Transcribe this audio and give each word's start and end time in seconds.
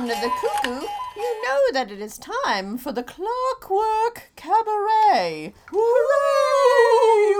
Sound 0.00 0.12
of 0.12 0.20
the 0.22 0.30
cuckoo, 0.30 0.86
you 1.14 1.42
know 1.44 1.60
that 1.74 1.90
it 1.90 2.00
is 2.00 2.16
time 2.16 2.78
for 2.78 2.90
the 2.90 3.02
Clockwork 3.02 4.30
Cabaret. 4.34 5.52
Hooray! 5.66 7.34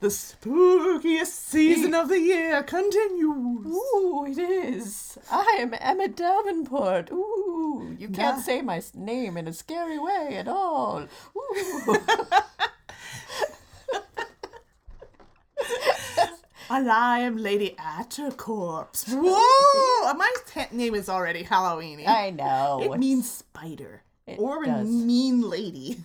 The 0.00 0.08
spookiest 0.08 1.28
season 1.28 1.94
of 1.94 2.10
the 2.10 2.20
year 2.20 2.62
continues. 2.62 3.66
Ooh, 3.68 4.26
it 4.28 4.38
is. 4.38 5.16
I 5.32 5.56
am 5.60 5.72
Emmett 5.80 6.14
Davenport. 6.14 7.10
Ooh, 7.10 7.96
you 7.98 8.10
can't 8.10 8.44
say 8.44 8.60
my 8.60 8.76
s- 8.76 8.94
name 8.94 9.38
in 9.38 9.48
a 9.48 9.52
scary 9.54 9.98
way 9.98 10.36
at 10.36 10.46
all. 10.46 11.06
Ooh. 11.34 11.96
And 16.70 16.90
I 16.90 17.20
am 17.20 17.36
Lady 17.38 17.74
Attercop. 17.78 18.88
Whoa! 19.08 20.12
My 20.14 20.30
t- 20.46 20.76
name 20.76 20.94
is 20.94 21.08
already 21.08 21.42
Halloweeny. 21.44 22.06
I 22.06 22.30
know. 22.30 22.80
It 22.82 22.98
means 22.98 23.30
spider. 23.30 24.02
It 24.26 24.38
or 24.38 24.64
a 24.64 24.66
does. 24.66 24.86
mean 24.86 25.40
lady. 25.40 25.96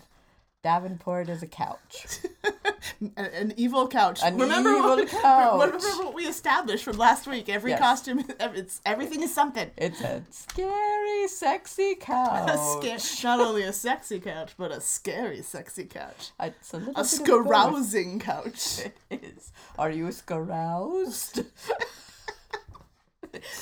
Davenport 0.64 1.28
is 1.30 1.44
a 1.44 1.48
couch. 1.48 2.20
An, 3.02 3.26
an 3.26 3.54
evil 3.58 3.88
couch. 3.90 4.22
An 4.24 4.38
remember 4.38 4.70
evil 4.70 4.96
what, 4.96 5.08
couch. 5.22 5.54
Remember 5.62 6.04
what 6.06 6.14
we 6.14 6.24
established 6.26 6.86
from 6.86 6.98
last 6.98 7.28
week. 7.28 7.50
Every 7.50 7.72
Yes. 7.72 7.80
costume, 7.80 8.24
it's 8.40 8.80
everything 8.86 9.22
is 9.24 9.34
something. 9.34 9.70
It's 9.76 10.00
a 10.02 10.24
scary, 10.30 11.28
sexy 11.28 11.96
couch. 12.00 12.50
A 12.50 12.98
sca- 12.98 13.28
not 13.28 13.40
only 13.42 13.64
a 13.64 13.74
sexy 13.74 14.20
couch, 14.22 14.52
but 14.58 14.72
a 14.72 14.80
scary, 14.80 15.42
sexy 15.42 15.84
couch. 15.84 16.32
A 16.40 16.46
A 16.48 16.50
bit 16.80 16.88
of 16.88 16.94
both. 16.96 17.08
scarousing 17.08 18.20
couch. 18.20 18.80
It 19.10 19.24
is. 19.24 19.52
Are 19.78 19.92
you 19.92 20.10
scaroused? 20.14 21.42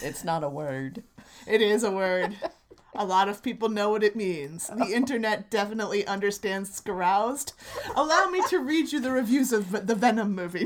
it's 0.03 0.23
not 0.23 0.43
a 0.43 0.49
word. 0.49 1.01
It 1.47 1.61
is 1.61 1.83
a 1.83 1.91
word. 1.91 2.35
A 2.95 3.05
lot 3.05 3.29
of 3.29 3.41
people 3.41 3.69
know 3.69 3.89
what 3.89 4.03
it 4.03 4.15
means. 4.15 4.67
The 4.67 4.85
internet 4.93 5.49
definitely 5.49 6.05
understands 6.05 6.73
scaroused. 6.73 7.53
Allow 7.95 8.27
me 8.27 8.41
to 8.49 8.59
read 8.59 8.91
you 8.91 8.99
the 8.99 9.11
reviews 9.11 9.53
of 9.53 9.87
the 9.87 9.95
Venom 9.95 10.35
movie. 10.35 10.65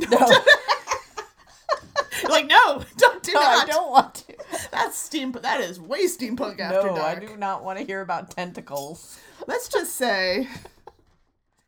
like, 2.30 2.48
no, 2.48 2.84
don't 2.98 3.22
do 3.22 3.34
No, 3.34 3.40
that. 3.40 3.64
I 3.64 3.72
don't 3.72 3.92
want 3.92 4.16
to. 4.16 4.36
That's 4.72 4.98
steam. 4.98 5.32
That 5.34 5.62
is 5.62 5.80
way 5.80 6.06
steampunk 6.06 6.60
after 6.60 6.88
No, 6.92 6.96
I 7.02 7.16
do 7.16 7.38
not 7.38 7.64
want 7.64 7.78
to 7.80 7.86
hear 7.86 8.02
about 8.02 8.32
tentacles. 8.32 9.20
Let's 9.48 9.68
just 9.68 9.96
say 9.96 10.48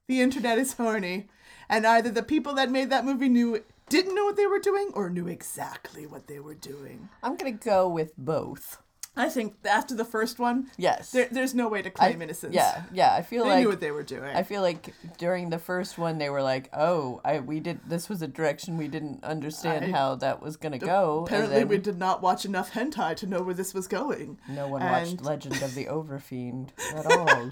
the 0.07 0.21
internet 0.21 0.57
is 0.57 0.73
horny, 0.73 1.27
and 1.69 1.85
either 1.85 2.09
the 2.09 2.23
people 2.23 2.53
that 2.55 2.71
made 2.71 2.89
that 2.89 3.05
movie 3.05 3.29
knew 3.29 3.63
didn't 3.89 4.15
know 4.15 4.25
what 4.25 4.35
they 4.37 4.47
were 4.47 4.59
doing 4.59 4.89
or 4.95 5.09
knew 5.09 5.27
exactly 5.27 6.05
what 6.07 6.27
they 6.27 6.39
were 6.39 6.55
doing. 6.55 7.09
I'm 7.21 7.35
gonna 7.37 7.51
go 7.51 7.87
with 7.87 8.13
both. 8.17 8.81
I 9.17 9.29
think 9.29 9.55
after 9.65 9.95
the 9.95 10.05
first 10.05 10.39
one, 10.39 10.69
Yes. 10.77 11.11
there, 11.11 11.27
there's 11.31 11.53
no 11.55 11.67
way 11.67 11.81
to 11.81 11.89
I- 11.89 11.91
claim 11.91 12.21
innocence. 12.21 12.53
Yeah, 12.55 12.83
yeah. 12.93 13.13
I 13.13 13.21
feel 13.23 13.43
They 13.43 13.49
like 13.49 13.59
knew 13.63 13.69
what 13.69 13.79
they 13.79 13.91
were 13.91 14.03
doing. 14.03 14.35
I 14.35 14.43
feel 14.43 14.61
like 14.61 14.93
during 15.17 15.49
the 15.49 15.59
first 15.59 15.97
one 15.97 16.17
they 16.19 16.29
were 16.29 16.41
like, 16.43 16.69
"Oh, 16.73 17.19
I 17.25 17.39
we 17.39 17.59
did 17.59 17.79
this 17.87 18.07
was 18.09 18.21
a 18.21 18.27
direction 18.27 18.77
we 18.77 18.87
didn't 18.87 19.23
understand 19.23 19.85
I- 19.85 19.91
how 19.91 20.15
that 20.15 20.41
was 20.41 20.55
gonna 20.57 20.77
go." 20.79 21.23
Apparently, 21.25 21.55
then 21.59 21.67
we 21.67 21.77
did 21.79 21.97
not 21.97 22.21
watch 22.21 22.45
enough 22.45 22.71
hentai 22.73 23.15
to 23.17 23.25
know 23.27 23.41
where 23.41 23.55
this 23.55 23.73
was 23.73 23.87
going. 23.87 24.37
no 24.47 24.67
one 24.67 24.81
and- 24.83 24.91
watched 24.91 25.21
Legend 25.25 25.61
of 25.63 25.73
the 25.75 25.85
Overfiend 25.97 26.69
at 26.95 27.05
all. 27.05 27.49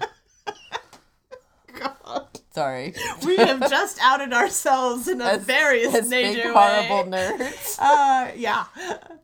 Sorry. 2.56 2.94
We 3.26 3.36
have 3.36 3.60
just 3.68 3.98
outed 4.00 4.32
ourselves 4.32 5.08
in 5.08 5.20
a 5.20 5.24
As- 5.36 5.44
very 5.44 5.84
as 5.86 6.08
major 6.08 6.42
big 6.44 6.46
way. 6.46 6.52
horrible 6.54 7.10
nerds. 7.12 7.76
Uh, 7.92 8.30
yeah, 8.34 8.64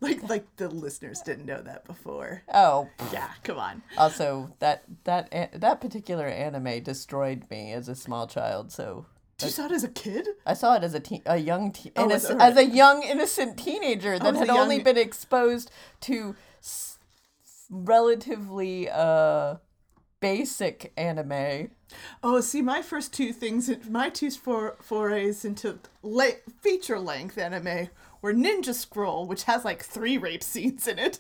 like 0.00 0.20
like 0.28 0.44
the 0.56 0.69
listeners 0.69 1.20
didn't 1.28 1.47
know 1.47 1.62
that 1.62 1.87
before. 1.87 2.43
Oh, 2.53 2.88
Yeah, 3.12 3.31
come 3.43 3.59
on. 3.59 3.82
also 3.97 4.53
that 4.59 4.82
that 5.04 5.25
that 5.54 5.81
particular 5.81 6.26
anime 6.26 6.82
destroyed 6.82 7.44
me 7.50 7.72
as 7.72 7.88
a 7.88 7.94
small 7.94 8.26
child. 8.26 8.70
So 8.70 9.06
You 9.43 9.49
saw 9.49 9.64
it 9.66 9.72
as 9.72 9.82
a 9.84 9.88
kid? 10.04 10.28
I 10.44 10.54
saw 10.54 10.75
it 10.76 10.84
as 10.84 10.93
a 10.94 11.00
teen, 11.00 11.22
a 11.25 11.38
young 11.38 11.72
teen, 11.72 11.93
Oh, 11.97 12.10
as- 12.10 12.26
as, 12.49 12.56
a 12.59 12.66
young 12.82 13.03
innocent 13.03 13.56
teenager 13.59 14.19
that 14.19 14.34
as 14.34 14.37
a 14.37 14.38
had 14.41 14.50
only 14.50 14.78
been 14.88 14.99
exposed 15.09 15.70
to 16.09 16.37
s- 16.62 16.99
relatively 17.70 18.88
uh 18.91 19.56
basic 20.22 20.92
anime. 20.96 21.68
Oh, 22.22 22.40
see, 22.40 22.62
my 22.62 22.80
first 22.80 23.12
two 23.12 23.32
things, 23.34 23.70
my 23.90 24.08
two 24.08 24.30
for, 24.30 24.76
forays 24.80 25.44
into 25.44 25.78
la- 26.02 26.38
feature 26.62 26.98
length 26.98 27.36
anime 27.36 27.90
were 28.22 28.32
Ninja 28.32 28.72
Scroll, 28.72 29.26
which 29.26 29.42
has 29.44 29.64
like 29.64 29.82
three 29.82 30.16
rape 30.16 30.42
scenes 30.42 30.88
in 30.88 30.98
it, 30.98 31.18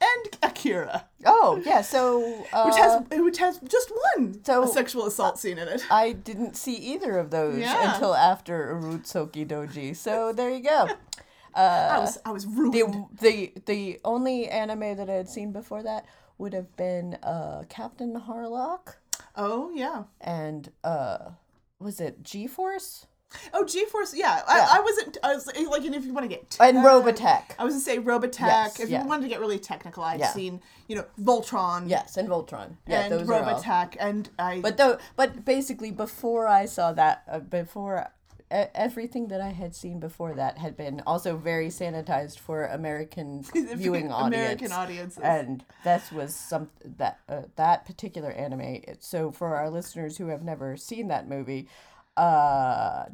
and 0.00 0.36
Akira, 0.42 1.04
Oh 1.24 1.62
yeah, 1.64 1.82
so 1.82 2.44
uh, 2.52 2.64
which 2.66 2.76
has 2.76 3.02
which 3.22 3.38
has 3.38 3.60
just 3.68 3.92
one 4.16 4.42
so- 4.42 4.66
sexual 4.66 5.06
assault 5.06 5.38
scene 5.38 5.58
in 5.58 5.68
it. 5.68 5.84
I 5.90 6.12
didn't 6.12 6.56
see 6.56 6.74
either 6.74 7.18
of 7.18 7.30
those 7.30 7.58
Yeah. 7.60 7.92
until 7.94 8.14
after 8.14 8.74
Urotsuki 8.74 9.46
Doji. 9.46 9.94
So 9.94 10.32
there 10.32 10.50
you 10.50 10.64
go. 10.64 10.88
I 11.54 11.98
was 11.98 12.18
I 12.24 12.30
was 12.32 12.46
ruined. 12.46 12.74
The 12.74 13.06
the 13.20 13.52
the 13.66 14.00
only 14.04 14.48
anime 14.48 14.96
that 14.96 15.08
I 15.10 15.14
had 15.14 15.28
seen 15.28 15.52
before 15.52 15.82
that 15.82 16.06
would 16.38 16.54
have 16.54 16.76
been 16.76 17.14
uh 17.22 17.64
Captain 17.68 18.14
Harlock 18.14 18.96
oh 19.36 19.70
yeah. 19.74 20.04
and 20.20 20.70
uh 20.82 21.30
was 21.78 22.00
it 22.00 22.22
G 22.22 22.46
Force 22.46 23.06
Oh, 23.52 23.64
G-force. 23.64 24.14
Yeah, 24.14 24.36
Yeah. 24.36 24.42
I, 24.46 24.78
I 24.78 24.80
wasn't. 24.80 25.18
I 25.22 25.34
was 25.34 25.46
like, 25.46 25.84
and 25.84 25.94
if 25.94 26.04
you 26.04 26.12
want 26.14 26.24
to 26.24 26.28
get 26.28 26.56
and 26.60 26.78
Robotech. 26.78 27.42
I 27.58 27.64
was 27.64 27.74
gonna 27.74 27.80
say 27.80 27.98
Robotech. 27.98 28.40
Yes, 28.40 28.80
if 28.80 28.88
yeah. 28.88 29.02
you 29.02 29.08
wanted 29.08 29.22
to 29.24 29.28
get 29.28 29.40
really 29.40 29.58
technical, 29.58 30.02
I've 30.02 30.20
Yeah. 30.20 30.32
seen 30.32 30.60
you 30.86 30.96
know 30.96 31.04
Voltron. 31.20 31.88
Yes, 31.88 32.16
and 32.16 32.28
Voltron. 32.28 32.76
Yeah, 32.86 33.02
and 33.02 33.12
those 33.12 33.28
are 33.28 33.34
all. 33.34 33.60
Robotech, 33.60 33.96
and 34.00 34.28
I. 34.38 34.60
But 34.60 34.76
though, 34.76 34.98
but 35.16 35.44
basically, 35.44 35.90
before 35.90 36.46
I 36.46 36.64
saw 36.64 36.92
that, 36.92 37.24
uh, 37.30 37.40
before 37.40 38.08
everything 38.50 39.28
that 39.28 39.40
I 39.40 39.50
had 39.50 39.74
seen 39.74 40.00
before 40.00 40.34
that 40.34 40.58
had 40.58 40.76
been 40.76 41.02
also 41.06 41.36
very 41.36 41.68
sanitized 41.68 42.38
for 42.38 42.64
American 42.66 43.42
viewing 43.54 44.10
audience. 44.10 44.34
American 44.34 44.72
audiences. 44.72 45.18
and 45.22 45.64
this 45.84 46.10
was 46.10 46.34
some 46.34 46.70
that 46.84 47.20
uh, 47.28 47.42
that 47.56 47.84
particular 47.84 48.30
anime. 48.30 48.82
So 49.00 49.30
for 49.30 49.54
our 49.56 49.68
listeners 49.70 50.16
who 50.16 50.28
have 50.28 50.42
never 50.42 50.76
seen 50.76 51.08
that 51.08 51.28
movie, 51.28 51.68
uh, 52.16 53.04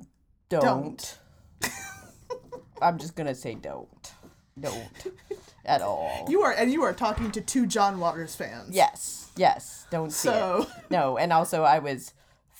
don't. 0.48 0.62
Don't. 0.62 1.18
I'm 2.82 2.98
just 2.98 3.14
gonna 3.14 3.34
say 3.34 3.54
don't, 3.54 4.12
don't 4.60 4.88
at 5.64 5.80
all. 5.80 6.26
you 6.28 6.42
are, 6.42 6.52
and 6.52 6.72
you 6.72 6.82
are 6.82 6.92
talking 6.92 7.30
to 7.32 7.40
two 7.40 7.66
John 7.66 7.98
Waters 8.00 8.34
fans. 8.34 8.74
Yes, 8.74 9.30
yes, 9.36 9.86
don't 9.90 10.10
see 10.12 10.28
So- 10.28 10.62
it. 10.68 10.90
No, 10.90 11.16
and 11.16 11.32
also 11.32 11.62
I 11.62 11.78
was 11.78 12.12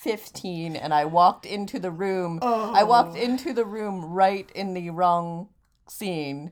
15 0.05 0.75
and 0.75 0.93
I 0.93 1.05
walked 1.05 1.47
into 1.47 1.79
the 1.79 1.89
room. 1.89 2.37
I 2.43 2.83
walked 2.83 3.17
into 3.17 3.53
the 3.53 3.65
room 3.65 4.05
right 4.05 4.47
in 4.53 4.75
the 4.75 4.91
wrong 4.91 5.49
scene 5.87 6.51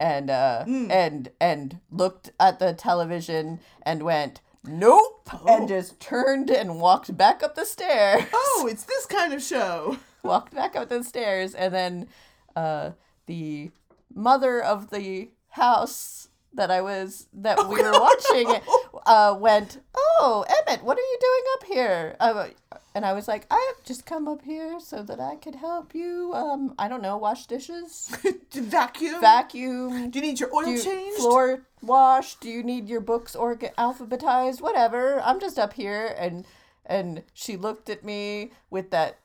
and 0.00 0.30
uh 0.30 0.64
and 0.66 1.30
and 1.38 1.80
looked 1.90 2.30
at 2.40 2.58
the 2.58 2.72
television 2.72 3.60
and 3.82 4.02
went 4.02 4.40
nope 4.64 5.28
and 5.46 5.68
just 5.68 6.00
turned 6.00 6.48
and 6.48 6.80
walked 6.80 7.14
back 7.14 7.42
up 7.42 7.56
the 7.56 7.66
stairs. 7.66 8.24
Oh, 8.32 8.66
it's 8.70 8.84
this 8.84 9.04
kind 9.04 9.34
of 9.34 9.42
show. 9.42 9.98
walked 10.22 10.54
back 10.54 10.74
up 10.74 10.88
the 10.88 11.04
stairs 11.04 11.54
and 11.54 11.74
then 11.74 12.08
uh 12.56 12.92
the 13.26 13.70
mother 14.14 14.62
of 14.62 14.88
the 14.88 15.28
house 15.50 16.28
that 16.54 16.70
I 16.70 16.80
was 16.80 17.26
that 17.34 17.68
we 17.68 17.82
were 17.82 17.92
watching 17.92 18.62
uh, 19.12 19.34
went, 19.46 19.70
"Oh, 19.96 20.44
Emmett, 20.56 20.84
what 20.84 20.96
are 20.98 21.08
you 21.12 21.18
doing 21.28 21.44
up 21.54 21.64
here?" 21.74 22.16
Uh, 22.20 22.48
and 22.94 23.04
I 23.04 23.12
was 23.12 23.26
like, 23.32 23.44
"I 23.50 23.60
have 23.74 23.84
just 23.84 24.06
come 24.06 24.26
up 24.32 24.42
here 24.42 24.78
so 24.80 25.02
that 25.02 25.20
I 25.20 25.34
could 25.36 25.56
help 25.56 25.94
you. 25.94 26.32
Um, 26.34 26.74
I 26.78 26.86
don't 26.88 27.02
know, 27.02 27.16
wash 27.16 27.46
dishes, 27.46 27.90
Vacuum. 28.52 29.20
vacuum, 29.20 30.10
Do 30.10 30.18
you 30.18 30.24
need 30.26 30.38
your 30.40 30.54
oil 30.54 30.66
you- 30.68 30.82
changed? 30.82 31.16
floor 31.18 31.62
wash. 31.82 32.34
Do 32.36 32.48
you 32.50 32.62
need 32.62 32.88
your 32.88 33.00
books 33.00 33.34
orga- 33.36 33.74
alphabetized? 33.74 34.60
Whatever. 34.60 35.20
I'm 35.28 35.40
just 35.40 35.58
up 35.58 35.72
here." 35.74 36.14
And 36.18 36.46
and 36.86 37.22
she 37.34 37.56
looked 37.56 37.88
at 37.90 38.04
me 38.04 38.50
with 38.70 38.90
that 38.90 39.18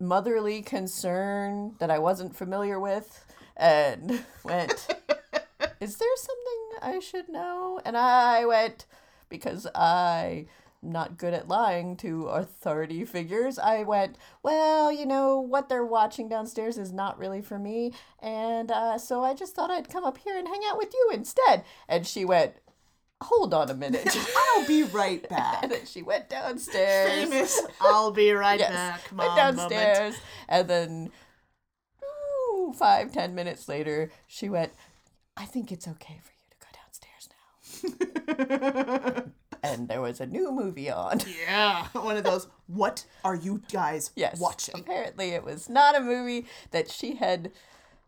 motherly 0.00 0.60
concern 0.62 1.74
that 1.78 1.90
I 1.90 1.98
wasn't 1.98 2.34
familiar 2.36 2.78
with, 2.80 3.24
and 3.56 4.24
went. 4.44 4.86
Is 5.80 5.96
there 5.96 6.16
something 6.16 6.62
I 6.82 6.98
should 6.98 7.28
know? 7.28 7.80
And 7.84 7.96
I 7.96 8.44
went, 8.44 8.84
because 9.28 9.66
I'm 9.74 10.46
not 10.80 11.18
good 11.18 11.34
at 11.34 11.48
lying 11.48 11.96
to 11.98 12.26
authority 12.28 13.04
figures, 13.04 13.58
I 13.58 13.82
went, 13.82 14.16
well, 14.42 14.92
you 14.92 15.06
know, 15.06 15.40
what 15.40 15.68
they're 15.68 15.84
watching 15.84 16.28
downstairs 16.28 16.78
is 16.78 16.92
not 16.92 17.18
really 17.18 17.42
for 17.42 17.58
me. 17.58 17.92
And 18.20 18.70
uh, 18.70 18.96
so 18.98 19.24
I 19.24 19.34
just 19.34 19.54
thought 19.56 19.70
I'd 19.70 19.90
come 19.90 20.04
up 20.04 20.18
here 20.18 20.38
and 20.38 20.46
hang 20.46 20.60
out 20.68 20.78
with 20.78 20.92
you 20.94 21.10
instead. 21.12 21.64
And 21.88 22.06
she 22.06 22.24
went, 22.24 22.54
hold 23.20 23.52
on 23.52 23.68
a 23.68 23.74
minute. 23.74 24.16
I'll 24.54 24.66
be 24.66 24.84
right 24.84 25.20
and 25.30 25.30
back. 25.30 25.68
then 25.68 25.84
she 25.84 26.02
went 26.02 26.28
downstairs. 26.30 27.28
Famous. 27.28 27.60
I'll 27.80 28.12
be 28.12 28.30
right 28.30 28.60
Yes. 28.60 28.70
back. 28.70 29.00
Went 29.10 29.16
Mom 29.16 29.36
downstairs, 29.36 30.14
and 30.48 30.68
then 30.68 31.10
ooh, 32.04 32.72
five, 32.72 33.12
ten 33.12 33.34
minutes 33.34 33.68
later, 33.68 34.10
she 34.26 34.48
went, 34.48 34.72
I 35.36 35.44
think 35.44 35.72
it's 35.72 35.88
okay 35.88 36.20
for 36.22 36.30
you 36.32 36.46
to 36.50 36.56
go 36.60 36.66
downstairs 36.72 37.28
now. 37.30 37.58
and 39.62 39.88
there 39.88 40.00
was 40.00 40.20
a 40.20 40.26
new 40.26 40.52
movie 40.52 40.90
on. 40.90 41.20
Yeah, 41.46 41.86
one 41.92 42.16
of 42.16 42.24
those. 42.24 42.48
What 42.66 43.04
are 43.24 43.34
you 43.34 43.62
guys 43.72 44.10
Yes. 44.16 44.40
watching? 44.40 44.80
Apparently, 44.80 45.30
it 45.30 45.44
was 45.44 45.68
not 45.68 45.96
a 45.96 46.00
movie 46.00 46.46
that 46.70 46.90
she 46.90 47.16
had 47.16 47.50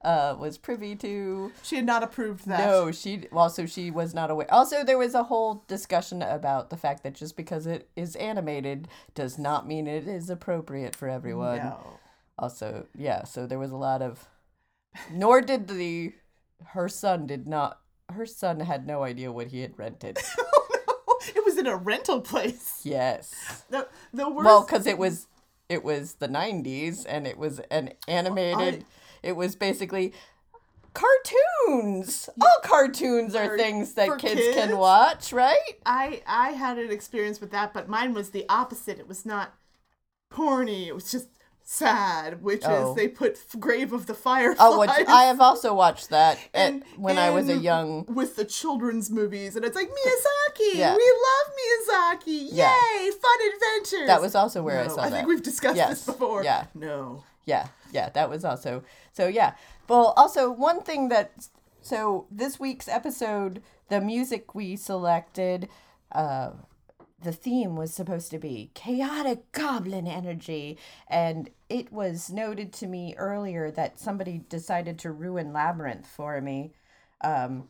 uh, 0.02 0.34
was 0.38 0.58
privy 0.58 0.96
to. 0.96 1.52
She 1.62 1.76
had 1.76 1.87
not 1.87 2.02
approved 2.02 2.46
that. 2.46 2.61
No, 2.67 2.90
she 2.93 3.25
also 3.32 3.67
she 3.67 3.90
was 3.90 4.14
not 4.14 4.31
aware. 4.31 4.52
Also, 4.52 4.84
there 4.84 4.99
was 4.99 5.14
a 5.14 5.25
whole 5.25 5.64
discussion 5.69 6.23
about 6.23 6.70
the 6.70 6.76
fact 6.76 7.02
that 7.02 7.14
just 7.14 7.37
because 7.37 7.66
it 7.66 7.88
is 7.96 8.16
animated 8.16 8.88
does 9.14 9.38
not 9.38 9.66
mean 9.66 9.87
it 9.87 10.06
is 10.08 10.31
appropriate 10.31 10.94
for 10.96 11.08
everyone. 11.08 11.58
No. 11.58 11.99
Also, 12.38 12.87
yeah, 12.96 13.25
so 13.25 13.46
there 13.46 13.58
was 13.58 13.70
a 13.73 13.76
lot 13.76 14.00
of 14.00 14.26
nor 15.11 15.40
did 15.40 15.69
the 15.69 16.12
her 16.69 16.88
son 16.88 17.26
did 17.26 17.46
not 17.46 17.80
her 18.11 18.27
son 18.27 18.61
had 18.61 18.87
no 18.87 19.03
idea 19.03 19.33
what 19.33 19.49
he 19.49 19.61
had 19.61 19.79
rented. 19.79 20.19
Oh 20.39 20.67
no! 20.87 21.15
It 21.35 21.45
was 21.45 21.59
in 21.59 21.67
a 21.67 21.77
rental 21.77 22.21
place. 22.21 22.81
yes. 22.83 23.35
The 23.69 23.89
the 24.12 24.29
worst. 24.29 24.47
Well, 24.47 24.65
cuz 24.65 24.87
it 24.87 24.99
was 24.99 25.27
it 25.69 25.85
was 25.85 26.15
the 26.15 26.29
90s 26.29 27.05
and 27.09 27.27
it 27.27 27.37
was 27.39 27.61
an 27.71 27.93
animated 28.09 28.85
it 29.23 29.37
was 29.37 29.55
basically 29.55 30.12
cartoons. 30.95 32.29
All 32.41 32.49
cartoons 32.62 33.35
are 33.35 33.57
things 33.57 33.95
that 33.95 34.19
kids, 34.19 34.35
kids? 34.41 34.57
can 34.57 34.79
watch, 34.79 35.33
right? 35.33 35.59
I 35.87 36.23
I 36.27 36.51
had 36.51 36.79
an 36.79 36.91
experience 36.91 37.41
with 37.41 37.51
that, 37.53 37.73
but 37.73 37.89
mine 37.89 38.15
was 38.15 38.31
the 38.31 38.45
opposite. 38.49 38.99
It 38.99 39.09
was 39.09 39.25
not 39.25 39.55
porny. 40.33 40.87
It 40.87 40.95
was 40.95 41.11
just 41.11 41.29
sad, 41.62 42.43
which 42.43 42.62
Oh. 42.65 42.91
is 42.91 42.97
they 42.97 43.09
put 43.09 43.33
f- 43.33 43.61
Grave 43.61 43.93
of 43.93 44.07
the 44.07 44.15
Fireflies. 44.15 44.57
Oh, 44.61 44.81
which 44.81 44.91
I 44.91 45.25
have 45.25 45.41
also 45.41 45.73
watched 45.75 46.11
that 46.11 46.37
at, 46.55 46.71
and- 46.73 46.85
when 46.97 47.19
I 47.19 47.31
was 47.31 47.49
a 47.49 47.57
young 47.57 48.05
with 48.09 48.37
the 48.37 48.45
children's 48.45 49.11
movies, 49.11 49.57
and 49.57 49.65
it's 49.65 49.77
like 49.77 49.89
Miyazaki. 49.89 50.75
Yeah. 50.75 50.97
We 50.97 51.12
love 51.29 51.55
Miyazaki. 51.61 52.49
Yeah. 52.53 52.75
Yay, 52.97 53.11
fun 53.11 53.39
adventures. 53.55 54.07
That 54.07 54.21
was 54.21 54.35
also 54.35 54.62
where 54.62 54.81
I 54.81 54.89
saw 54.89 55.01
I 55.03 55.09
that. 55.11 55.12
I 55.15 55.17
think 55.19 55.29
we've 55.29 55.43
discussed 55.43 55.77
Yes. 55.77 55.89
this 55.91 56.07
before. 56.07 56.43
Yeah. 56.45 56.65
No. 56.75 57.25
Yeah, 57.47 57.69
yeah, 57.91 58.11
that 58.11 58.29
was 58.31 58.45
also 58.45 58.83
so. 59.12 59.27
Yeah, 59.27 59.55
well, 59.89 60.12
also 60.17 60.51
one 60.53 60.83
thing 60.83 61.09
that 61.09 61.49
so 61.81 62.27
this 62.31 62.61
week's 62.61 62.87
episode, 62.87 63.62
the 63.89 64.01
music 64.01 64.55
we 64.55 64.77
selected, 64.77 65.69
uh, 66.12 66.51
the 67.22 67.32
theme 67.32 67.76
was 67.76 67.93
supposed 67.93 68.31
to 68.31 68.38
be 68.38 68.70
chaotic 68.75 69.52
goblin 69.52 70.06
energy, 70.06 70.78
and 71.08 71.50
it 71.69 71.93
was 71.93 72.31
noted 72.31 72.72
to 72.75 72.87
me 72.87 73.14
earlier 73.17 73.70
that 73.70 73.99
somebody 73.99 74.38
decided 74.49 74.99
to 75.00 75.12
ruin 75.12 75.52
Labyrinth 75.52 76.06
for 76.06 76.40
me, 76.40 76.72
um, 77.22 77.69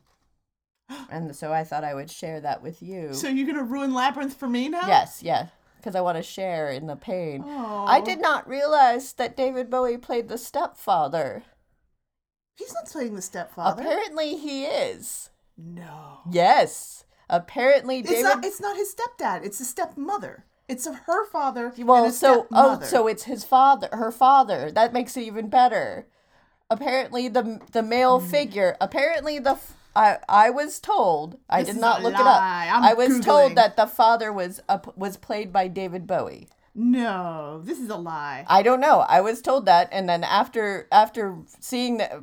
and 1.11 1.35
so 1.35 1.52
I 1.52 1.64
thought 1.64 1.85
I 1.85 1.94
would 1.94 2.11
share 2.11 2.41
that 2.41 2.62
with 2.62 2.82
you. 2.82 3.12
So 3.14 3.29
you're 3.29 3.47
gonna 3.47 3.64
ruin 3.64 3.93
Labyrinth 3.93 4.35
for 4.35 4.49
me 4.49 4.69
now? 4.69 4.87
Yes, 4.87 5.23
yeah, 5.23 5.49
because 5.79 5.94
I 5.94 6.00
want 6.00 6.17
to 6.17 6.23
share 6.23 6.70
in 6.70 6.87
the 6.87 6.96
pain. 6.96 7.43
Oh. 7.44 7.85
I 7.88 8.00
did 8.00 8.20
not 8.20 8.49
realize 8.49 9.12
that 9.14 9.37
David 9.37 9.70
Bowie 9.70 9.99
played 9.99 10.29
the 10.29 10.38
stepfather. 10.38 11.43
He's 12.56 12.75
not 12.75 12.87
playing 12.87 13.14
the 13.14 13.23
stepfather. 13.23 13.82
Apparently, 13.82 14.37
he 14.37 14.64
is. 14.64 15.31
no. 15.56 16.20
Yes. 16.31 17.05
Apparently, 17.31 18.00
It's 18.00 18.11
David. 18.11 18.23
not. 18.25 18.44
It's 18.44 18.61
not 18.61 18.77
his 18.77 18.94
stepdad. 18.94 19.44
It's 19.44 19.59
his 19.59 19.69
stepmother. 19.71 20.44
It's 20.69 20.87
of 20.87 20.97
her 21.06 21.25
father. 21.27 21.73
well, 21.79 22.11
so 22.11 22.47
oh, 22.53 22.81
so 22.82 23.06
it's 23.06 23.25
his 23.25 23.44
father, 23.44 23.88
her 23.93 24.12
father. 24.12 24.71
That 24.71 24.93
makes 24.93 25.17
it 25.17 25.23
even 25.23 25.49
better. 25.49 26.06
Apparently, 26.69 27.29
the 27.29 27.61
the 27.73 27.82
male 27.82 28.21
Hmm. 28.21 28.27
figure. 28.29 28.77
Apparently, 28.81 29.38
the 29.38 29.56
I 29.97 30.19
I 30.29 30.50
was 30.50 30.79
told. 30.79 31.38
I 31.49 31.62
This 31.62 31.75
did 31.75 31.81
not 31.81 32.03
look 32.03 32.15
lie. 32.15 32.21
it 32.67 32.69
up. 32.71 32.77
I'm 32.77 32.85
I 32.85 32.93
was 32.94 33.21
told 33.21 33.55
that 33.56 33.77
the 33.77 33.87
father 33.87 34.32
was 34.32 34.61
up 34.69 34.97
was 34.97 35.17
played 35.17 35.53
by 35.53 35.67
David 35.69 36.06
Bowie. 36.06 36.49
no, 36.77 37.61
this 37.65 37.79
is 37.81 37.91
a 37.91 37.97
lie. 37.97 38.44
I 38.49 38.62
don't 38.62 38.81
know. 38.81 39.00
I 39.00 39.21
was 39.21 39.43
told 39.43 39.67
that, 39.67 39.88
and 39.91 40.09
then 40.09 40.23
after 40.23 40.87
after 40.93 41.37
seeing 41.59 41.99
the 41.99 42.23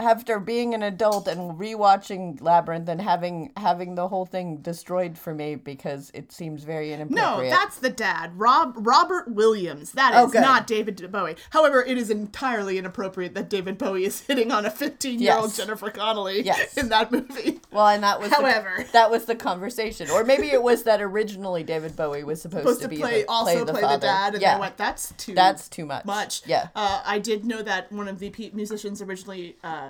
after 0.00 0.40
being 0.40 0.74
an 0.74 0.82
adult 0.82 1.28
and 1.28 1.58
rewatching 1.58 2.40
Labyrinth 2.40 2.88
and 2.88 3.00
having 3.00 3.52
having 3.56 3.94
the 3.94 4.08
whole 4.08 4.26
thing 4.26 4.58
destroyed 4.58 5.16
for 5.18 5.34
me 5.34 5.54
because 5.54 6.10
it 6.14 6.32
seems 6.32 6.64
very 6.64 6.92
inappropriate. 6.92 7.50
No, 7.50 7.50
that's 7.50 7.78
the 7.78 7.90
dad, 7.90 8.32
Rob 8.38 8.74
Robert 8.78 9.30
Williams. 9.30 9.92
That 9.92 10.14
is 10.24 10.32
good. 10.32 10.40
not 10.42 10.66
David 10.66 11.10
Bowie. 11.12 11.36
However, 11.50 11.82
it 11.84 11.98
is 11.98 12.10
entirely 12.10 12.78
inappropriate 12.78 13.34
that 13.34 13.48
David 13.50 13.78
Bowie 13.78 14.04
is 14.04 14.20
hitting 14.20 14.50
on 14.50 14.64
a 14.66 14.70
15-year-old 14.70 15.20
Yes. 15.50 15.56
Jennifer 15.56 15.90
Connelly 15.90 16.42
Yes. 16.42 16.76
in 16.76 16.88
that 16.88 17.12
movie. 17.12 17.60
well, 17.72 17.86
and 17.88 18.02
that 18.02 18.20
was 18.20 18.30
However. 18.30 18.74
the, 18.78 18.92
that 18.92 19.10
was 19.10 19.26
the 19.26 19.34
conversation, 19.36 20.08
or 20.10 20.24
maybe 20.24 20.48
it 20.48 20.62
was 20.62 20.84
that 20.84 21.00
originally 21.00 21.62
David 21.62 21.94
Bowie 21.96 22.24
was 22.24 22.40
supposed, 22.42 22.62
Supposed 22.62 22.80
to, 22.82 22.86
to 22.88 22.94
be 22.94 22.96
play 22.98 23.22
the, 23.22 23.28
also 23.30 23.52
play 23.52 23.64
the 23.64 23.72
play 23.72 23.80
father. 23.82 23.96
the 23.98 24.06
dad, 24.06 24.32
and 24.34 24.42
yeah, 24.42 24.54
they 24.54 24.60
went, 24.60 24.76
"That's 24.76 25.12
too 25.18 25.34
that's 25.34 25.68
too 25.68 25.84
much. 25.86 26.04
much." 26.04 26.42
Yeah. 26.46 26.68
Uh, 26.74 27.02
I 27.04 27.18
did 27.18 27.44
know 27.44 27.62
that 27.62 27.90
one 27.92 28.08
of 28.08 28.18
the 28.18 28.30
pe- 28.30 28.50
musicians 28.50 29.02
originally 29.02 29.56
uh, 29.62 29.89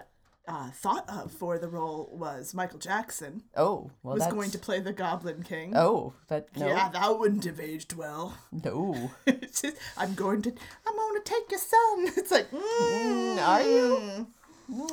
uh, 0.50 0.71
thought 0.71 1.09
of 1.09 1.33
for 1.33 1.59
the 1.59 1.69
role 1.69 2.11
was 2.12 2.52
Michael 2.54 2.78
Jackson. 2.78 3.42
Oh, 3.57 3.90
well, 4.02 4.14
Was 4.14 4.21
that's 4.23 4.33
going 4.33 4.50
to 4.50 4.59
play 4.59 4.80
the 4.80 4.92
Goblin 4.92 5.42
King. 5.42 5.73
Oh, 5.76 6.14
that 6.28 6.49
no, 6.57 6.66
Yeah, 6.66 6.88
that 6.88 7.19
wouldn't 7.19 7.45
have 7.45 7.61
aged 7.61 7.92
well. 7.95 8.37
no. 8.52 9.11
It's 9.26 9.62
just, 9.62 9.76
I'm 9.97 10.14
going 10.14 10.42
to, 10.42 10.50
I'm 10.87 10.97
going 10.97 11.21
to 11.23 11.25
take 11.25 11.50
your 11.50 11.61
son. 11.61 12.12
It's 12.19 12.30
like, 12.30 12.50
mm, 12.50 13.38
are 13.38 13.62
you? 13.62 14.26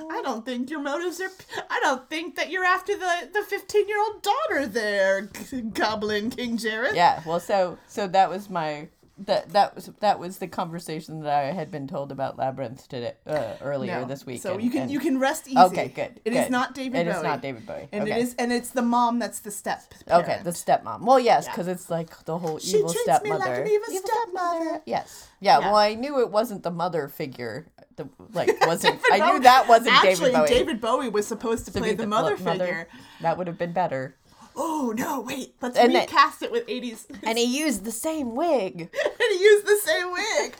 I 0.09 0.21
don't 0.23 0.43
think 0.43 0.71
your 0.71 0.81
motives 0.81 1.21
are. 1.21 1.29
I 1.69 1.79
don't 1.83 2.09
think 2.09 2.35
that 2.35 2.49
you're 2.49 2.65
after 2.65 2.97
the 2.97 3.29
the 3.31 3.43
15 3.43 3.87
year 3.87 3.99
old 3.99 4.23
daughter 4.23 4.65
there, 4.65 5.29
Goblin 5.73 6.31
King 6.31 6.57
Jareth. 6.57 6.95
Yeah, 6.95 7.21
well, 7.27 7.39
so 7.39 7.77
so 7.87 8.07
that 8.07 8.27
was 8.27 8.49
my 8.49 8.87
that 9.19 9.49
that 9.49 9.73
was 9.75 9.89
that 9.99 10.19
was 10.19 10.37
the 10.37 10.47
conversation 10.47 11.21
that 11.23 11.33
I 11.45 11.51
had 11.51 11.71
been 11.71 11.87
told 11.87 12.11
about 12.11 12.37
Labyrinth 12.37 12.87
today 12.87 13.13
uh, 13.25 13.53
earlier 13.61 14.01
No. 14.01 14.05
this 14.05 14.25
week. 14.25 14.41
So 14.41 14.57
you 14.59 14.69
can 14.69 14.83
and- 14.83 14.91
you 14.91 14.99
can 14.99 15.19
rest 15.19 15.47
easy. 15.47 15.57
Okay, 15.57 15.87
good. 15.87 16.19
It 16.23 16.33
is 16.33 16.43
good. 16.45 16.51
not 16.51 16.75
David 16.75 16.99
It 16.99 17.05
Bowie. 17.05 17.15
is 17.17 17.23
not 17.23 17.41
David 17.41 17.65
Bowie. 17.65 17.87
And 17.91 18.03
okay. 18.03 18.11
it 18.11 18.17
is, 18.21 18.35
and 18.37 18.51
it's 18.53 18.69
the 18.69 18.81
mom 18.83 19.17
that's 19.19 19.39
the 19.39 19.49
step. 19.51 19.81
Okay, 20.09 20.39
the 20.43 20.51
stepmom. 20.51 21.01
Well, 21.01 21.19
yes, 21.19 21.45
Yeah. 21.45 21.51
because 21.51 21.67
it's 21.67 21.89
like 21.89 22.25
the 22.25 22.37
whole 22.37 22.59
She 22.59 22.77
evil 22.77 22.89
treats 22.93 23.07
me 23.07 23.13
stepmother. 23.15 23.39
like 23.45 23.59
an 23.59 23.67
evil 23.67 23.87
stepmother. 24.07 24.81
Yes. 24.85 25.27
Yeah, 25.39 25.59
Yeah. 25.59 25.65
Well, 25.67 25.75
I 25.77 25.93
knew 25.95 26.19
it 26.19 26.29
wasn't 26.31 26.63
the 26.63 26.71
mother 26.71 27.07
figure. 27.07 27.67
The 27.95 28.07
like 28.33 28.49
wasn't. 28.67 28.99
I 29.11 29.31
knew 29.31 29.39
that 29.39 29.67
wasn't 29.67 29.95
actually, 29.95 30.31
David 30.31 30.33
Bowie. 30.33 30.47
David 30.49 30.81
Bowie 30.81 31.09
was 31.09 31.25
supposed 31.27 31.65
to 31.65 31.71
To 31.73 31.79
play 31.79 31.89
be 31.91 31.95
the, 31.95 32.07
mother 32.07 32.37
mo- 32.37 32.51
figure. 32.51 32.87
That 33.21 33.37
would 33.37 33.47
have 33.47 33.57
been 33.57 33.73
better. 33.73 34.15
Oh 34.59 34.93
no! 34.97 35.21
Wait, 35.21 35.53
let's 35.61 35.77
And 35.77 35.93
recast 35.93 36.41
it 36.41 36.51
with 36.51 36.65
80s. 36.67 37.05
And 37.23 37.37
he 37.37 37.45
used 37.45 37.85
the 37.85 37.91
same 37.91 38.35
wig. 38.35 38.81
and 39.03 39.31
he 39.31 39.39
used 39.39 39.65
the 39.67 39.79
same 39.83 40.11
wig. 40.11 40.55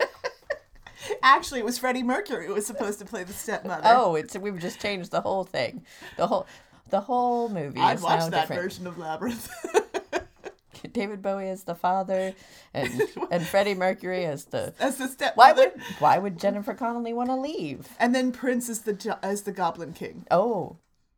Actually, 1.24 1.60
it 1.60 1.66
was 1.66 1.78
Freddie 1.78 2.04
Mercury 2.04 2.48
who 2.48 2.54
was 2.54 2.66
supposed 2.66 3.00
to 3.00 3.06
play 3.06 3.24
the 3.24 3.34
stepmother. 3.34 3.82
Oh, 3.86 4.16
it's 4.16 4.38
we've 4.38 4.60
just 4.60 4.80
changed 4.80 5.12
the 5.12 5.22
whole 5.22 5.44
thing. 5.44 5.84
The 6.16 6.28
whole 6.28 6.46
the 6.90 7.02
whole 7.02 7.50
movie 7.50 7.80
I'd 7.80 8.02
watch 8.02 8.30
that 8.30 8.42
different. 8.42 8.62
version 8.62 8.88
of 8.88 8.98
Labyrinth. 8.98 9.50
David 10.94 11.22
Bowie 11.22 11.50
as 11.50 11.64
the 11.64 11.76
father, 11.76 12.34
and 12.74 13.02
and 13.32 13.46
Freddie 13.46 13.76
Mercury 13.76 14.26
as 14.26 14.46
the. 14.46 14.74
As 14.80 14.98
the 14.98 15.08
stepmother. 15.08 15.36
Why 15.36 15.54
would 15.54 15.82
Why 16.00 16.18
would 16.18 16.40
Jennifer 16.40 16.74
Connelly 16.74 17.14
want 17.14 17.30
to 17.30 17.36
leave? 17.36 17.90
And 18.00 18.14
then 18.14 18.32
Prince 18.32 18.70
is 18.70 18.82
the 18.82 19.18
as 19.22 19.44
the 19.44 19.52
Goblin 19.52 19.94
King. 19.94 20.26
Oh, 20.32 20.78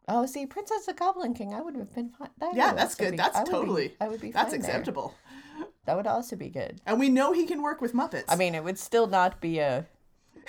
oh, 0.10 0.26
see, 0.26 0.46
Princess 0.46 0.86
the 0.86 0.94
Goblin 0.94 1.34
King. 1.34 1.54
I 1.54 1.62
would 1.62 1.76
have 1.76 1.94
been 1.96 2.10
fine. 2.10 2.30
that 2.40 2.54
Yeah, 2.56 2.74
that's 2.74 2.96
good. 2.96 3.12
be- 3.12 3.18
That's 3.18 3.38
I 3.38 3.40
would 3.42 3.46
be- 3.46 3.52
totally. 3.52 3.94
I 4.02 4.08
would 4.10 4.20
be. 4.22 4.32
That's 4.32 4.52
fine 4.52 4.60
there. 4.62 4.70
acceptable. 4.70 5.14
That 5.86 5.96
would 5.96 6.08
also 6.08 6.36
be 6.36 6.50
good. 6.50 6.82
And 6.86 7.00
we 7.00 7.10
know 7.10 7.32
he 7.32 7.46
can 7.46 7.62
work 7.62 7.80
with 7.82 7.94
Muppets. 7.94 8.26
I 8.28 8.36
mean, 8.36 8.54
it 8.56 8.64
would 8.64 8.78
still 8.78 9.08
not 9.08 9.40
be 9.42 9.60
a 9.60 9.86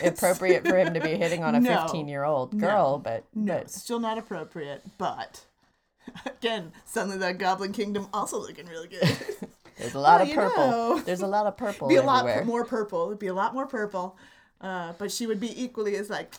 appropriate 0.03 0.67
for 0.67 0.77
him 0.79 0.95
to 0.95 1.01
be 1.01 1.11
hitting 1.17 1.43
on 1.45 1.55
a 1.55 1.61
No. 1.61 1.83
15 1.83 2.09
year 2.09 2.25
old 2.25 2.59
girl, 2.59 2.99
but 2.99 3.25
no, 3.35 3.59
but 3.59 3.71
still 3.71 4.01
not 4.01 4.19
appropriate. 4.19 4.83
But 4.99 5.45
again, 6.27 6.73
suddenly 6.85 7.19
that 7.19 7.39
Goblin 7.39 7.73
Kingdom 7.73 8.09
also 8.13 8.39
looking 8.39 8.67
really 8.67 8.89
good. 8.89 9.03
there's 9.79 9.95
a 9.95 9.99
lot 10.01 10.21
Well, 10.21 10.29
of 10.29 10.35
purple. 10.35 10.71
know. 10.71 10.99
There's 11.01 11.23
a 11.23 11.27
lot 11.27 11.47
of 11.47 11.57
purple 11.57 11.89
be 11.89 11.97
a 11.97 12.03
lot 12.03 12.45
more 12.47 12.65
purple. 12.65 13.07
It'd 13.09 13.19
be 13.19 13.27
a 13.29 13.35
lot 13.35 13.55
more 13.55 13.67
purple. 13.67 14.17
Uh, 14.61 14.93
but 14.99 15.11
she 15.11 15.27
would 15.27 15.41
be 15.41 15.63
equally 15.63 15.97
as 15.97 16.11
like, 16.11 16.35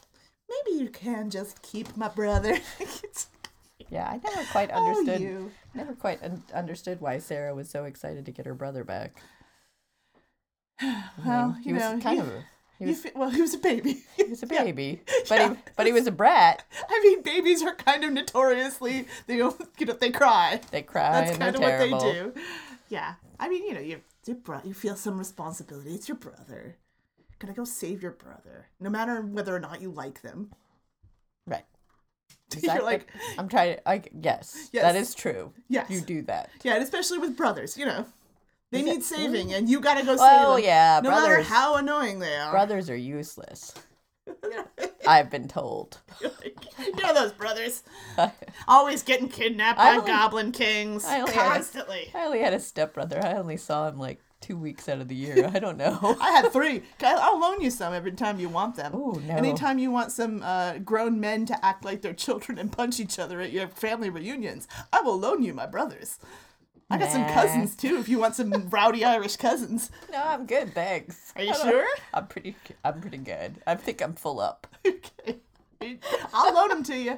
maybe 0.51 0.77
you 0.83 0.89
can 0.89 1.29
just 1.29 1.61
keep 1.61 1.95
my 1.97 2.07
brother. 2.09 2.57
Yeah, 3.89 4.07
I 4.09 4.21
never 4.23 4.47
quite 4.53 4.69
oh, 4.73 4.87
understood. 4.87 5.19
you. 5.19 5.51
Never 5.73 5.93
quite 5.93 6.23
un- 6.23 6.43
understood 6.53 7.01
why 7.01 7.17
Sarah 7.17 7.53
was 7.53 7.69
so 7.69 7.83
excited 7.83 8.25
to 8.25 8.31
get 8.31 8.45
her 8.45 8.53
brother 8.53 8.85
back. 8.85 9.21
I 10.81 11.03
Well, 11.25 11.47
mean, 11.49 11.61
he 11.61 11.73
was 11.73 11.81
know, 11.81 11.99
kind 11.99 12.15
he- 12.15 12.19
of 12.19 12.27
a, 12.29 12.43
he 12.79 12.85
was 12.85 13.05
well, 13.13 13.29
he 13.29 13.41
was 13.41 13.53
a 13.53 13.57
baby. 13.57 14.01
he 14.15 14.23
was 14.23 14.43
a 14.43 14.47
Yeah. 14.49 14.63
baby, 14.63 15.01
but 15.29 15.37
Yeah. 15.39 15.49
he 15.49 15.59
but 15.75 15.85
he 15.87 15.91
was 15.91 16.07
a 16.07 16.11
brat. 16.11 16.63
I 16.89 16.99
mean, 17.03 17.21
babies 17.21 17.61
are 17.63 17.75
kind 17.75 18.03
of 18.05 18.13
notoriously 18.13 19.07
they 19.27 19.35
you 19.35 19.85
know 19.85 19.93
they 19.93 20.09
cry. 20.09 20.61
They 20.71 20.83
cry 20.83 21.11
That's 21.25 21.37
kind 21.37 21.55
of 21.55 21.61
what 21.61 21.77
they 21.77 21.89
do. 21.91 22.33
Yeah, 22.89 23.15
I 23.39 23.49
mean, 23.49 23.65
you 23.65 23.73
know, 23.73 23.81
you 23.81 24.01
you 24.25 24.73
feel 24.73 24.95
some 24.95 25.17
responsibility. 25.19 25.93
It's 25.95 26.07
your 26.07 26.17
brother. 26.17 26.77
Gotta 27.41 27.53
go 27.53 27.63
save 27.63 28.03
your 28.03 28.11
brother, 28.11 28.67
no 28.79 28.89
matter 28.91 29.19
whether 29.21 29.55
or 29.55 29.59
not 29.59 29.81
you 29.81 29.89
like 29.89 30.21
them. 30.21 30.51
Right. 31.47 31.65
You're 32.61 32.83
like, 32.83 33.07
I'm 33.39 33.49
trying 33.49 33.77
to. 33.77 33.89
I 33.89 34.03
yes, 34.13 34.69
Yes. 34.71 34.83
that 34.83 34.95
is 34.95 35.15
true. 35.15 35.51
Yes. 35.67 35.89
you 35.89 36.01
do 36.01 36.21
that. 36.23 36.51
yeah, 36.63 36.75
and 36.75 36.83
especially 36.83 37.17
with 37.17 37.35
brothers, 37.35 37.77
you 37.77 37.85
know, 37.85 38.05
they 38.71 38.79
Is 38.81 38.85
need 38.85 38.91
it- 38.97 39.03
saving, 39.03 39.53
and 39.53 39.67
you 39.67 39.79
gotta 39.79 40.01
go 40.05 40.15
save 40.15 40.19
them. 40.19 40.45
Oh 40.45 40.55
them. 40.57 40.65
yeah, 40.65 41.01
no 41.03 41.09
matter 41.09 41.41
how 41.41 41.77
annoying 41.77 42.19
they 42.19 42.35
are. 42.35 42.51
brothers 42.51 42.89
are 42.89 42.95
useless. 42.95 43.73
I've 45.07 45.29
been 45.31 45.47
told. 45.47 45.99
you 46.21 46.95
know 47.01 47.13
those 47.13 47.31
brothers 47.33 47.81
always 48.67 49.01
getting 49.01 49.29
kidnapped 49.29 49.79
I 49.79 49.93
by 49.93 49.97
only- 49.97 50.07
goblin 50.11 50.51
kings 50.51 51.05
I 51.05 51.21
only 51.21 51.33
had 51.33 51.47
a- 51.47 51.49
constantly. 51.55 52.11
I 52.13 52.25
only 52.25 52.39
had 52.39 52.53
a 52.53 52.59
stepbrother. 52.59 53.19
I 53.25 53.33
only 53.33 53.57
saw 53.57 53.87
him 53.87 53.97
like 53.97 54.19
two 54.41 54.57
weeks 54.57 54.89
out 54.89 54.99
of 54.99 55.07
the 55.07 55.15
year. 55.15 55.49
I 55.53 55.59
don't 55.59 55.77
know. 55.77 55.97
I 56.19 56.31
had 56.31 56.51
three. 56.51 56.83
I'll 57.01 57.39
loan 57.39 57.61
you 57.61 57.69
some 57.69 57.93
every 57.93 58.11
time 58.11 58.39
you 58.39 58.49
want 58.49 58.75
them. 58.75 58.93
Ooh, 58.95 59.21
no. 59.25 59.35
Anytime 59.35 59.79
you 59.79 59.91
want 59.91 60.11
some 60.11 60.41
uh, 60.43 60.79
grown 60.79 61.19
men 61.19 61.45
to 61.45 61.65
act 61.65 61.85
like 61.85 62.01
they're 62.01 62.13
children 62.13 62.57
and 62.57 62.71
punch 62.71 62.99
each 62.99 63.19
other 63.19 63.39
at 63.39 63.51
your 63.51 63.67
family 63.67 64.09
reunions, 64.09 64.67
I 64.91 65.01
will 65.01 65.17
loan 65.19 65.43
you 65.43 65.53
my 65.53 65.65
brothers. 65.67 66.19
I 66.89 66.97
got 66.97 67.09
some 67.11 67.25
cousins 67.27 67.75
too. 67.77 67.97
If 67.99 68.09
you 68.09 68.19
want 68.19 68.35
some 68.35 68.51
rowdy 68.69 69.05
Irish 69.05 69.37
cousins, 69.37 69.91
No, 70.11 70.21
I'm 70.21 70.45
good, 70.45 70.73
thanks. 70.73 71.31
Are 71.37 71.43
you 71.43 71.55
sure? 71.55 71.87
I'm 72.13 72.27
pretty. 72.27 72.57
I'm 72.83 72.99
pretty 72.99 73.17
good. 73.19 73.61
I 73.65 73.75
think 73.75 74.01
I'm 74.01 74.13
full 74.13 74.41
up. 74.41 74.67
okay, 74.85 75.99
I'll 76.33 76.53
loan 76.53 76.67
them 76.69 76.83
to 76.83 76.97
you. 76.97 77.17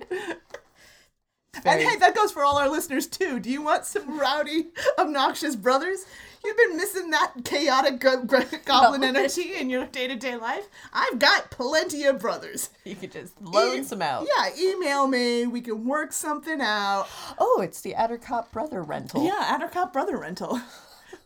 And 1.66 1.82
hey, 1.82 1.98
that 1.98 2.16
goes 2.16 2.32
for 2.32 2.44
all 2.44 2.58
our 2.58 2.70
listeners 2.70 3.08
too. 3.08 3.40
Do 3.40 3.50
you 3.50 3.62
want 3.62 3.86
some 3.86 4.20
rowdy, 4.20 4.68
obnoxious 4.98 5.56
brothers? 5.56 6.06
You've 6.44 6.58
been 6.58 6.76
missing 6.76 7.10
that 7.12 7.32
chaotic 7.46 8.00
go- 8.00 8.24
go- 8.24 8.44
goblin 8.66 9.04
energy 9.04 9.54
in 9.56 9.70
your 9.70 9.86
day 9.86 10.08
to 10.08 10.16
day 10.16 10.36
life. 10.36 10.68
I've 10.92 11.18
got 11.20 11.52
plenty 11.52 12.04
of 12.06 12.20
brothers. 12.20 12.70
You 12.84 12.96
could 12.96 13.12
just 13.14 13.40
loan 13.42 13.80
E- 13.80 13.84
some 13.84 14.02
out. 14.02 14.28
Yeah, 14.36 14.50
email 14.60 15.08
me. 15.08 15.46
We 15.48 15.62
can 15.62 15.86
work 15.86 16.12
something 16.12 16.60
out. 16.60 17.08
Oh, 17.40 17.62
it's 17.64 17.80
the 17.82 17.94
Attercop 17.94 18.52
brother 18.52 18.82
rental. 18.82 19.24
Yeah, 19.24 19.58
Attercop 19.58 19.94
Brother 19.94 20.18
Rental. 20.18 20.60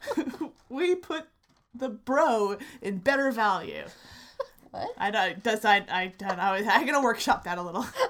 we 0.70 0.94
put 0.96 1.26
the 1.74 1.90
bro 1.90 2.58
in 2.82 2.98
better 3.00 3.32
value. 3.32 3.86
What? 4.72 4.90
I 4.98 5.12
don't. 5.12 5.42
Does 5.42 5.64
I? 5.64 5.86
I 5.90 6.14
don't 6.18 6.36
know. 6.38 6.44
I'm 6.70 6.86
gonna 6.86 7.02
workshop 7.02 7.46
that 7.46 7.58
a 7.58 7.62
little. 7.62 7.84
I 7.84 8.08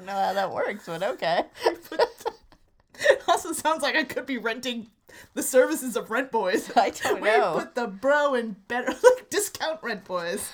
don't 0.00 0.06
know 0.06 0.20
how 0.20 0.32
that 0.32 0.52
works, 0.52 0.86
but 0.86 1.02
okay. 1.02 1.44
also 3.28 3.52
sounds 3.52 3.82
like 3.82 3.96
I 3.96 4.04
could 4.04 4.26
be 4.26 4.38
renting 4.38 4.88
the 5.34 5.42
services 5.42 5.96
of 5.96 6.10
Rent 6.10 6.30
Boys. 6.30 6.70
I 6.76 6.90
don't 6.90 7.20
we 7.20 7.28
know. 7.28 7.54
put 7.58 7.74
the 7.74 7.86
bro 7.86 8.34
in 8.34 8.56
better 8.68 8.88
like 9.02 9.30
discount 9.30 9.80
Rent 9.82 10.04
Boys. 10.04 10.50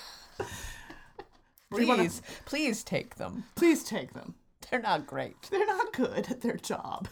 Please, 1.70 1.88
wanna- 1.88 2.10
please 2.44 2.84
take 2.84 3.16
them. 3.16 3.44
Please 3.54 3.84
take 3.84 4.12
them. 4.12 4.34
They're 4.70 4.80
not 4.80 5.06
great. 5.06 5.40
They're 5.50 5.66
not 5.66 5.92
good 5.92 6.30
at 6.30 6.40
their 6.40 6.56
job. 6.56 7.08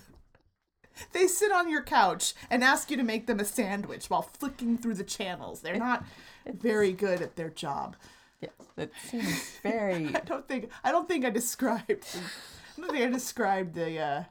They 1.13 1.27
sit 1.27 1.51
on 1.53 1.69
your 1.69 1.83
couch 1.83 2.35
and 2.51 2.63
ask 2.63 2.91
you 2.91 2.97
to 2.97 3.03
make 3.03 3.27
them 3.27 3.41
a 3.41 3.45
sandwich 3.45 4.09
while 4.09 4.23
flicking 4.23 4.79
through 4.79 4.95
the 4.95 5.05
channels. 5.05 5.61
They're 5.61 5.77
not 5.77 6.05
very 6.47 6.93
good 6.93 7.21
at 7.21 7.35
their 7.37 7.51
job. 7.51 7.97
Yes, 8.45 8.69
that 8.77 8.91
seems 9.11 9.51
very. 9.63 10.15
I 10.15 10.21
don't 10.21 10.47
think 10.49 10.71
I 10.83 10.93
don't 10.93 11.09
think 11.09 11.25
I 11.25 11.31
described 11.31 11.89
I 12.77 12.81
don't 12.81 12.91
think 12.91 13.05
I 13.05 13.11
described 13.11 13.75
the 13.75 13.99
uh 13.99 14.25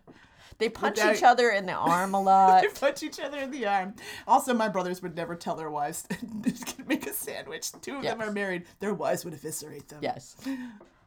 They 0.58 0.70
punch 0.70 0.98
Without- 0.98 1.16
each 1.16 1.24
other 1.24 1.50
in 1.50 1.66
the 1.66 1.74
arm 1.74 2.14
a 2.14 2.22
lot. 2.32 2.62
they 2.62 2.68
punch 2.70 3.04
each 3.04 3.20
other 3.20 3.40
in 3.40 3.52
the 3.52 3.66
arm. 3.66 3.96
Also, 4.28 4.54
my 4.54 4.68
brothers 4.70 5.02
would 5.02 5.16
never 5.16 5.36
tell 5.36 5.56
their 5.56 5.72
wives 5.72 6.04
to 6.04 6.84
make 6.88 7.08
a 7.08 7.14
sandwich. 7.14 7.72
Two 7.82 7.96
of 7.98 8.04
them 8.04 8.22
are 8.22 8.32
married. 8.32 8.64
Their 8.80 8.94
wives 8.94 9.24
would 9.26 9.34
eviscerate 9.34 9.88
them. 9.90 10.00
Yes. 10.02 10.36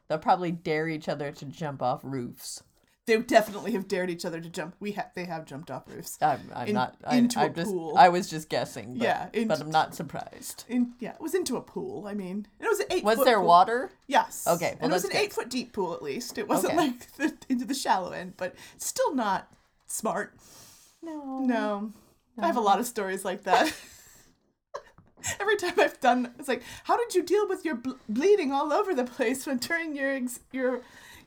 They'll 0.09 0.19
probably 0.19 0.53
dare 0.53 0.89
each 0.89 1.09
other 1.09 1.33
to 1.33 1.45
jump 1.47 1.83
off 1.83 2.01
roofs. 2.05 2.63
They 3.07 3.17
would 3.17 3.29
definitely 3.29 3.71
have 3.73 3.87
dared 3.87 4.11
each 4.11 4.25
other 4.25 4.41
to 4.41 4.49
jump. 4.49 4.75
We 4.81 4.91
have 4.93 5.13
they 5.15 5.27
have 5.27 5.45
jumped 5.47 5.71
off 5.71 5.85
roofs. 5.87 6.19
I'm, 6.21 6.41
I'm 6.55 6.67
In- 6.69 6.75
not. 6.75 6.97
I, 7.05 7.17
into 7.17 7.39
I'm 7.39 7.53
a 7.53 7.55
just. 7.55 7.71
pool. 7.71 7.95
I 7.97 8.09
was 8.09 8.29
just 8.29 8.49
guessing. 8.49 8.95
But, 8.95 9.05
Yeah, 9.05 9.29
in- 9.33 9.47
but 9.47 9.61
I'm 9.61 9.71
not 9.71 9.95
surprised. 9.95 10.65
In 10.69 10.93
yeah, 10.99 11.15
it 11.15 11.21
was 11.21 11.35
into 11.35 11.57
a 11.57 11.61
pool. 11.61 12.07
I 12.09 12.15
mean, 12.15 12.49
it 12.59 12.67
was 12.69 12.81
an 12.81 12.87
eight. 12.91 13.05
Was 13.05 13.19
there 13.25 13.39
pool. 13.39 13.47
water? 13.47 13.91
Yes. 14.09 14.45
Okay, 14.49 14.71
well, 14.73 14.79
and 14.81 14.91
it 14.91 14.95
was 14.95 15.05
an 15.05 15.11
good. 15.11 15.19
eight 15.21 15.33
foot 15.33 15.49
deep 15.49 15.73
pool 15.73 15.95
at 15.95 16.03
least. 16.03 16.37
It 16.37 16.49
wasn't 16.49 16.75
Okay. 16.75 16.83
like 16.89 17.13
the, 17.17 17.33
into 17.49 17.65
the 17.65 17.75
shallow 17.75 18.11
end, 18.11 18.35
but 18.37 18.57
still 18.77 19.15
not 19.15 19.53
smart. 19.87 20.35
No. 21.01 21.39
No. 21.41 21.93
I 22.39 22.47
have 22.49 22.57
a 22.57 22.61
lot 22.61 22.81
of 22.81 22.87
stories 22.87 23.25
like 23.25 23.45
that. 23.45 23.73
Every 25.41 25.57
time 25.57 25.73
I've 25.79 25.99
done, 26.01 26.33
it's 26.39 26.47
like, 26.49 26.63
how 26.85 26.97
did 26.97 27.15
you 27.15 27.23
deal 27.23 27.49
with 27.49 27.65
your 27.65 27.75
ble- 27.77 27.99
bleeding 28.09 28.53
all 28.53 28.73
over 28.73 28.95
the 28.95 29.05
place 29.05 29.45
when 29.47 29.57
during 29.59 29.97
your 29.97 30.13
ex- 30.13 30.41
your 30.53 30.83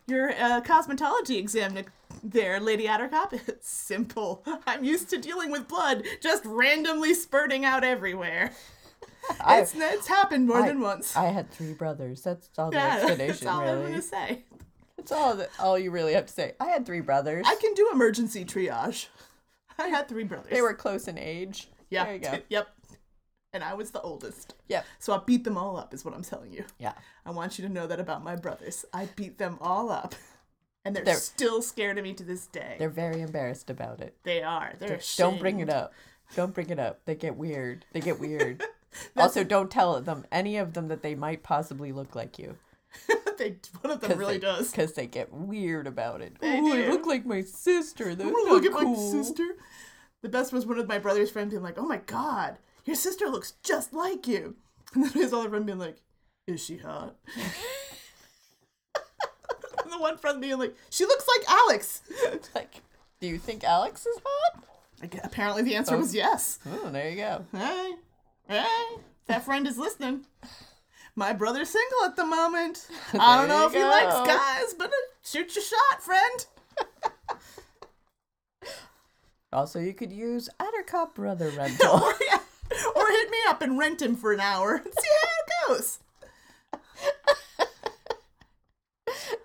your 0.09 0.31
uh, 0.31 0.61
cosmetology 0.61 1.37
exam 1.37 1.75
there, 2.23 2.59
Lady 2.59 2.85
Attercop? 2.87 3.33
It's 3.47 3.69
simple. 3.69 4.43
I'm 4.67 4.83
used 4.83 5.09
to 5.11 5.17
dealing 5.17 5.51
with 5.51 5.67
blood 5.67 6.03
just 6.21 6.43
randomly 6.45 7.13
spurting 7.13 7.65
out 7.65 7.83
everywhere. 7.83 8.51
I, 9.39 9.59
It's 9.61 9.73
it's 9.75 10.07
happened 10.07 10.47
more 10.47 10.61
I- 10.63 10.67
than 10.67 10.81
once. 10.81 11.15
I 11.15 11.25
had 11.25 11.51
three 11.51 11.73
brothers. 11.73 12.21
That's 12.23 12.49
all 12.57 12.71
the 12.71 12.77
yeah, 12.77 12.95
explanation, 13.01 13.27
that's 13.27 13.45
all 13.45 13.61
I'm 13.61 13.81
gonna 13.83 14.01
say. 14.01 14.43
That's 14.97 15.11
all. 15.11 15.35
That, 15.35 15.49
all 15.59 15.77
you 15.79 15.91
really 15.91 16.13
have 16.13 16.25
to 16.25 16.33
say. 16.33 16.53
I 16.59 16.65
had 16.67 16.85
three 16.85 17.01
brothers. 17.01 17.45
I 17.47 17.55
can 17.55 17.73
do 17.73 17.89
emergency 17.93 18.43
triage. 18.45 19.07
I 19.77 19.87
had 19.87 20.07
three 20.09 20.23
brothers. 20.25 20.51
They 20.51 20.61
were 20.61 20.73
close 20.73 21.07
in 21.07 21.17
age. 21.17 21.69
yeah, 21.89 22.03
There 22.05 22.13
you 22.15 22.19
go. 22.19 22.37
yep. 22.49 22.67
And 23.53 23.63
I 23.63 23.73
was 23.73 23.91
the 23.91 24.01
oldest. 24.01 24.53
Yep. 24.67 24.85
So 24.99 25.13
I 25.13 25.19
beat 25.25 25.43
them 25.43 25.57
all 25.57 25.77
up, 25.77 25.93
is 25.93 26.05
what 26.05 26.13
I'm 26.13 26.23
telling 26.23 26.53
you. 26.53 26.65
Yeah. 26.77 26.93
I 27.25 27.31
want 27.31 27.57
you 27.57 27.67
to 27.67 27.73
know 27.73 27.87
that 27.87 27.99
about 27.99 28.23
my 28.23 28.35
brothers. 28.35 28.85
I 28.93 29.09
beat 29.15 29.37
them 29.37 29.57
all 29.61 29.91
up. 29.91 30.15
And 30.85 30.95
they're, 30.95 31.03
They're- 31.03 31.15
still 31.15 31.61
scared 31.61 31.97
of 31.97 32.05
me 32.05 32.13
to 32.13 32.23
this 32.23 32.47
day. 32.47 32.77
They're 32.79 32.89
very 32.89 33.21
embarrassed 33.21 33.69
about 33.69 33.99
it. 33.99 34.15
they 34.23 34.41
are. 34.41 34.73
They're 34.79 35.01
Don't 35.17 35.37
bring 35.37 35.59
it 35.59 35.69
up. 35.69 35.93
Don't 36.35 36.53
bring 36.53 36.69
it 36.69 36.79
up. 36.79 37.01
They 37.05 37.15
get 37.15 37.35
weird. 37.35 37.85
They 37.91 37.99
get 37.99 38.19
weird. 38.19 38.63
also, 39.17 39.43
don't 39.43 39.69
tell 39.69 39.99
them 40.01 40.25
any 40.31 40.57
of 40.57 40.73
them 40.73 40.87
that 40.87 41.03
they 41.03 41.15
might 41.15 41.43
possibly 41.43 41.91
look 41.91 42.15
like 42.15 42.39
you. 42.39 42.55
they, 43.37 43.57
one 43.81 43.91
of 43.91 44.01
them 44.01 44.17
really 44.17 44.35
they, 44.35 44.39
does. 44.39 44.71
Because 44.71 44.93
they 44.93 45.05
get 45.05 45.33
weird 45.33 45.85
about 45.85 46.21
it. 46.21 46.37
They 46.39 46.59
oh, 46.59 46.71
I 46.71 46.77
do. 46.83 46.89
look 46.89 47.05
like 47.05 47.25
my 47.25 47.41
sister. 47.41 48.15
That's 48.15 48.29
Ooh, 48.29 48.45
look 48.47 48.65
at 48.65 48.71
my 48.71 48.95
sister. 48.95 49.57
The 50.21 50.29
best 50.29 50.53
was 50.53 50.65
one 50.65 50.79
of 50.79 50.87
my 50.87 50.97
brother's 50.97 51.29
friends 51.29 51.51
being 51.51 51.63
like, 51.63 51.77
"Oh 51.77 51.85
my 51.85 51.97
god, 51.97 52.57
your 52.89 52.95
sister 52.95 53.27
looks 53.27 53.53
just 53.63 53.93
like 53.93 54.27
you," 54.27 54.55
and 54.93 55.05
then 55.05 55.11
his 55.13 55.31
other 55.33 55.49
friend 55.49 55.65
being 55.65 55.77
like, 55.79 55.97
"Is 56.47 56.63
she 56.63 56.77
hot?" 56.77 57.15
and 59.83 59.91
the 59.93 59.99
one 59.99 60.17
friend 60.17 60.41
being 60.41 60.57
like, 60.57 60.75
"She 60.89 61.05
looks 61.05 61.25
like 61.37 61.49
Alex." 61.49 62.01
Like, 62.55 62.81
do 63.21 63.27
you 63.27 63.37
think 63.37 63.63
Alex 63.63 64.05
is 64.05 64.17
hot? 64.25 64.63
Like, 65.01 65.15
apparently, 65.23 65.61
the 65.61 65.75
answer 65.75 65.97
was 65.97 66.15
yes. 66.15 66.57
Oh, 66.65 66.89
there 66.89 67.09
you 67.09 67.17
go. 67.17 67.45
Hey, 67.51 67.91
hey, 68.47 68.97
that 69.27 69.45
friend 69.45 69.67
is 69.67 69.77
listening. 69.77 70.25
My 71.15 71.33
brother's 71.33 71.69
single 71.69 72.05
at 72.05 72.15
the 72.15 72.25
moment. 72.25 72.87
I 73.13 73.37
don't 73.37 73.49
know 73.49 73.67
if 73.67 73.73
he 73.73 73.83
likes 73.83 74.15
guys, 74.27 74.73
but 74.73 74.87
uh, 74.87 74.95
shoot 75.23 75.53
your 75.55 75.63
shot, 75.63 76.01
friend. 76.01 76.45
Also, 79.51 79.79
you 79.79 79.93
could 79.93 80.11
use 80.11 80.47
Attercop 80.59 81.15
Brother 81.15 81.49
Rental. 81.49 82.01
yeah. 82.29 82.39
Or 82.95 83.07
hit 83.09 83.29
me 83.31 83.37
up 83.47 83.61
and 83.61 83.77
rent 83.77 84.01
him 84.01 84.15
for 84.15 84.31
an 84.33 84.39
hour 84.39 84.75
and 84.75 84.85
see 84.99 85.09
how 85.21 85.27
it 85.27 85.77
goes. 85.77 85.99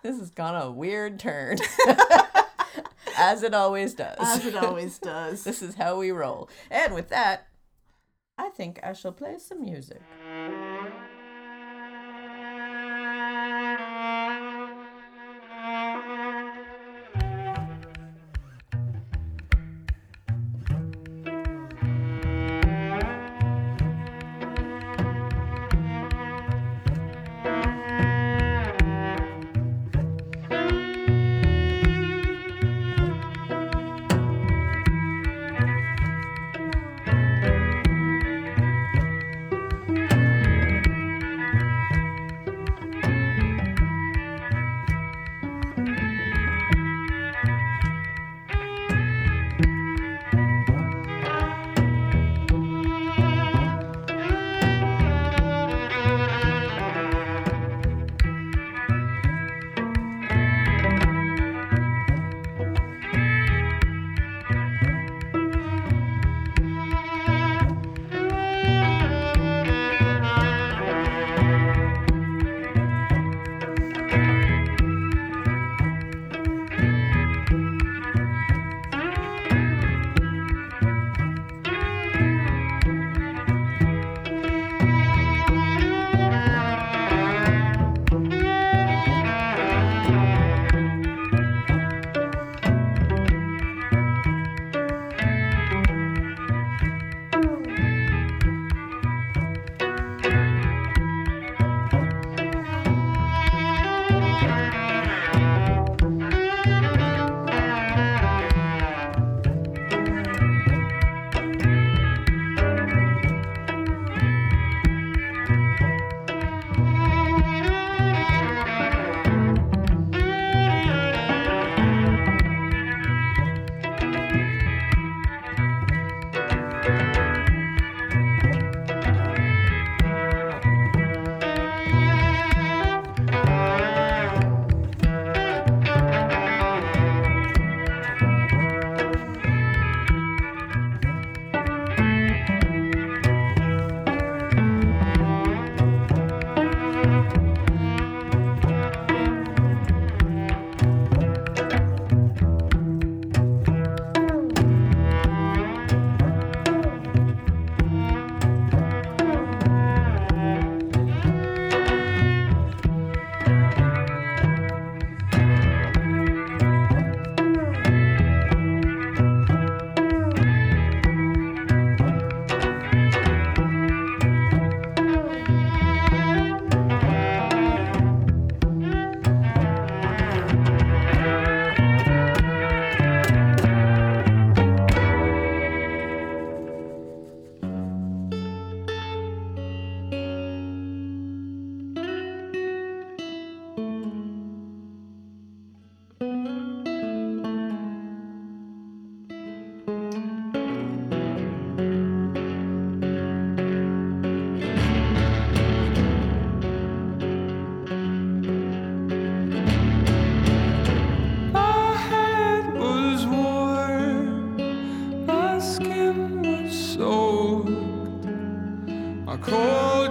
this 0.03 0.19
has 0.19 0.31
gone 0.31 0.61
a 0.61 0.71
weird 0.71 1.19
turn. 1.19 1.59
As 3.17 3.43
it 3.43 3.55
always 3.55 3.95
does. 3.95 4.17
As 4.19 4.45
it 4.45 4.57
always 4.57 4.99
does. 4.99 5.45
this 5.45 5.63
is 5.63 5.77
how 5.77 5.99
we 5.99 6.11
roll. 6.11 6.49
And 6.71 6.95
with 6.95 7.09
that, 7.11 7.47
I 8.37 8.49
think 8.51 8.81
I 8.83 8.93
shall 8.93 9.13
play 9.13 9.37
some 9.39 9.63
music. 9.63 10.03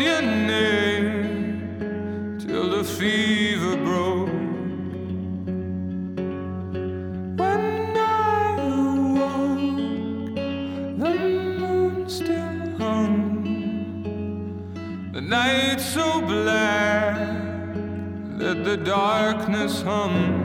Your 0.03 0.21
name 0.21 2.37
till 2.39 2.69
the 2.69 2.83
fever 2.83 3.77
broke. 3.77 4.29
When 7.39 7.95
I 7.95 8.57
awoke, 8.73 10.35
the 10.99 11.13
moon 11.59 12.09
still 12.09 12.77
hung. 12.77 13.23
The 15.13 15.21
night 15.21 15.79
so 15.79 16.19
black 16.21 17.15
that 18.39 18.63
the 18.65 18.77
darkness 18.77 19.81
hum. 19.81 20.42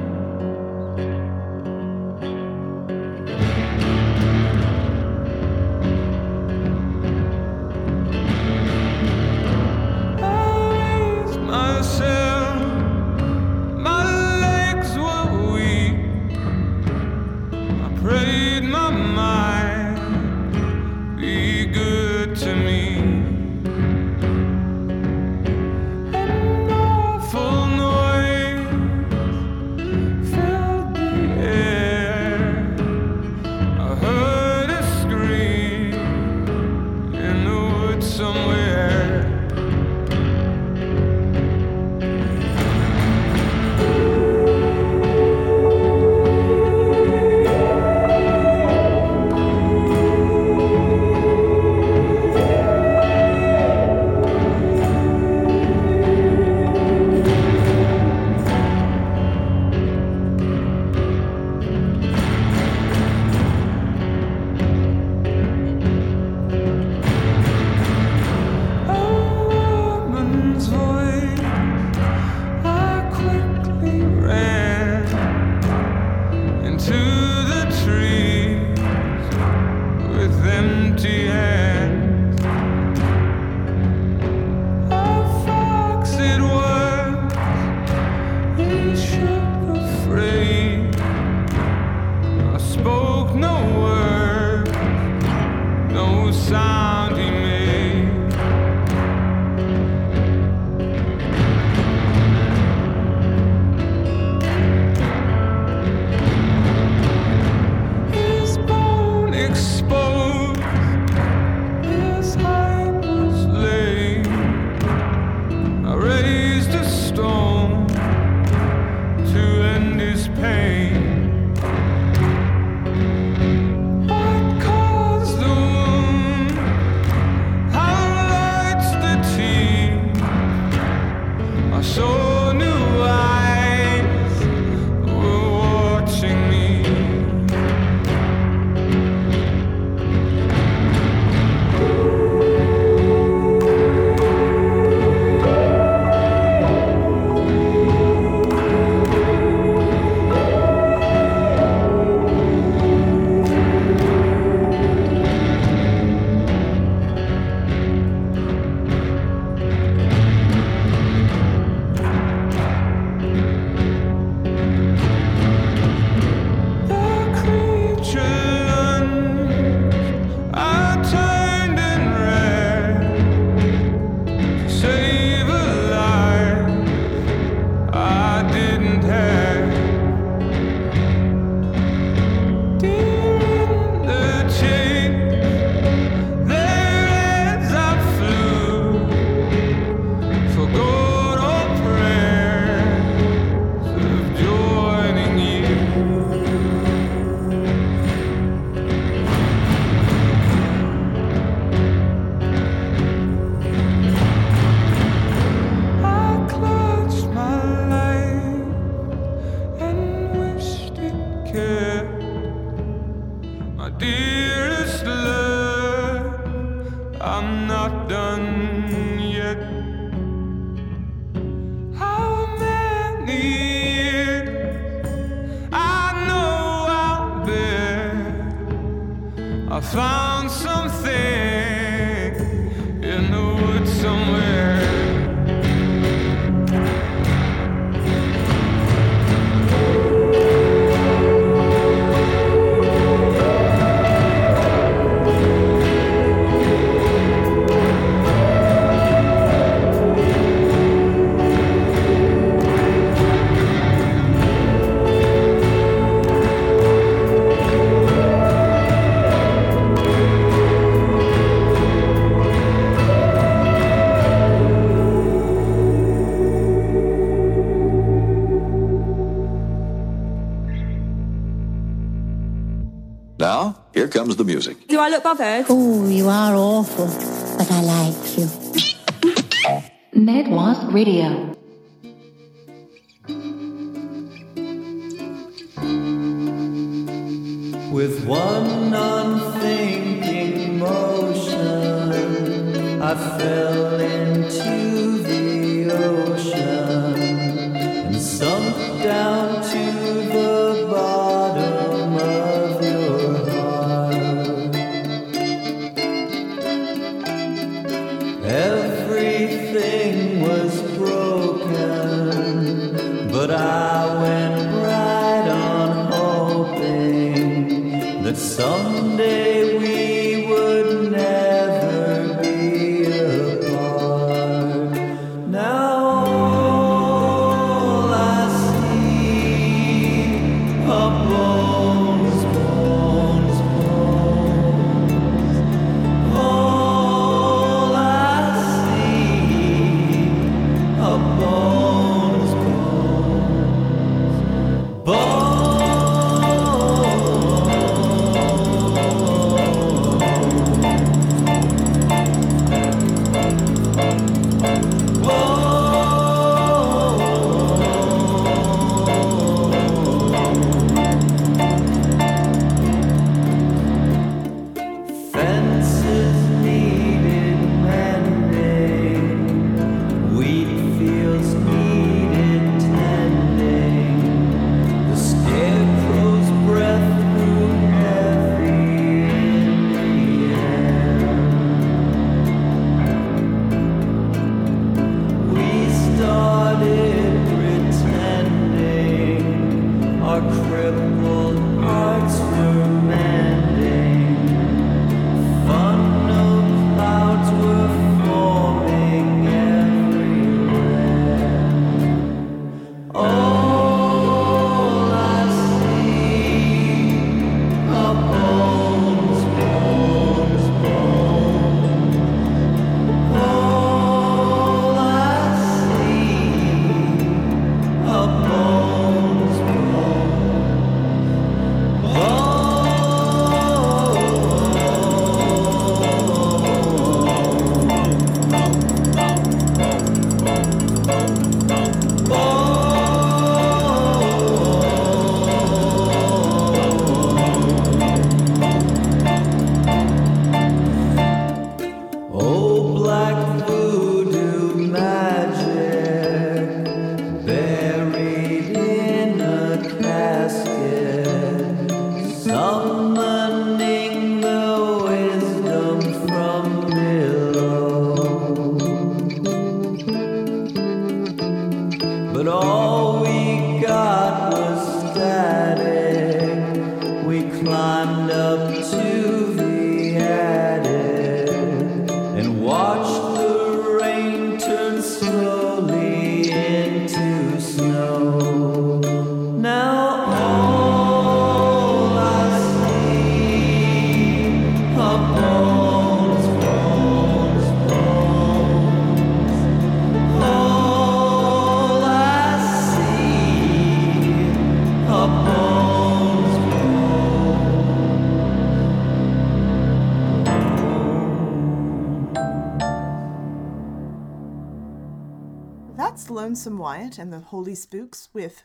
Lonesome 506.49 506.79
Wyatt 506.79 507.19
and 507.19 507.31
the 507.31 507.41
Holy 507.41 507.75
Spooks 507.75 508.31
with 508.33 508.63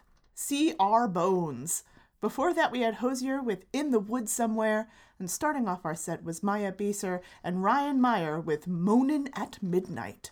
Our 0.79 1.05
Bones 1.05 1.83
Before 2.21 2.53
that, 2.53 2.71
we 2.71 2.79
had 2.79 2.95
Hozier 2.95 3.41
with 3.41 3.65
In 3.73 3.91
the 3.91 3.99
Woods 3.99 4.31
Somewhere. 4.31 4.87
And 5.19 5.29
starting 5.29 5.67
off 5.67 5.83
our 5.83 5.93
set 5.93 6.23
was 6.23 6.41
Maya 6.41 6.71
Beiser 6.71 7.19
and 7.43 7.61
Ryan 7.61 7.99
Meyer 7.99 8.39
with 8.39 8.69
Moanin' 8.69 9.27
at 9.35 9.61
Midnight. 9.61 10.31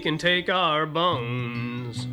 Can 0.00 0.18
take 0.18 0.48
our 0.48 0.86
bones 0.86 2.06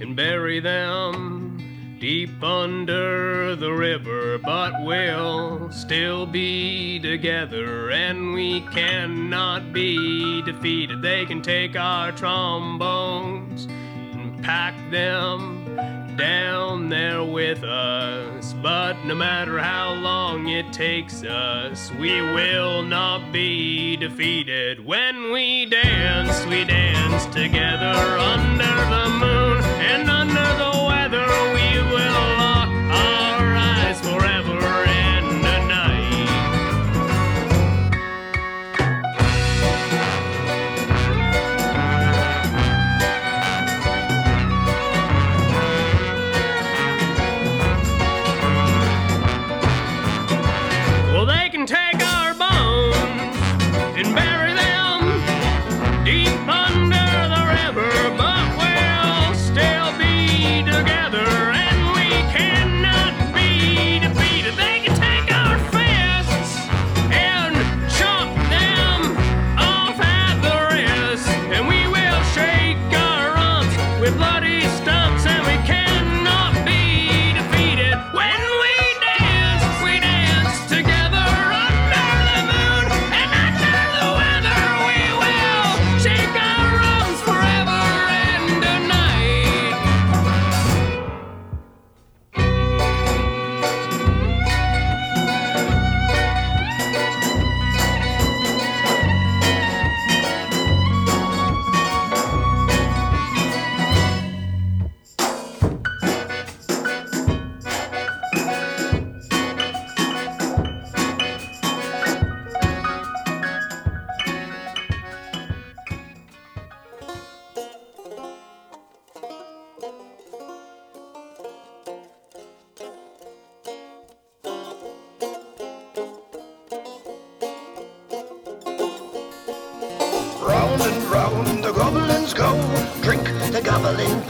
and 0.00 0.14
bury 0.14 0.60
them 0.60 1.96
deep 1.98 2.42
under 2.42 3.56
the 3.56 3.70
river, 3.70 4.38
but 4.38 4.72
we'll 4.84 5.70
still 5.70 6.26
be 6.26 6.98
together 6.98 7.90
and 7.90 8.32
we 8.32 8.60
cannot 8.72 9.72
be 9.72 10.40
defeated. 10.42 11.02
They 11.02 11.26
can 11.26 11.42
take 11.42 11.76
our 11.76 12.12
trombones 12.12 13.64
and 13.66 14.42
pack 14.42 14.74
them 14.90 16.16
down 16.16 16.88
there 16.88 17.24
with 17.24 17.64
us, 17.64 18.54
but 18.62 18.94
no 19.04 19.14
matter 19.14 19.58
how 19.58 19.94
long 19.94 20.48
it 20.48 20.72
takes 20.72 21.22
us, 21.24 21.90
we 21.92 22.20
will 22.20 22.79
together 27.32 28.18
under 28.18 28.90
the 28.90 28.99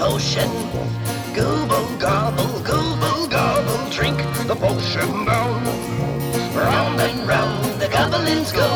potion. 0.00 0.50
Gobble, 1.34 1.96
gobble, 1.98 2.60
gobble, 2.60 3.26
gobble, 3.28 3.90
drink 3.90 4.16
the 4.46 4.56
potion 4.56 5.26
down. 5.26 5.62
Round 6.56 6.98
and 6.98 7.28
round 7.28 7.80
the 7.80 7.88
goblins 7.88 8.50
go, 8.50 8.68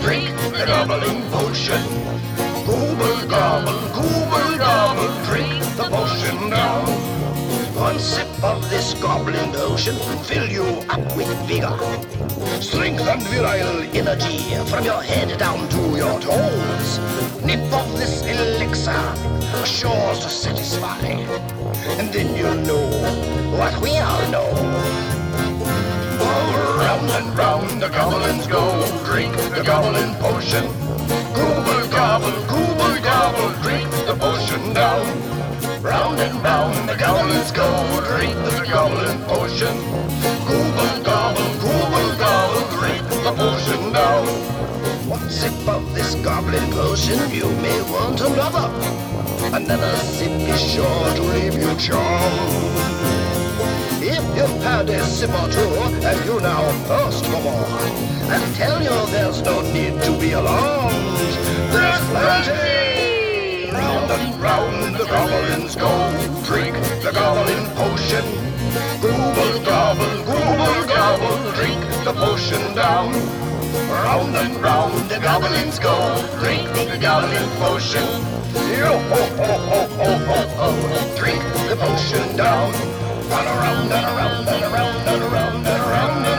drink 0.00 0.34
the 0.56 0.64
goblin 0.64 1.20
potion. 1.30 2.09
goblin 9.10 9.50
ocean 9.56 9.96
fill 10.22 10.48
you 10.48 10.66
up 10.88 11.04
with 11.16 11.30
vigor. 11.48 11.76
Strength 12.62 13.08
and 13.12 13.22
virile 13.26 13.82
energy 14.00 14.38
from 14.70 14.84
your 14.84 15.02
head 15.02 15.36
down 15.36 15.68
to 15.68 15.82
your 16.02 16.16
toes. 16.20 16.90
Nip 17.44 17.72
of 17.72 17.88
this 17.98 18.22
elixir, 18.22 19.04
sure 19.66 20.14
to 20.22 20.28
satisfy. 20.42 21.00
And 21.98 22.12
then 22.14 22.36
you'll 22.36 22.62
know 22.70 22.86
what 23.58 23.74
we 23.82 23.98
all 23.98 24.24
know. 24.34 24.50
Round 26.82 27.10
and 27.18 27.36
round 27.36 27.82
the 27.82 27.88
goblins 27.88 28.46
go, 28.46 28.64
drink 29.04 29.34
the 29.56 29.62
goblin 29.64 30.14
potion. 30.22 30.66
Gobble 31.34 31.84
gobble, 31.98 32.38
gobble 32.52 32.96
gobble, 33.10 33.50
drink 33.64 33.90
the 34.06 34.14
potion 34.14 34.72
down. 34.72 35.39
Round 35.82 36.20
and 36.20 36.44
round 36.44 36.88
the 36.90 36.94
goblin's 36.94 37.50
go 37.52 37.64
drink 38.04 38.34
the 38.34 38.66
goblin 38.70 39.18
potion. 39.24 39.74
Gobble, 40.44 41.02
gobble, 41.02 41.52
gobble, 41.58 42.18
gobble, 42.18 42.68
drink 42.76 43.08
the 43.08 43.32
potion 43.34 43.90
down. 43.90 44.26
One 45.08 45.30
sip 45.30 45.66
of 45.66 45.94
this 45.94 46.16
goblin 46.16 46.70
potion, 46.72 47.30
you 47.30 47.48
may 47.62 47.80
want 47.90 48.20
another. 48.20 48.68
Another 49.56 49.96
sip 49.96 50.30
is 50.30 50.60
sure 50.60 51.14
to 51.14 51.22
leave 51.22 51.54
you 51.54 51.74
charmed. 51.76 52.76
If 54.02 54.22
you've 54.36 54.62
had 54.62 54.90
a 54.90 55.02
sip 55.06 55.30
or 55.30 55.48
two 55.48 55.66
and 56.04 56.24
you 56.26 56.40
now 56.40 56.70
thirst 56.88 57.24
for 57.24 57.40
more, 57.40 57.64
I'll 58.28 58.52
tell 58.52 58.82
you 58.82 59.10
there's 59.10 59.40
no 59.40 59.62
need 59.72 60.02
to 60.02 60.18
be 60.20 60.32
alarmed. 60.32 61.16
There's 61.72 62.00
plenty! 62.10 62.89
round 63.72 64.10
and 64.10 64.40
round 64.40 64.94
the 64.96 65.04
goblins 65.04 65.76
go. 65.76 65.90
Drink 66.44 66.74
the 67.02 67.12
goblin 67.12 67.64
potion. 67.76 68.24
Grooble, 69.00 69.64
gobble, 69.64 70.16
grooble, 70.28 70.86
gobble. 70.86 71.52
Drink 71.52 71.80
the 72.04 72.12
potion 72.12 72.74
down. 72.74 73.12
Round 73.90 74.36
and 74.36 74.56
round 74.62 75.10
the 75.10 75.18
goblins 75.18 75.78
go. 75.78 75.96
Drink 76.40 76.68
the 76.90 76.98
goblin 77.00 77.48
potion. 77.58 78.06
Yo 78.78 78.98
ho 79.10 79.22
ho 79.38 79.52
ho 79.68 79.80
ho 79.98 80.10
ho 80.28 80.40
ho. 80.58 81.16
Drink 81.16 81.42
the 81.68 81.76
potion 81.76 82.36
down. 82.36 82.72
Run 83.30 83.46
around 83.46 83.92
and 83.92 84.06
around 84.12 84.48
and 84.48 84.64
around 84.64 85.08
and 85.08 85.22
around 85.22 85.66
and 85.66 85.82
around. 85.82 86.16
And 86.16 86.26
around. 86.26 86.29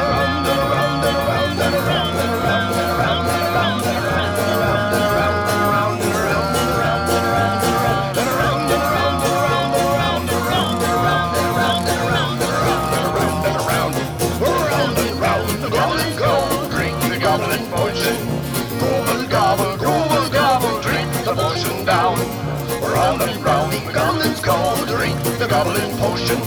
Goblins 24.21 24.41
go. 24.41 24.85
Drink 24.85 25.23
the 25.39 25.47
goblin 25.47 25.97
potion. 25.97 26.39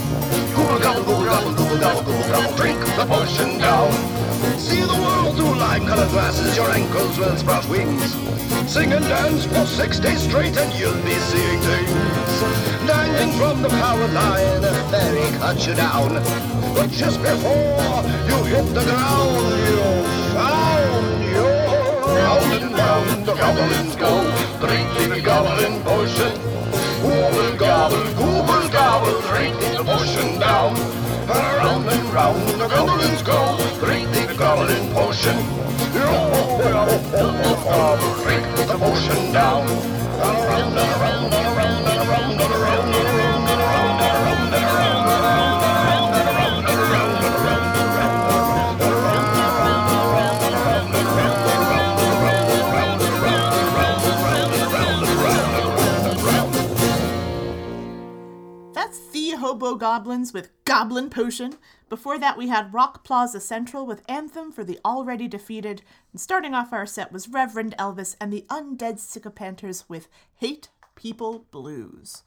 Gobble, 0.54 0.78
gobble, 0.78 1.04
gobble, 1.04 1.24
gobble, 1.24 1.54
gobble, 1.54 1.78
gobble, 1.78 2.02
gobble, 2.02 2.28
gobble. 2.30 2.56
Drink 2.56 2.80
the 2.80 3.06
potion 3.06 3.58
down. 3.58 3.92
See 4.58 4.80
the 4.80 4.94
world 4.94 5.36
through 5.36 5.58
lime-colored 5.58 6.10
glasses. 6.10 6.56
Your 6.56 6.70
ankles 6.70 7.18
will 7.18 7.36
sprout 7.36 7.68
wings. 7.68 8.14
Sing 8.70 8.92
and 8.92 9.04
dance 9.04 9.46
for 9.46 9.66
six 9.66 9.98
days 9.98 10.22
straight, 10.22 10.56
and 10.56 10.72
you'll 10.78 11.02
be 11.02 11.14
seeing 11.30 11.60
things. 11.60 12.34
Dangling 12.86 13.32
from 13.38 13.62
the 13.62 13.68
power 13.68 14.08
line, 14.08 14.64
a 14.64 14.72
fairy 14.90 15.38
cut 15.38 15.66
you 15.66 15.74
down. 15.74 16.14
But 16.74 16.90
just 16.90 17.20
before 17.20 18.02
you 18.28 18.44
hit 18.44 18.66
the 18.74 18.84
ground, 18.84 19.46
you 19.66 19.82
found 20.34 21.24
your 21.34 21.50
round 22.14 22.52
and 22.52 22.74
round 22.74 23.26
the 23.26 23.34
goblins 23.34 23.96
go. 23.96 24.12
Drink 24.60 25.10
the 25.10 25.20
goblin 25.20 25.82
potion. 25.82 26.63
Gobble, 27.24 27.56
gobble, 27.56 28.04
gobble, 28.18 28.68
gobble, 28.68 29.20
drink 29.22 29.58
the 29.58 29.82
potion 29.82 30.38
down. 30.38 30.74
Round 31.26 31.88
and 31.88 32.12
round 32.12 32.46
the 32.60 32.68
goblins 32.68 33.22
go. 33.22 33.56
Drink 33.80 34.10
the 34.12 34.34
goblin 34.36 34.92
potion. 34.92 35.38
Drink 38.22 38.44
the 38.68 38.76
potion 38.78 39.32
down. 39.32 39.66
And 39.66 40.38
around 40.44 40.76
and 40.76 41.00
around 41.00 41.43
Goblins 59.72 60.34
with 60.34 60.50
Goblin 60.66 61.08
Potion. 61.08 61.56
Before 61.88 62.18
that, 62.18 62.36
we 62.36 62.48
had 62.48 62.74
Rock 62.74 63.02
Plaza 63.02 63.40
Central 63.40 63.86
with 63.86 64.02
Anthem 64.06 64.52
for 64.52 64.62
the 64.62 64.78
Already 64.84 65.26
Defeated. 65.26 65.80
And 66.12 66.20
starting 66.20 66.52
off 66.52 66.74
our 66.74 66.84
set 66.84 67.10
was 67.10 67.30
Reverend 67.30 67.74
Elvis 67.78 68.14
and 68.20 68.30
the 68.30 68.44
Undead 68.50 69.00
Sycophanters 69.00 69.84
with 69.88 70.08
Hate 70.36 70.68
People 70.96 71.46
Blues. 71.50 72.22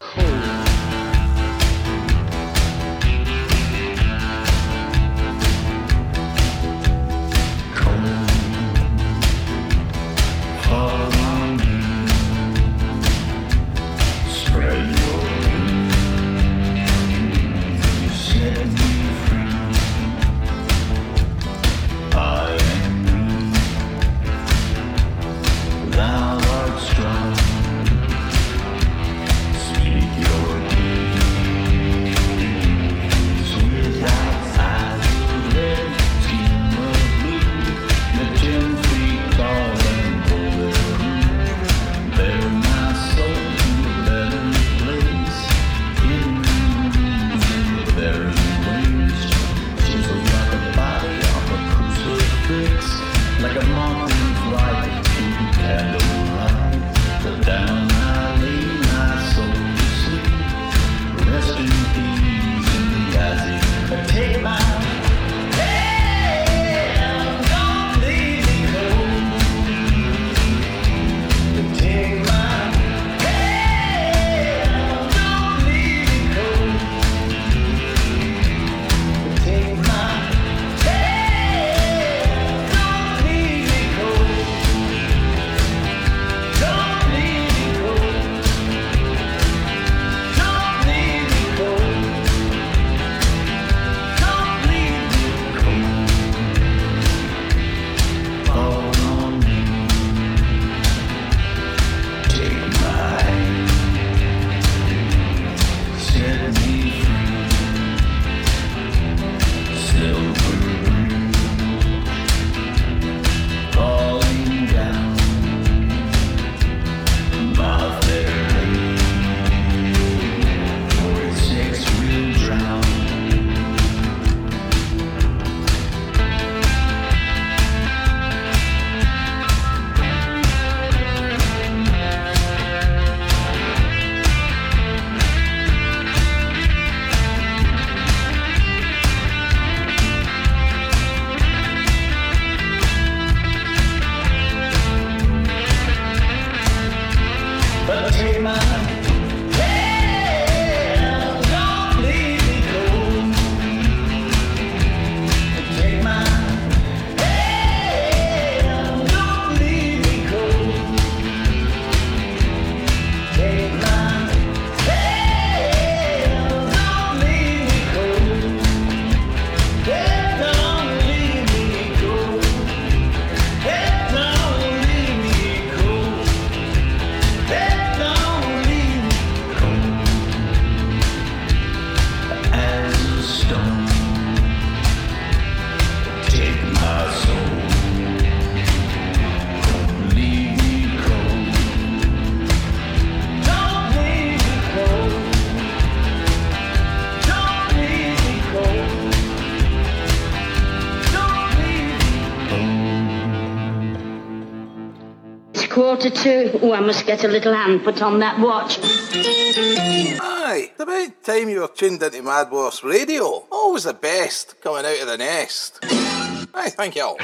Quarter 206.09 206.49
to. 206.51 206.59
Oh, 206.61 206.73
I 206.73 206.79
must 206.79 207.05
get 207.05 207.23
a 207.23 207.27
little 207.27 207.53
hand 207.53 207.83
put 207.83 208.01
on 208.01 208.19
that 208.19 208.39
watch. 208.39 208.79
Aye, 208.81 210.71
it's 210.71 210.79
about 210.79 211.23
time 211.23 211.49
you 211.49 211.61
were 211.61 211.67
tuned 211.67 212.01
into 212.01 212.21
Mad 212.21 212.51
Wasp 212.51 212.83
Radio. 212.83 213.45
Always 213.51 213.83
the 213.83 213.93
best 213.93 214.59
coming 214.61 214.85
out 214.85 215.01
of 215.01 215.07
the 215.07 215.17
nest. 215.17 215.79
Aye, 215.83 216.69
thank 216.69 216.95
you 216.95 217.03
all. 217.03 217.17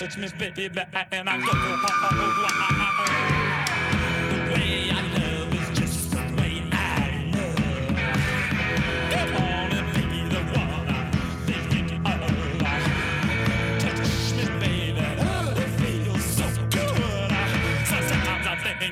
Touch 0.00 0.16
me, 0.16 0.28
baby, 0.38 0.70
and 1.12 1.28
I 1.28 1.36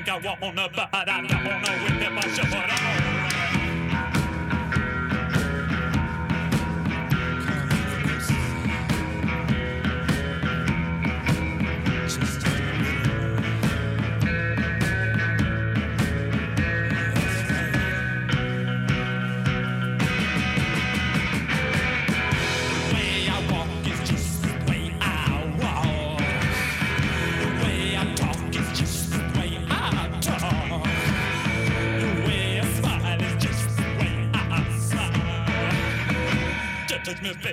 think 0.03 0.25
I 0.25 0.37
wanna, 0.41 0.69
but 0.75 0.89
I 0.93 1.05
don't 1.05 1.29
know 1.29 1.39
if 1.39 2.25
I 2.25 3.09
should. 3.09 3.18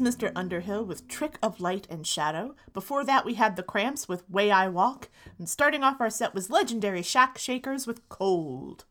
Mr. 0.00 0.32
Underhill 0.34 0.84
with 0.84 1.06
Trick 1.06 1.38
of 1.42 1.60
Light 1.60 1.86
and 1.90 2.06
Shadow. 2.06 2.54
Before 2.72 3.04
that, 3.04 3.24
we 3.24 3.34
had 3.34 3.56
The 3.56 3.62
Cramps 3.62 4.08
with 4.08 4.28
Way 4.28 4.50
I 4.50 4.68
Walk. 4.68 5.08
And 5.38 5.48
starting 5.48 5.84
off 5.84 6.00
our 6.00 6.10
set 6.10 6.34
was 6.34 6.50
legendary 6.50 7.02
Shack 7.02 7.38
Shakers 7.38 7.86
with 7.86 8.08
Cold. 8.08 8.84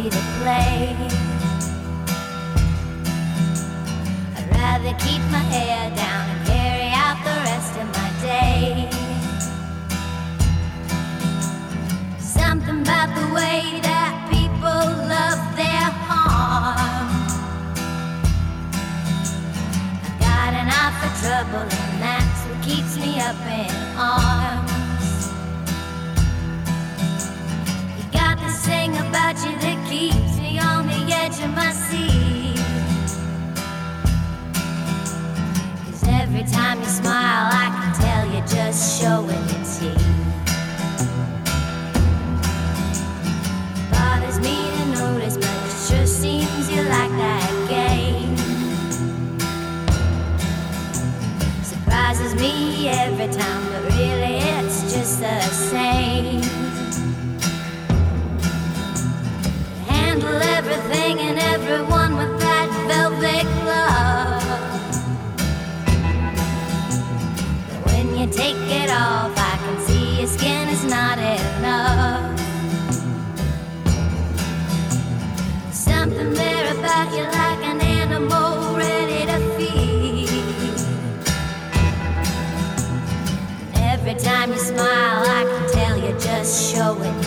Easy 0.00 0.10
to 0.10 0.22
play. 0.40 0.96
I'd 4.36 4.46
rather 4.50 4.94
keep 4.98 5.22
my 5.30 5.44
hair 5.52 5.90
down 5.94 6.30
and 6.30 6.46
carry 6.46 6.90
out 7.04 7.18
the 7.24 7.36
rest 7.48 7.76
of 7.76 7.86
my 7.98 8.10
day. 8.22 8.88
Something 12.18 12.80
about 12.80 13.14
the 13.14 13.26
way 13.34 13.80
that 13.82 14.12
people 14.30 14.82
love 15.16 15.42
their 15.56 15.90
harm. 16.08 17.08
I've 20.04 20.18
got 20.20 20.52
an 20.60 20.68
eye 20.80 20.94
for 21.00 21.12
trouble, 21.22 21.66
and 21.68 22.02
that's 22.02 22.40
what 22.46 22.62
keeps 22.62 22.96
me 22.96 23.20
up 23.20 23.36
in 23.60 23.70
arms. 23.98 24.72
You 27.98 28.04
got 28.12 28.38
this 28.40 28.64
thing 28.64 28.96
about 28.96 29.36
you 29.44 29.58
that 29.58 29.79
keeps 29.90 30.38
me 30.38 30.56
on 30.60 30.86
the 30.86 31.12
edge 31.12 31.40
of 31.42 31.50
my 31.50 31.72
seat. 31.72 32.54
Cause 35.84 36.04
every 36.06 36.44
time 36.44 36.78
you 36.78 36.86
smile, 36.86 37.50
I 37.50 37.66
can 37.74 37.90
tell 38.00 38.22
you're 38.32 38.46
just 38.46 39.00
showing 39.00 39.42
your 39.50 39.64
teeth. 39.74 40.06
bothers 43.90 44.38
me 44.38 44.56
to 44.76 44.84
notice, 44.94 45.36
but 45.36 45.56
it 45.66 45.74
sure 45.88 46.06
seems 46.06 46.70
you 46.70 46.82
like 46.82 47.14
that 47.24 47.50
game. 47.68 48.36
Surprises 51.64 52.36
me 52.36 52.88
every 52.90 53.26
time, 53.26 53.62
but 53.72 53.82
really 53.96 54.38
it's 54.38 54.94
just 54.94 55.18
the 55.18 55.40
same. 55.50 56.39
Everything 60.38 61.18
and 61.20 61.38
everyone 61.38 62.16
with 62.16 62.38
that 62.40 62.68
velvet 62.88 63.46
glove. 63.62 64.42
When 67.86 68.06
you 68.16 68.26
take 68.26 68.56
it 68.82 68.90
off, 68.90 69.32
I 69.36 69.56
can 69.64 69.80
see 69.86 70.18
your 70.18 70.28
skin 70.28 70.68
is 70.68 70.84
not 70.84 71.18
enough. 71.18 72.38
Something 75.72 76.34
there 76.34 76.72
about 76.78 77.10
you 77.16 77.24
like 77.24 77.62
an 77.64 77.80
animal 77.80 78.76
ready 78.76 79.26
to 79.26 79.38
feed. 79.56 80.28
Every 83.74 84.14
time 84.14 84.52
you 84.52 84.58
smile, 84.58 85.24
I 85.38 85.44
can 85.44 85.70
tell 85.72 85.96
you're 85.98 86.18
just 86.18 86.72
showing 86.72 87.20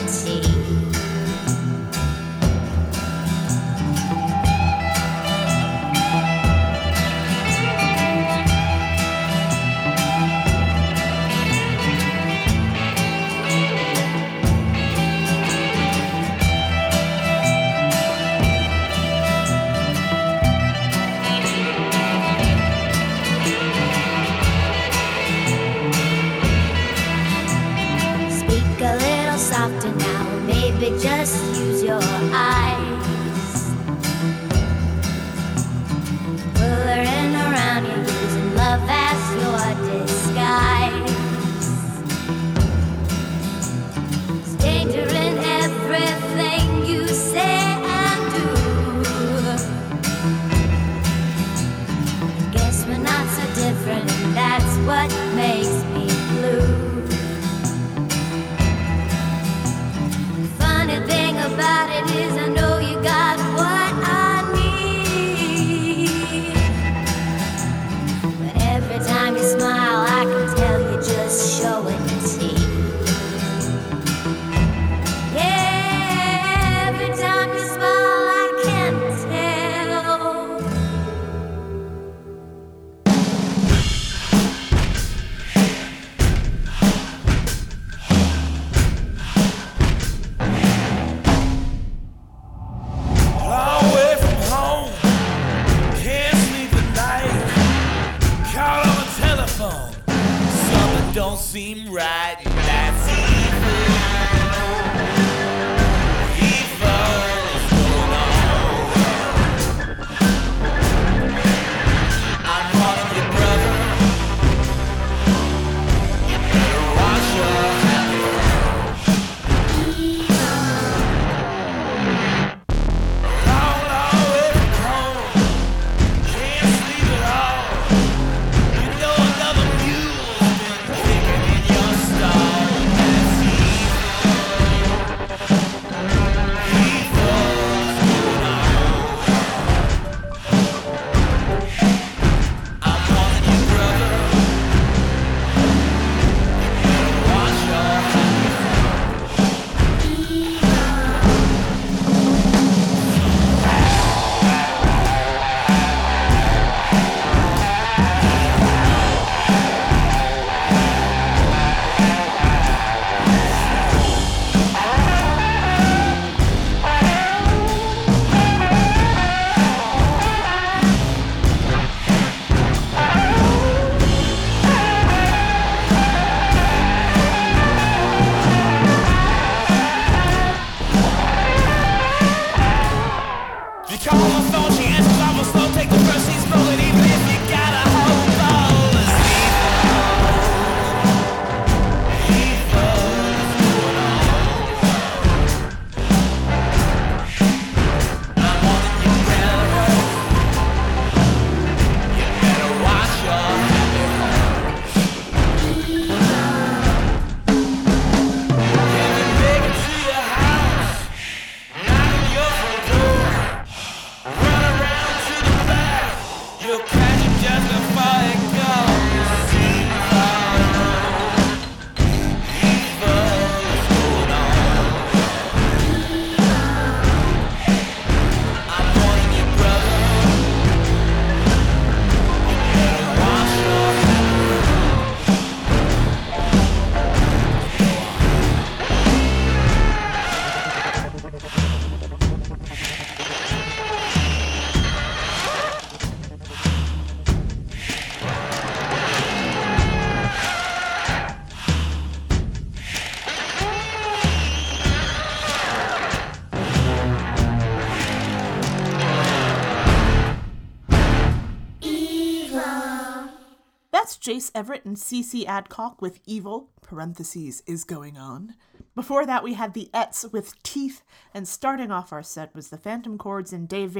CC 264.96 265.46
Adcock 265.46 266.02
with 266.02 266.20
Evil, 266.26 266.70
parentheses, 266.82 267.64
is 267.66 267.84
going 267.84 268.18
on. 268.18 268.56
Before 268.96 269.26
that, 269.26 269.44
we 269.44 269.54
had 269.54 269.74
the 269.74 269.89
Ettes 269.94 270.32
with 270.32 270.62
Teeth, 270.64 271.02
and 271.34 271.48
starting 271.48 271.91
off 271.91 272.14
our 272.14 272.24
set 272.24 272.54
was 272.54 272.70
the 272.70 272.78
Phantom 272.78 273.18
Chords 273.18 273.52
and 273.52 273.68
Dave 273.68 273.98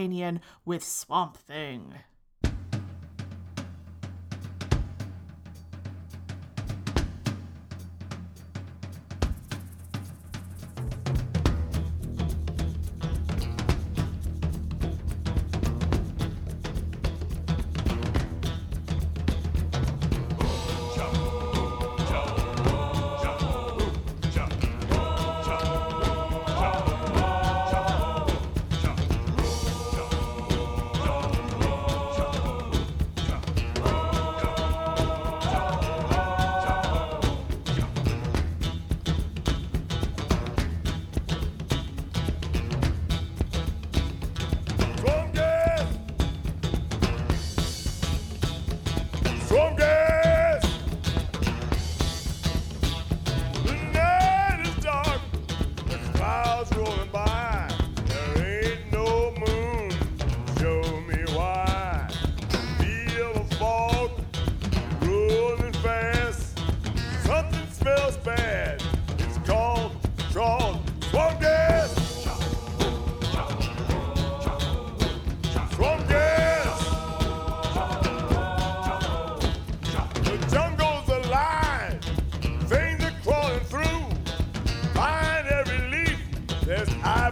with 0.66 0.84
Swamp 0.84 1.38
Thing. 1.38 1.96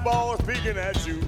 eyeballs 0.01 0.41
peeking 0.41 0.77
at 0.77 1.05
you. 1.05 1.21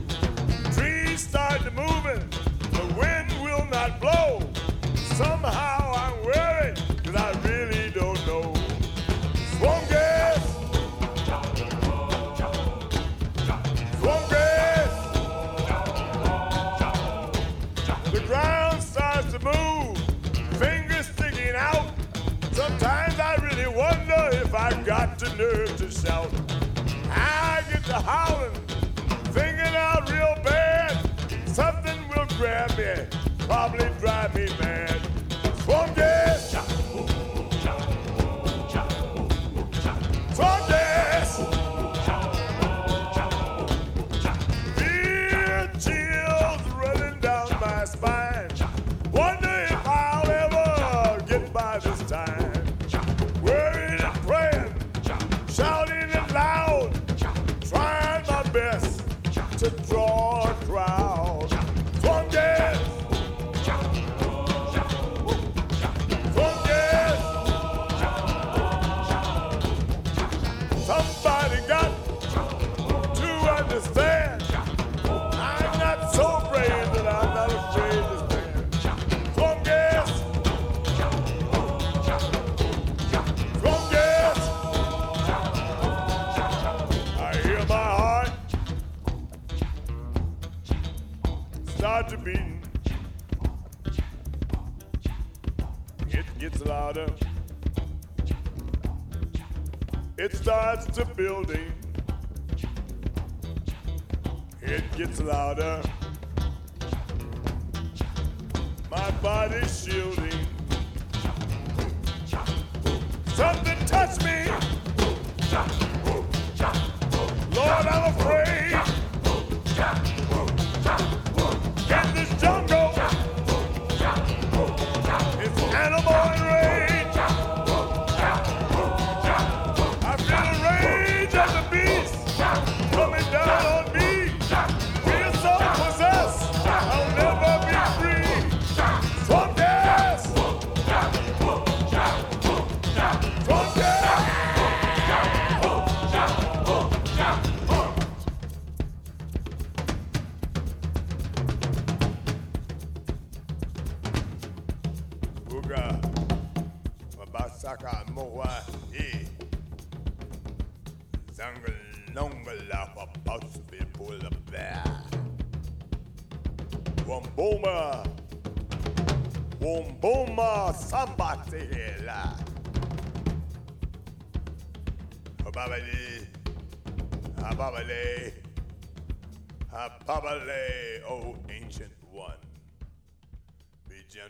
Trees 0.73 1.21
start 1.21 1.61
to 1.61 1.71
moving, 1.71 2.27
the 2.71 2.95
wind 2.97 3.31
will 3.43 3.65
not 3.67 3.99
blow. 4.01 4.41
Somehow 4.95 5.93
I'm 5.95 6.25
worried, 6.25 6.81
cause 7.03 7.15
I 7.15 7.31
really 7.45 7.91
don't 7.91 8.25
know. 8.25 8.53
Swamp 9.57 9.89
gas! 9.89 10.41
Swamp 13.99 14.29
gas! 14.29 14.91
The 18.11 18.21
ground 18.25 18.81
starts 18.81 19.33
to 19.33 19.39
move, 19.39 19.97
fingers 20.57 21.07
sticking 21.07 21.55
out. 21.55 21.91
Sometimes 22.53 23.19
I 23.19 23.35
really 23.35 23.67
wonder 23.67 24.29
if 24.31 24.53
I've 24.55 24.83
got 24.83 25.19
the 25.19 25.29
nerve 25.35 25.77
to 25.77 25.91
shout. 25.91 26.31
I 27.11 27.63
get 27.69 27.83
to 27.85 27.93
howling. 27.93 28.62
grab 32.43 32.77
me, 32.77 32.93
probably 33.47 33.89
drive 34.01 34.35
me 34.35 34.45
back. 34.57 34.62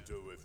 do 0.05 0.21
with 0.27 0.42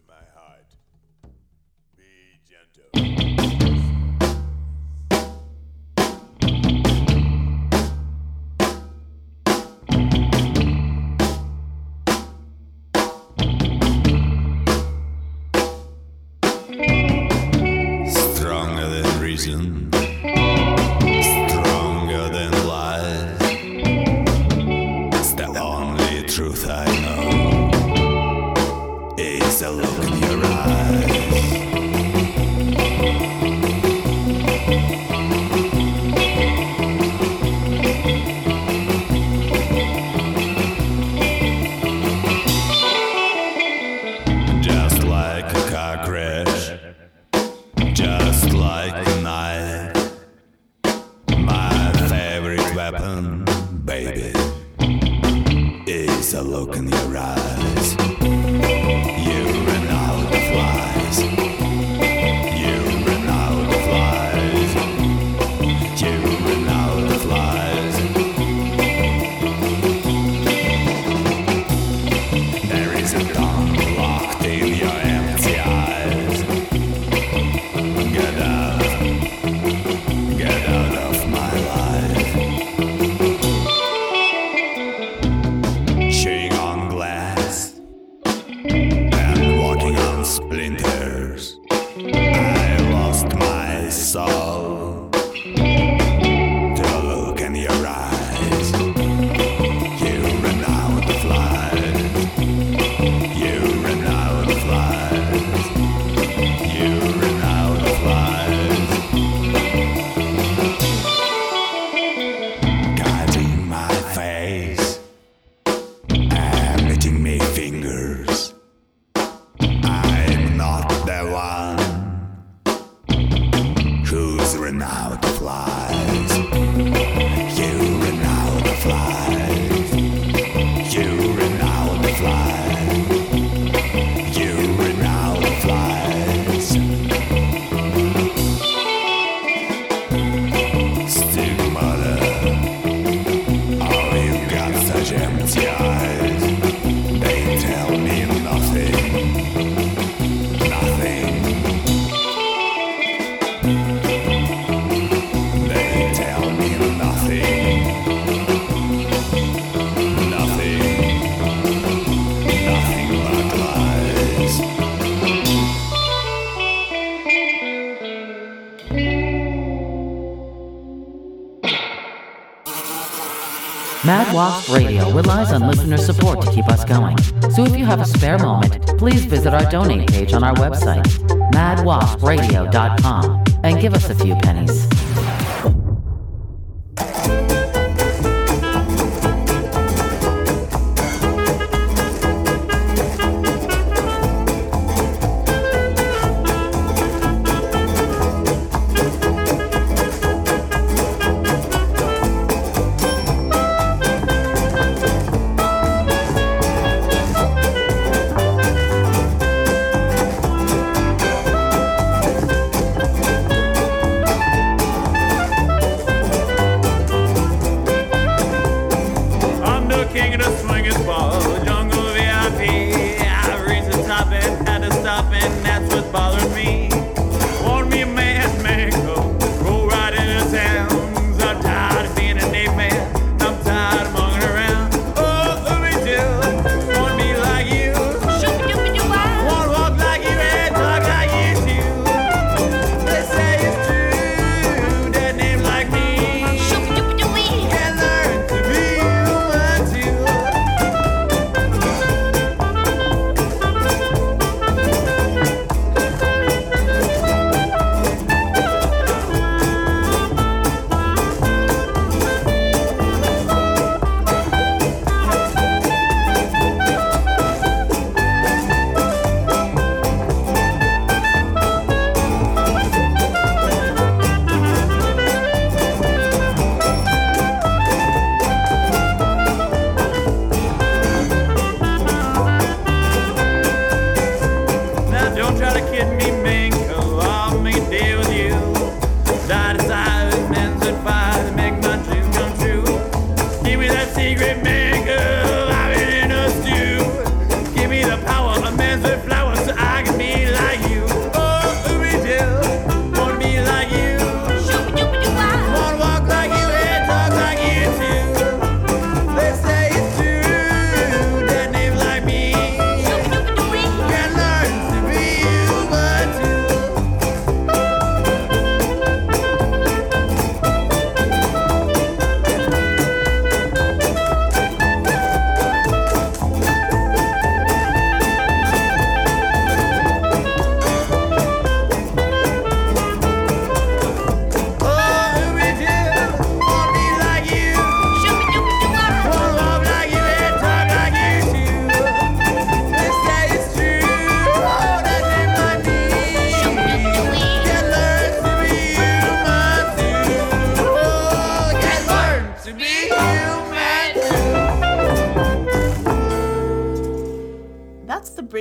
Wasp 174.39 174.73
Radio 174.73 175.11
relies 175.11 175.51
on 175.51 175.67
listener 175.67 175.97
support 175.97 176.41
to 176.41 176.49
keep 176.53 176.69
us 176.69 176.85
going. 176.85 177.19
So 177.51 177.65
if 177.65 177.77
you 177.77 177.85
have 177.85 178.01
a 178.01 178.05
spare 178.05 178.39
moment, 178.39 178.97
please 178.97 179.25
visit 179.25 179.53
our 179.53 179.69
donate 179.69 180.09
page 180.09 180.33
on 180.33 180.45
our 180.45 180.55
website, 180.55 181.03
madwaspradio.com, 181.51 183.45
and 183.65 183.81
give 183.81 183.95
us 183.95 184.09
a 184.11 184.15
few 184.15 184.37
pennies. 184.37 184.98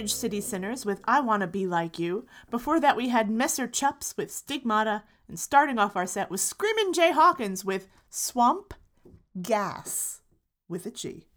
Bridge 0.07 0.15
City 0.15 0.39
Sinners 0.39 0.85
with 0.85 1.01
I 1.03 1.19
Wanna 1.19 1.47
Be 1.47 1.67
Like 1.67 1.99
You. 1.99 2.25
Before 2.49 2.79
that, 2.79 2.95
we 2.95 3.09
had 3.09 3.29
Messer 3.29 3.67
Chups 3.67 4.15
with 4.15 4.31
Stigmata. 4.31 5.03
And 5.27 5.37
starting 5.37 5.77
off 5.77 5.97
our 5.97 6.05
set 6.05 6.29
was 6.29 6.41
Screamin' 6.41 6.93
Jay 6.93 7.11
Hawkins 7.11 7.65
with 7.65 7.89
Swamp 8.09 8.73
Gas 9.41 10.21
with 10.69 10.85
a 10.85 10.91
G. 10.91 11.27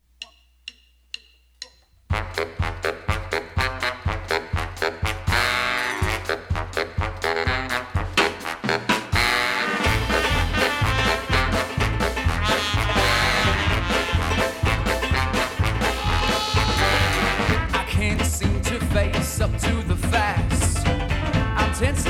since 21.81 22.10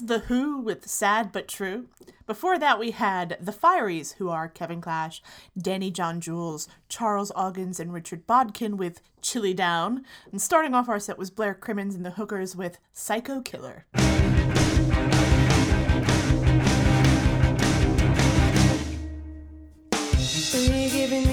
The 0.00 0.20
HU 0.20 0.58
with 0.58 0.88
Sad 0.88 1.32
But 1.32 1.48
True. 1.48 1.86
Before 2.26 2.58
that, 2.58 2.78
we 2.78 2.92
had 2.92 3.36
The 3.40 3.52
Fireys, 3.52 4.14
who 4.14 4.28
are 4.28 4.48
Kevin 4.48 4.80
Clash, 4.80 5.22
Danny 5.56 5.90
John 5.90 6.20
Jules, 6.20 6.68
Charles 6.88 7.32
Augins, 7.32 7.80
and 7.80 7.92
Richard 7.92 8.26
Bodkin 8.26 8.76
with 8.76 9.00
Chilly 9.20 9.54
Down. 9.54 10.04
And 10.30 10.40
starting 10.40 10.74
off 10.74 10.88
our 10.88 11.00
set 11.00 11.18
was 11.18 11.30
Blair 11.30 11.54
Crimmins 11.54 11.94
and 11.94 12.04
the 12.04 12.12
Hookers 12.12 12.56
with 12.56 12.78
Psycho 12.92 13.40
Killer. 13.40 13.86
Giving 20.92 21.29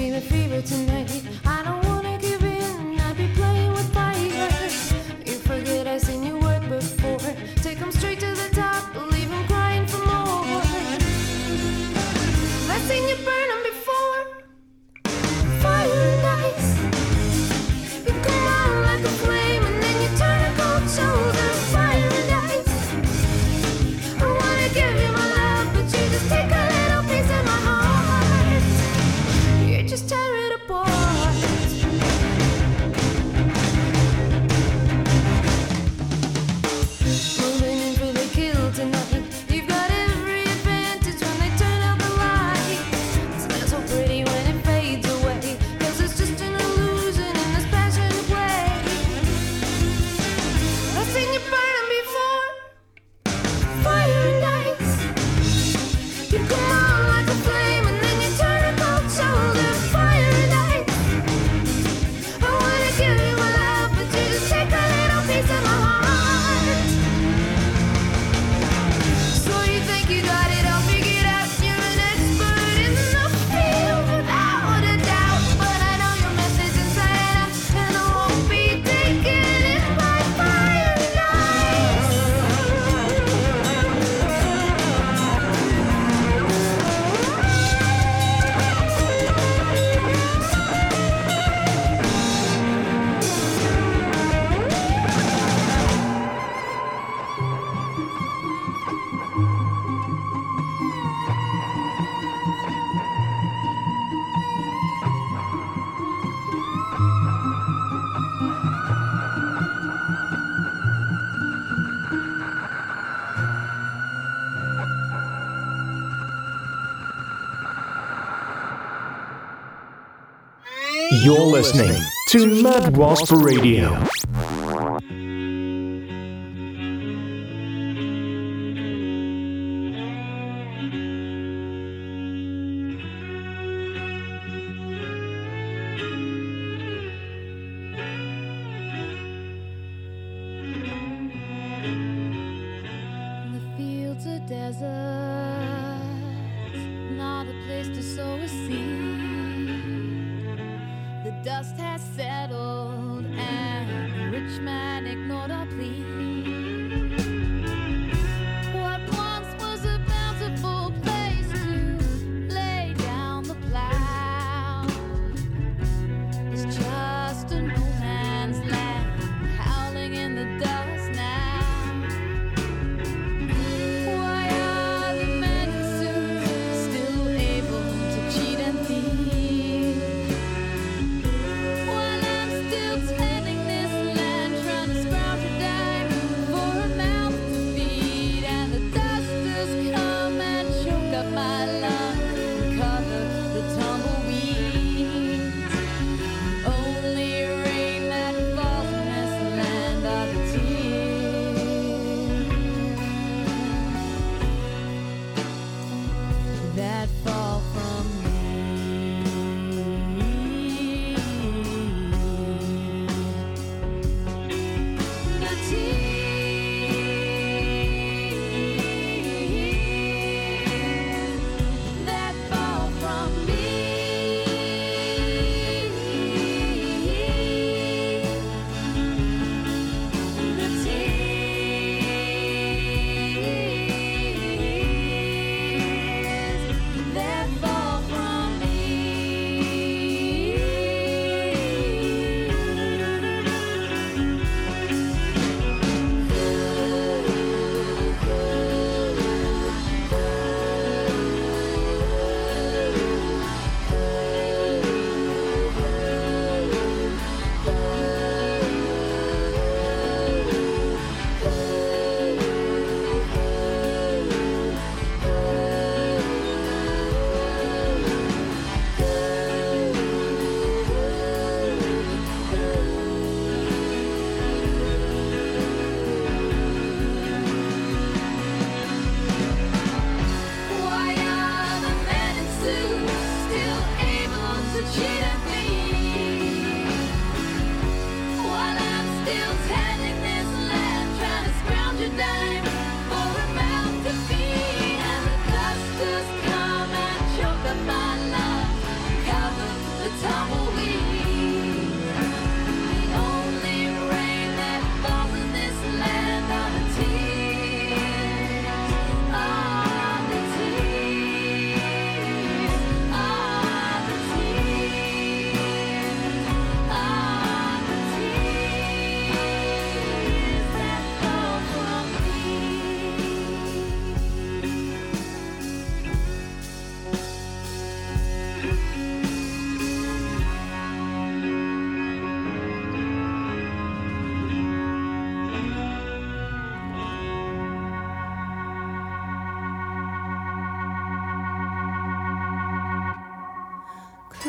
You're 121.28 121.40
listening 121.40 122.02
to 122.28 122.62
Mad 122.62 122.96
Wasp 122.96 123.30
Radio. 123.32 124.02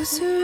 Closer 0.09 0.38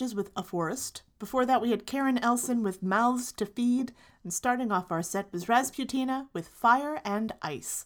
Lashes 0.00 0.14
with 0.14 0.30
A 0.36 0.44
Forest. 0.44 1.02
Before 1.18 1.44
that, 1.44 1.60
we 1.60 1.72
had 1.72 1.84
Karen 1.84 2.18
Elson 2.18 2.62
with 2.62 2.84
Mouths 2.84 3.32
to 3.32 3.44
Feed. 3.44 3.90
And 4.22 4.32
starting 4.32 4.70
off 4.70 4.92
our 4.92 5.02
set 5.02 5.32
was 5.32 5.48
Rasputina 5.48 6.28
with 6.32 6.46
Fire 6.46 7.00
and 7.04 7.32
Ice. 7.42 7.84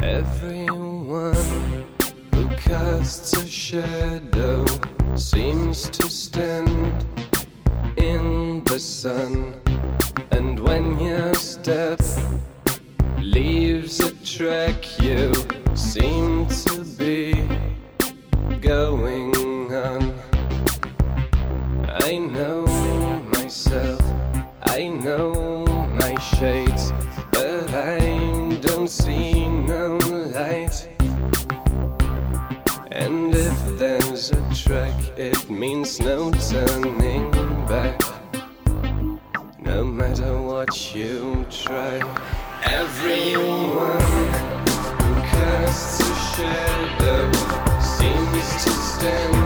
Everyone 0.00 1.34
who 2.32 2.48
casts 2.50 3.32
a 3.32 3.44
shadow 3.44 4.64
seems 5.16 5.90
to 5.90 6.08
stand 6.08 7.04
in 7.96 8.62
the 8.62 8.78
sun. 8.78 9.60
And 10.30 10.60
when 10.60 11.00
your 11.00 11.34
step 11.34 12.05
leaves 13.36 14.00
a 14.00 14.12
track, 14.24 14.98
you 14.98 15.30
seem 15.74 16.46
to 16.46 16.82
be 16.96 17.34
going 18.62 19.30
on. 19.74 20.00
I 22.08 22.16
know 22.16 22.64
myself, 23.34 24.00
I 24.62 24.88
know 24.88 25.66
my 26.00 26.14
shades, 26.18 26.92
but 27.30 27.68
I 27.74 27.98
don't 28.62 28.88
see 28.88 29.46
no 29.74 29.98
light. 30.38 30.88
And 32.90 33.34
if 33.34 33.58
there's 33.78 34.30
a 34.30 34.42
track, 34.54 34.96
it 35.18 35.50
means 35.50 36.00
no 36.00 36.32
turning 36.50 37.30
back. 37.68 38.00
No 39.60 39.84
matter 39.84 40.40
what 40.40 40.94
you 40.94 41.44
try, 41.50 42.00
everyone 42.76 44.00
who 44.02 45.14
casts 45.22 45.98
a 45.98 46.14
shadow 46.36 47.32
seems 47.80 48.64
to 48.64 48.70
stand 48.70 49.45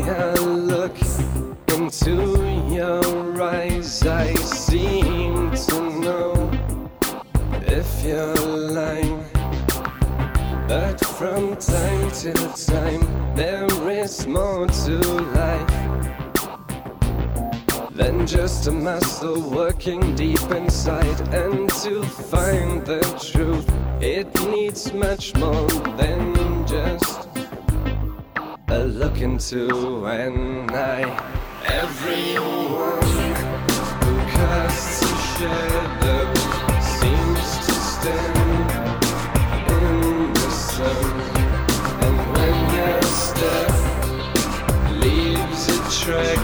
A 0.00 0.32
look 0.40 0.96
into 1.74 2.14
your 2.70 3.42
eyes, 3.42 4.06
I 4.06 4.32
seem 4.34 5.50
to 5.50 5.90
know 6.00 6.50
if 7.66 8.04
you're 8.04 8.34
lying. 8.36 9.24
But 10.68 11.04
from 11.04 11.56
time 11.56 12.10
to 12.22 12.32
time, 12.66 13.34
there 13.34 13.66
is 13.90 14.26
more 14.26 14.66
to 14.66 14.98
life 15.34 15.68
than 17.90 18.24
just 18.26 18.68
a 18.68 18.72
muscle 18.72 19.50
working 19.50 20.14
deep 20.14 20.50
inside. 20.52 21.20
And 21.34 21.68
to 21.82 22.04
find 22.04 22.86
the 22.86 23.00
truth, 23.32 23.68
it 24.00 24.32
needs 24.48 24.92
much 24.92 25.34
more 25.34 25.68
than 25.96 26.66
just 26.66 27.27
a 28.70 28.84
look 28.84 29.20
into 29.20 30.06
an 30.06 30.68
eye. 30.70 31.08
Everyone 31.64 33.02
who 34.02 34.16
casts 34.30 35.02
a 35.02 35.14
shadow 35.38 36.34
seems 36.80 37.46
to 37.66 37.72
stand 37.72 38.70
in 39.70 40.32
the 40.34 40.50
sun. 40.50 41.04
And 42.04 42.18
when 42.32 42.56
your 42.76 43.02
step 43.02 43.72
leaves 45.02 45.68
a 45.68 45.78
track, 46.04 46.37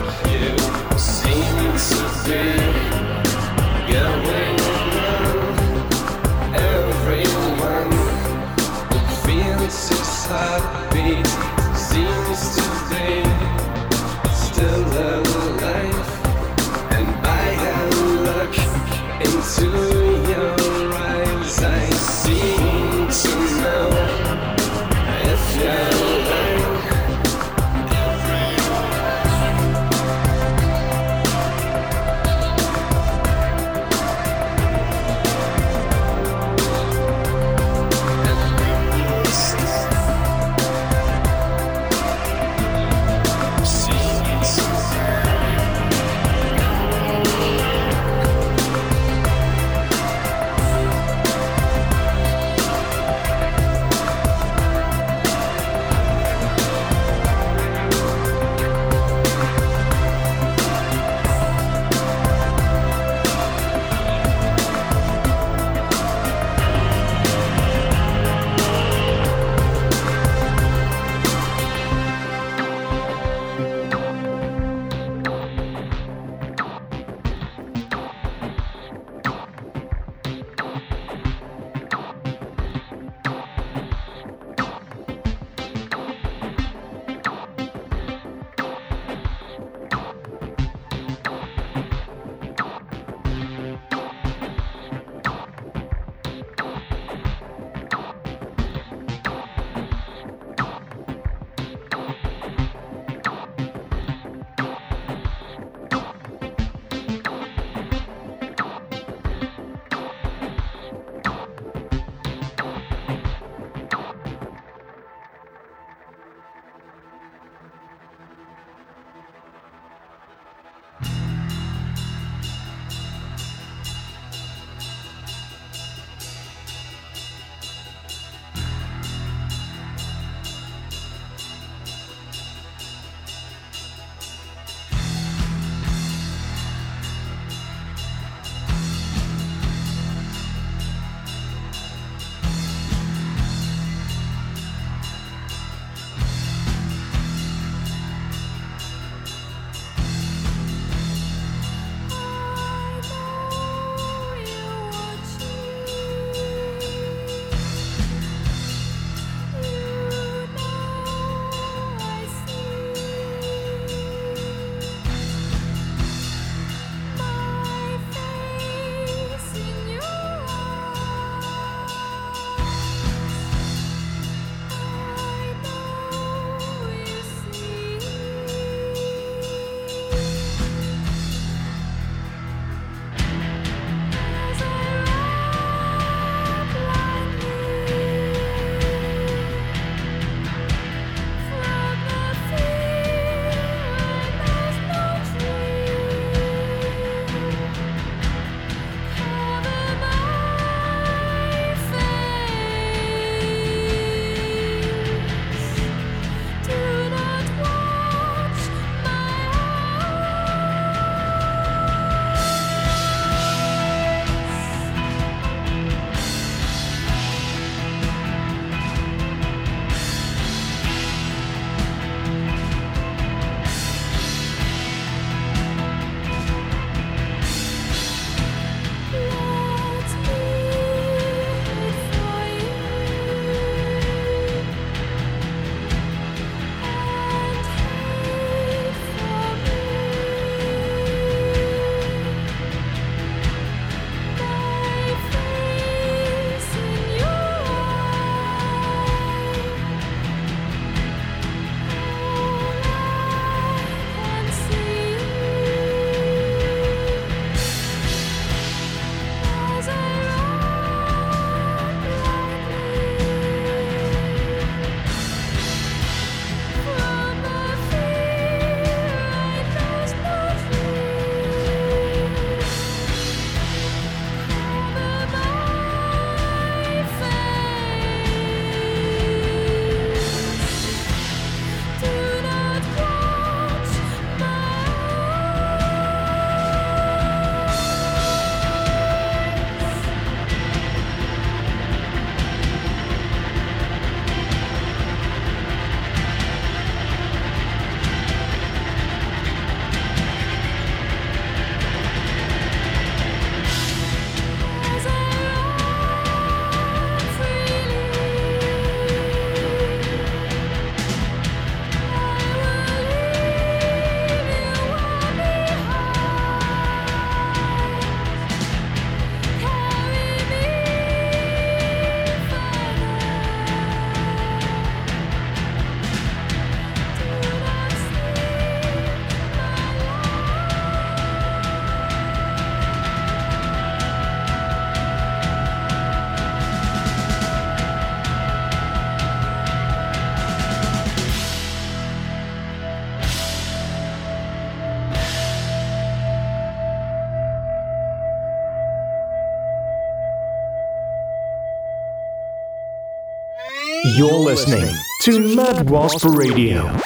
You're 354.16 354.32
listening 354.32 354.94
to 355.22 355.56
Mad 355.56 355.90
Wasp 355.90 356.24
Radio. 356.24 356.96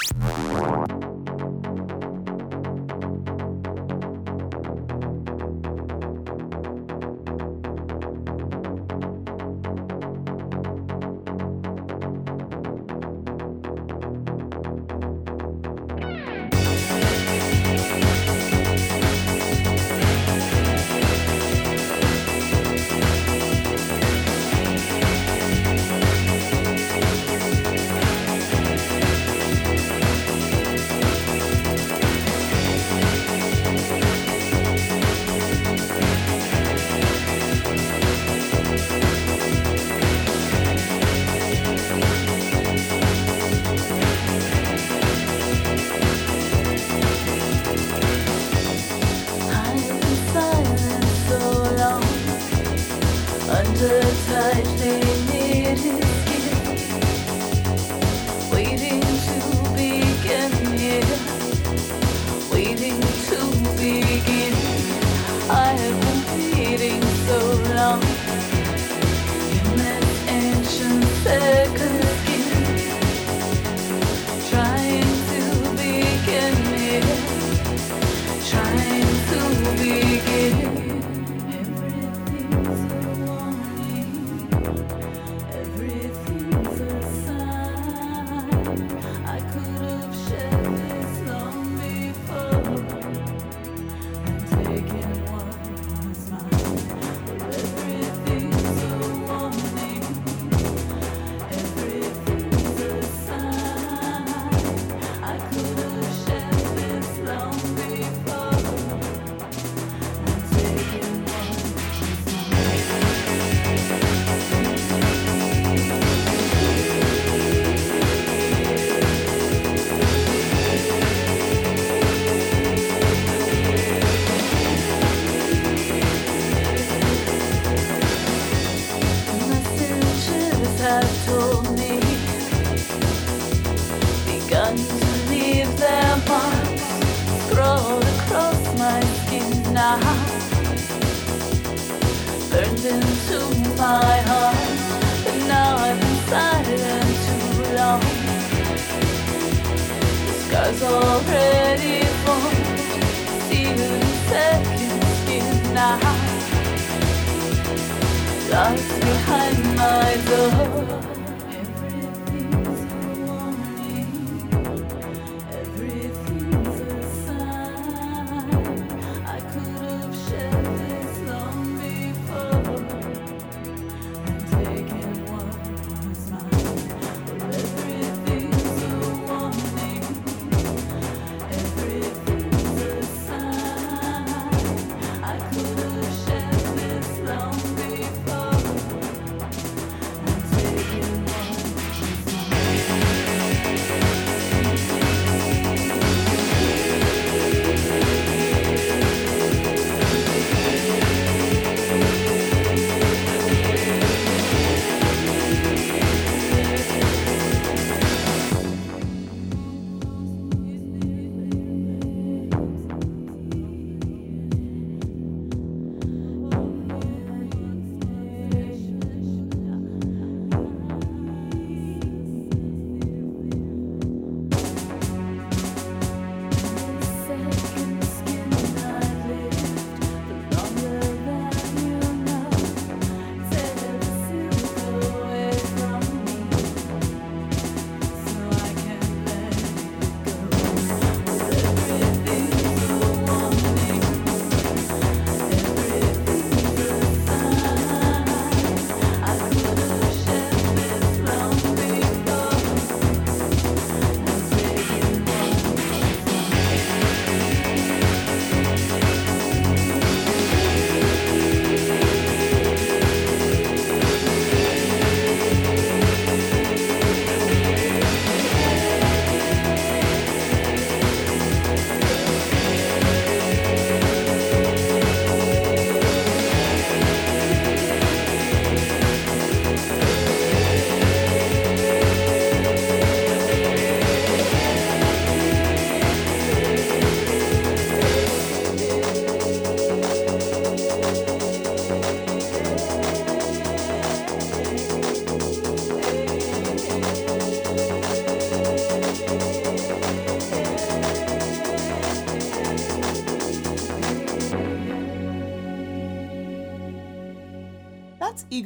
Under 53.51 54.01
knit 54.77 55.79
skin, 55.79 55.79
waiting 58.53 59.01
to 59.01 59.37
begin 59.75 60.53
here, 60.77 61.19
waiting 62.53 63.01
to 63.29 63.39
begin. 63.79 64.55
I 65.51 65.73
have 65.81 66.01
been 66.03 66.53
waiting 66.53 67.03
so 67.27 67.39
long 67.75 68.03
in 69.57 69.77
that 69.79 70.05
ancient. 70.29 71.68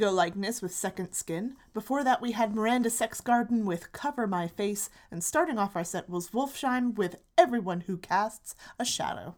Ego 0.03 0.11
Likeness 0.11 0.61
with 0.61 0.75
Second 0.75 1.13
Skin. 1.13 1.55
Before 1.73 2.03
that, 2.03 2.21
we 2.21 2.33
had 2.33 2.53
Miranda 2.53 2.89
Sex 2.89 3.21
Garden 3.21 3.65
with 3.65 3.93
Cover 3.93 4.27
My 4.27 4.49
Face, 4.49 4.89
and 5.09 5.23
starting 5.23 5.57
off 5.57 5.77
our 5.77 5.85
set 5.85 6.09
was 6.09 6.31
Wolfsheim 6.31 6.93
with 6.95 7.21
Everyone 7.37 7.79
Who 7.87 7.95
Casts 7.95 8.53
a 8.77 8.83
Shadow. 8.83 9.37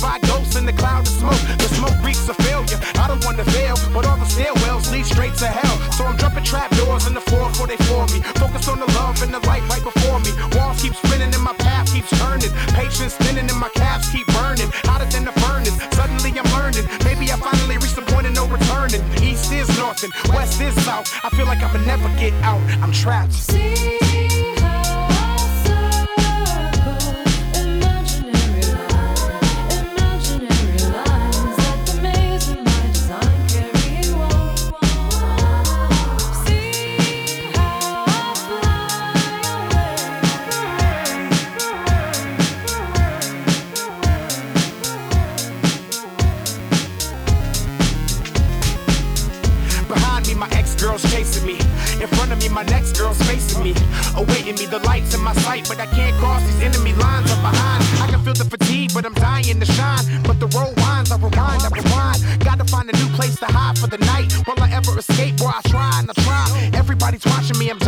by 0.00 0.18
ghosts 0.26 0.56
in 0.56 0.64
the 0.64 0.72
cloud 0.72 1.06
of 1.06 1.08
smoke. 1.08 1.42
The 1.58 1.68
smoke 1.74 1.98
reeks 2.02 2.28
of 2.28 2.36
failure. 2.36 2.78
I 2.98 3.08
don't 3.08 3.24
wanna 3.24 3.44
fail, 3.44 3.76
but 3.92 4.06
all 4.06 4.16
the 4.16 4.26
stairwells 4.26 4.90
lead 4.92 5.06
straight 5.06 5.34
to 5.42 5.46
hell. 5.46 5.76
So 5.92 6.04
I'm 6.04 6.16
jumping 6.18 6.44
trap 6.44 6.70
doors 6.76 7.06
in 7.06 7.14
the 7.14 7.20
floor 7.20 7.48
before 7.48 7.66
they 7.66 7.76
form 7.88 8.10
me. 8.12 8.20
Focus 8.38 8.68
on 8.68 8.78
the 8.78 8.90
love 8.98 9.22
and 9.22 9.32
the 9.32 9.40
light 9.46 9.62
right 9.68 9.82
before 9.82 10.20
me. 10.20 10.30
Walls 10.56 10.82
keep 10.82 10.94
spinning 10.94 11.32
and 11.34 11.42
my 11.42 11.54
path 11.54 11.92
keeps 11.92 12.10
turning. 12.18 12.50
Patience 12.74 13.14
spinning 13.14 13.48
and 13.48 13.58
my 13.58 13.70
calves 13.70 14.08
keep 14.10 14.26
burning. 14.38 14.70
Hotter 14.88 15.06
than 15.06 15.24
the 15.24 15.32
furnace. 15.42 15.76
Suddenly 15.94 16.30
I'm 16.38 16.48
learning. 16.56 16.86
Maybe 17.04 17.30
I 17.32 17.36
finally 17.36 17.76
reached 17.76 17.96
the 17.96 18.06
point 18.12 18.26
of 18.26 18.34
no 18.34 18.46
returning. 18.46 19.02
East 19.22 19.52
is 19.52 19.68
north 19.78 20.02
and 20.04 20.12
west 20.34 20.60
is 20.60 20.74
south. 20.84 21.08
I 21.24 21.30
feel 21.30 21.46
like 21.46 21.62
I'ma 21.62 21.80
never 21.84 22.08
get 22.20 22.32
out. 22.42 22.62
I'm 22.82 22.92
trapped. 22.92 23.57
find 62.88 63.02
a 63.02 63.06
new 63.06 63.14
place 63.14 63.36
to 63.36 63.46
hide 63.46 63.78
for 63.78 63.86
the 63.86 63.98
night. 63.98 64.32
Will 64.46 64.62
I 64.62 64.70
ever 64.72 64.98
escape? 64.98 65.40
Where 65.40 65.50
I 65.50 65.60
try 65.68 65.90
and 65.98 66.10
I 66.10 66.22
try. 66.22 66.70
Everybody's 66.74 67.24
watching 67.24 67.58
me. 67.58 67.70
I'm 67.70 67.78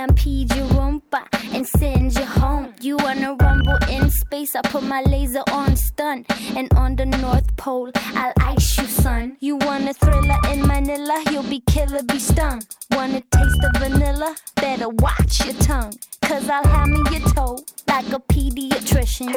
Stampede 0.00 0.56
your 0.56 0.66
Roomba 0.68 1.28
and 1.52 1.66
send 1.66 2.14
you 2.14 2.24
home. 2.24 2.72
You 2.80 2.96
wanna 2.96 3.34
rumble 3.34 3.76
in 3.90 4.08
space? 4.08 4.56
I 4.56 4.62
put 4.62 4.82
my 4.82 5.02
laser 5.02 5.42
on 5.52 5.76
stun. 5.76 6.24
And 6.56 6.72
on 6.72 6.96
the 6.96 7.04
North 7.04 7.54
Pole, 7.58 7.90
I'll 7.94 8.32
ice 8.38 8.78
you, 8.78 8.86
son. 8.86 9.36
You 9.40 9.56
want 9.56 9.90
a 9.90 9.92
thriller 9.92 10.38
in 10.50 10.66
Manila? 10.66 11.22
You'll 11.30 11.42
be 11.42 11.60
killer, 11.60 12.02
be 12.02 12.18
stung. 12.18 12.62
Wanna 12.92 13.20
taste 13.20 13.58
the 13.60 13.70
vanilla? 13.78 14.36
Better 14.54 14.88
watch 14.88 15.44
your 15.44 15.54
tongue. 15.56 15.92
Cause 16.22 16.48
I'll 16.48 16.66
hammer 16.66 17.04
your 17.12 17.28
toe 17.34 17.58
like 17.86 18.10
a 18.10 18.20
pediatrician. 18.20 19.30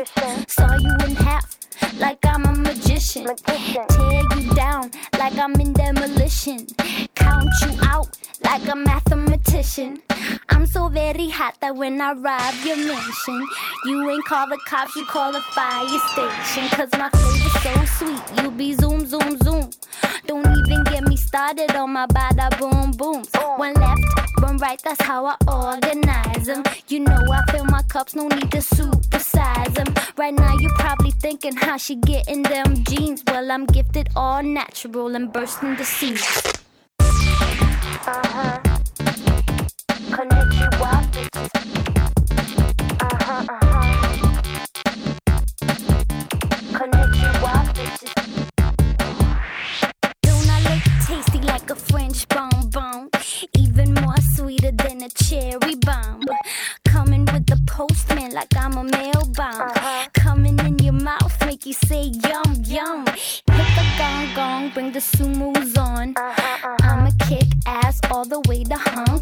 Saw 0.49 0.77
you 0.77 0.95
in 1.05 1.15
half 1.17 1.57
like 1.99 2.25
I'm 2.25 2.45
a 2.45 2.55
magician. 2.55 2.92
Tear 2.93 4.21
you 4.37 4.53
down 4.53 4.91
like 5.17 5.35
I'm 5.37 5.53
in 5.55 5.73
demolition. 5.73 6.67
Count 7.15 7.49
you 7.61 7.75
out 7.81 8.15
like 8.43 8.67
a 8.67 8.75
mathematician. 8.75 9.99
I'm 10.49 10.67
so 10.67 10.89
very 10.89 11.27
hot 11.27 11.55
that 11.61 11.75
when 11.75 11.99
I 11.99 12.13
rob 12.13 12.53
your 12.63 12.77
mansion, 12.77 13.47
you 13.85 14.09
ain't 14.11 14.23
call 14.25 14.47
the 14.47 14.59
cops, 14.67 14.95
you 14.95 15.05
call 15.05 15.31
the 15.31 15.41
fire 15.41 15.87
station. 16.11 16.69
Cause 16.69 16.91
my 16.93 17.09
flavor's 17.09 17.89
so 17.89 18.05
sweet, 18.05 18.43
you 18.43 18.51
be 18.51 18.73
zoom, 18.73 19.07
zoom, 19.07 19.39
zoom. 19.39 19.71
Don't 20.27 20.45
even 20.45 20.83
get 20.83 21.03
me 21.07 21.17
started 21.17 21.75
on 21.75 21.91
my 21.93 22.05
bada 22.07 22.57
boom 22.59 22.91
booms. 22.91 23.29
One 23.57 23.73
left, 23.73 24.01
one 24.39 24.57
right, 24.57 24.79
that's 24.83 25.01
how 25.01 25.25
I 25.25 25.35
organize 25.47 26.45
them. 26.45 26.63
You 26.87 26.99
know 26.99 27.19
I 27.31 27.51
fill 27.51 27.65
my 27.65 27.81
cups, 27.83 28.13
no 28.13 28.27
need 28.27 28.51
to 28.51 28.59
supersize 28.59 29.73
them. 29.73 29.93
Right 30.15 30.33
now 30.33 30.55
you're 30.59 30.73
probably 30.75 31.11
thinking 31.11 31.55
how 31.55 31.77
she 31.77 31.95
getting 31.95 32.43
them 32.43 32.82
jeans. 32.83 33.23
Well, 33.27 33.51
I'm 33.51 33.65
gifted 33.65 34.09
all 34.15 34.43
natural 34.43 35.15
and 35.15 35.31
bursting 35.31 35.75
the 35.75 35.85
seams. 35.85 36.21
Uh-huh, 36.99 38.59
uh-huh. 42.99 43.79
Konnichiwa, 46.73 47.53
bitches. 47.75 48.13
Don't 50.21 50.49
I 50.49 50.59
look 50.67 50.83
tasty 51.07 51.39
like 51.39 51.69
a 51.69 51.75
French 51.75 52.27
bonbon? 52.29 53.09
Even 53.57 53.93
more 53.93 54.21
sweeter 54.35 54.71
than 54.71 55.03
a 55.03 55.09
cherry 55.09 55.75
bomb. 55.75 56.21
Coming 57.73 57.87
with 57.89 57.97
the 57.97 58.13
postman 58.13 58.31
like 58.33 58.55
I'm 58.55 58.77
a 58.77 58.83
mail 58.83 59.23
bomb. 59.35 59.61
Uh-huh. 59.61 60.07
Coming 60.13 60.59
in 60.59 60.79
your 60.79 60.93
mouth, 60.93 61.45
make 61.45 61.65
you 61.65 61.73
say 61.73 62.03
yum 62.03 62.63
yum. 62.65 63.05
Hit 63.07 63.43
the 63.47 63.85
gong 63.97 64.35
gong, 64.35 64.69
bring 64.73 64.91
the 64.91 64.99
sumos 64.99 65.77
on. 65.77 66.13
Uh-huh, 66.15 66.67
uh-huh. 66.67 66.77
I'ma 66.81 67.11
kick 67.27 67.47
ass 67.65 67.99
all 68.11 68.25
the 68.25 68.41
way 68.41 68.63
to 68.63 68.77
Hong 68.77 69.12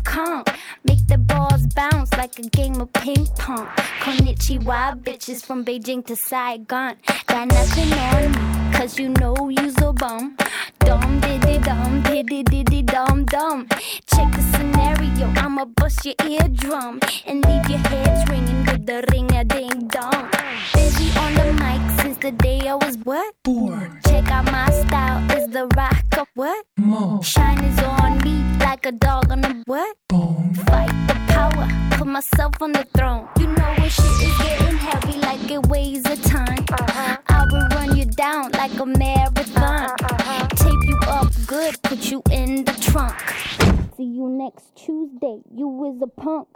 like 2.22 2.38
a 2.38 2.44
game 2.50 2.80
of 2.80 2.94
ping 2.94 3.26
pong. 3.40 3.66
Konnichiwa, 4.02 4.80
bitches 5.04 5.44
from 5.44 5.66
Beijing 5.66 6.06
to 6.06 6.16
Saigon. 6.16 6.96
Got 7.26 7.48
nothing 7.48 7.92
on 7.94 8.32
me, 8.32 8.78
cause 8.78 9.00
you 9.00 9.10
know 9.10 9.36
you's 9.50 9.76
a 9.82 9.92
bum. 9.92 10.38
Dum 10.86 11.20
diddy 11.20 11.58
dum 11.58 12.04
diddy 12.04 12.44
diddy 12.44 12.84
dum 12.84 13.26
dum. 13.26 13.68
Check 14.14 14.30
the 14.38 14.44
scenario, 14.52 15.34
I'ma 15.44 15.66
bust 15.66 16.06
your 16.06 16.14
eardrum 16.24 17.00
and 17.26 17.44
leave 17.44 17.68
your 17.68 17.84
heads 17.90 18.30
ringing 18.30 18.66
with 18.68 18.86
the 18.86 19.04
ring 19.12 19.34
a 19.34 19.44
ding 19.44 19.88
dong. 19.88 20.30
Busy 20.76 21.10
on 21.18 21.34
the 21.34 21.48
mic 21.64 21.82
since 22.02 22.18
the 22.18 22.32
day 22.34 22.68
I 22.68 22.76
was 22.76 22.98
what? 22.98 23.34
Born. 23.44 24.00
Check 24.06 24.30
out 24.30 24.46
my 24.46 24.70
style, 24.70 25.22
is 25.38 25.48
the 25.48 25.66
rock 25.76 26.06
of 26.20 26.28
what? 26.36 26.66
More. 26.78 27.24
Shine 27.24 27.64
is 27.64 27.80
on 27.80 28.20
me 28.20 28.36
like 28.60 28.86
a 28.86 28.92
dog 28.92 29.32
on 29.32 29.44
a 29.44 29.64
what? 29.66 29.98
Bone. 30.08 30.54
Fight 30.68 30.94
the 31.08 31.16
power, 31.34 31.68
put 32.02 32.08
myself 32.08 32.60
on 32.62 32.72
the 32.72 32.84
throne. 32.98 33.28
You 33.40 33.46
know 33.46 33.76
when 33.78 33.90
shit 33.90 34.06
is 34.06 34.38
getting 34.40 34.78
heavy 34.78 35.20
like 35.20 35.52
it 35.52 35.68
weighs 35.68 36.04
a 36.08 36.16
ton. 36.16 36.58
Uh-huh. 36.72 37.18
I 37.28 37.46
will 37.52 37.68
run 37.78 37.96
you 37.96 38.06
down 38.06 38.50
like 38.54 38.74
a 38.80 38.88
marathon. 38.88 39.86
Uh-huh, 39.92 40.08
uh-huh. 40.10 40.48
Tape 40.56 40.84
you 40.90 40.98
up 41.04 41.32
good, 41.46 41.80
put 41.84 42.10
you 42.10 42.24
in 42.32 42.66
the 42.66 42.72
trunk. 42.74 43.20
See 43.98 44.04
you 44.04 44.28
next 44.30 44.76
Tuesday. 44.76 45.42
You 45.54 45.94
is 45.94 46.02
a 46.02 46.08
punk. 46.08 46.48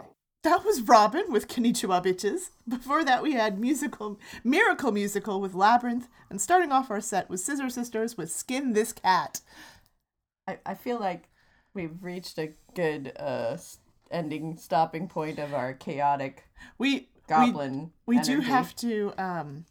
That 0.42 0.64
was 0.64 0.80
Robyn 0.80 1.30
with 1.30 1.46
Konnichiwa 1.46 2.04
Bitches. 2.04 2.50
Before 2.66 3.04
that, 3.04 3.22
we 3.22 3.34
had 3.34 3.60
musical 3.60 4.18
Miracle 4.42 4.90
Musical 4.90 5.40
with 5.40 5.54
Labyrinth, 5.54 6.08
and 6.28 6.40
starting 6.40 6.72
off 6.72 6.90
our 6.90 7.00
set 7.00 7.30
was 7.30 7.44
Scissor 7.44 7.70
Sisters 7.70 8.16
with 8.16 8.32
Skin 8.32 8.72
This 8.72 8.92
Cat. 8.92 9.42
I, 10.48 10.58
I 10.66 10.74
feel 10.74 10.98
like 10.98 11.28
we've 11.72 12.02
reached 12.02 12.36
a 12.36 12.52
good 12.74 13.12
uh 13.16 13.50
s- 13.52 13.78
ending 14.10 14.56
stopping 14.56 15.08
point 15.08 15.38
of 15.38 15.52
our 15.54 15.72
chaotic 15.74 16.44
we 16.78 17.08
goblin. 17.28 17.92
We 18.06 18.18
do 18.20 18.40
have 18.40 18.74
to. 18.76 19.12
um 19.18 19.64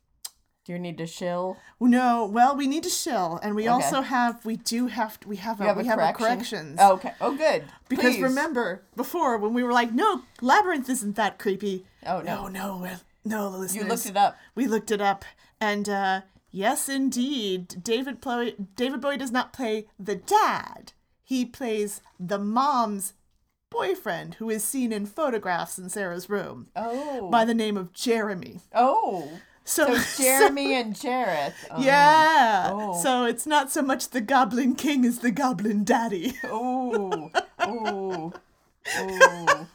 Do 0.65 0.73
you 0.73 0.79
need 0.79 0.97
to 0.97 1.05
shill? 1.07 1.57
No, 1.79 2.25
well, 2.25 2.55
we 2.55 2.65
need 2.67 2.83
to 2.83 2.89
shill, 2.89 3.39
and 3.43 3.55
we 3.55 3.63
Okay. 3.63 3.69
also 3.73 4.01
have. 4.01 4.43
We 4.45 4.55
do 4.57 4.87
have. 4.87 5.17
We 5.25 5.35
have. 5.37 5.61
A, 5.61 5.65
have 5.65 5.77
a 5.77 5.81
we 5.81 5.87
have 5.87 5.99
a 5.99 6.13
correction? 6.13 6.25
corrections. 6.25 6.77
Oh, 6.81 6.93
okay. 6.93 7.13
Oh, 7.21 7.35
good. 7.35 7.63
Because 7.87 8.15
Please. 8.15 8.23
remember 8.23 8.83
before 8.95 9.37
when 9.37 9.53
we 9.53 9.63
were 9.63 9.71
like, 9.73 9.91
no, 9.93 10.23
labyrinth 10.41 10.89
isn't 10.89 11.15
that 11.15 11.37
creepy. 11.39 11.85
Oh 12.05 12.21
no, 12.21 12.47
no, 12.47 12.77
well, 12.81 12.99
no, 13.23 13.49
listeners. 13.49 13.75
You 13.75 13.89
looked 13.89 14.05
it 14.07 14.17
up. 14.17 14.35
We 14.55 14.67
looked 14.67 14.91
it 14.91 15.01
up, 15.01 15.23
and 15.61 15.87
uh, 15.87 16.21
yes, 16.51 16.89
indeed, 16.89 17.83
David 17.83 18.19
Bowie. 18.19 18.55
David 18.75 19.01
Bowie 19.01 19.17
does 19.17 19.31
not 19.31 19.53
play 19.53 19.87
the 19.99 20.15
dad. 20.15 20.93
He 21.23 21.45
plays 21.45 22.01
the 22.19 22.37
mom's 22.39 23.13
boyfriend, 23.75 24.35
who 24.35 24.49
is 24.49 24.63
seen 24.63 24.91
in 24.91 25.05
photographs 25.05 25.77
in 25.77 25.89
Sarah's 25.89 26.29
room. 26.29 26.67
Oh. 26.75 27.29
By 27.29 27.45
the 27.45 27.53
name 27.53 27.77
of 27.77 27.93
Jeremy. 27.93 28.61
Oh. 28.73 29.29
So, 29.63 29.95
So 29.95 30.23
Jeremy 30.23 30.75
and 30.75 30.93
Jareth. 30.93 31.53
Oh. 31.71 31.81
Yeah. 31.83 32.69
Oh. 32.71 33.01
So 33.01 33.25
it's 33.25 33.45
not 33.45 33.71
so 33.71 33.81
much 33.81 34.09
the 34.09 34.21
Goblin 34.21 34.75
King 34.75 35.05
as 35.05 35.19
the 35.19 35.31
Goblin 35.31 35.83
Daddy. 35.83 36.33
Oh. 36.45 37.31
Oh. 37.59 38.33
Oh. 38.97 39.67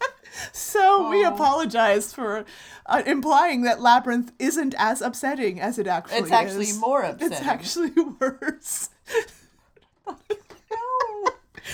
So 0.52 1.10
we 1.10 1.24
apologize 1.24 2.12
for 2.12 2.44
uh, 2.86 3.02
implying 3.04 3.62
that 3.62 3.80
Labyrinth 3.80 4.32
isn't 4.38 4.74
as 4.78 5.02
upsetting 5.02 5.60
as 5.60 5.78
it 5.78 5.86
actually 5.86 6.18
is. 6.18 6.22
It's 6.24 6.32
actually 6.32 6.72
more 6.74 7.02
upsetting. 7.02 7.32
It's 7.32 7.42
actually 7.42 7.90
worse. 8.20 8.90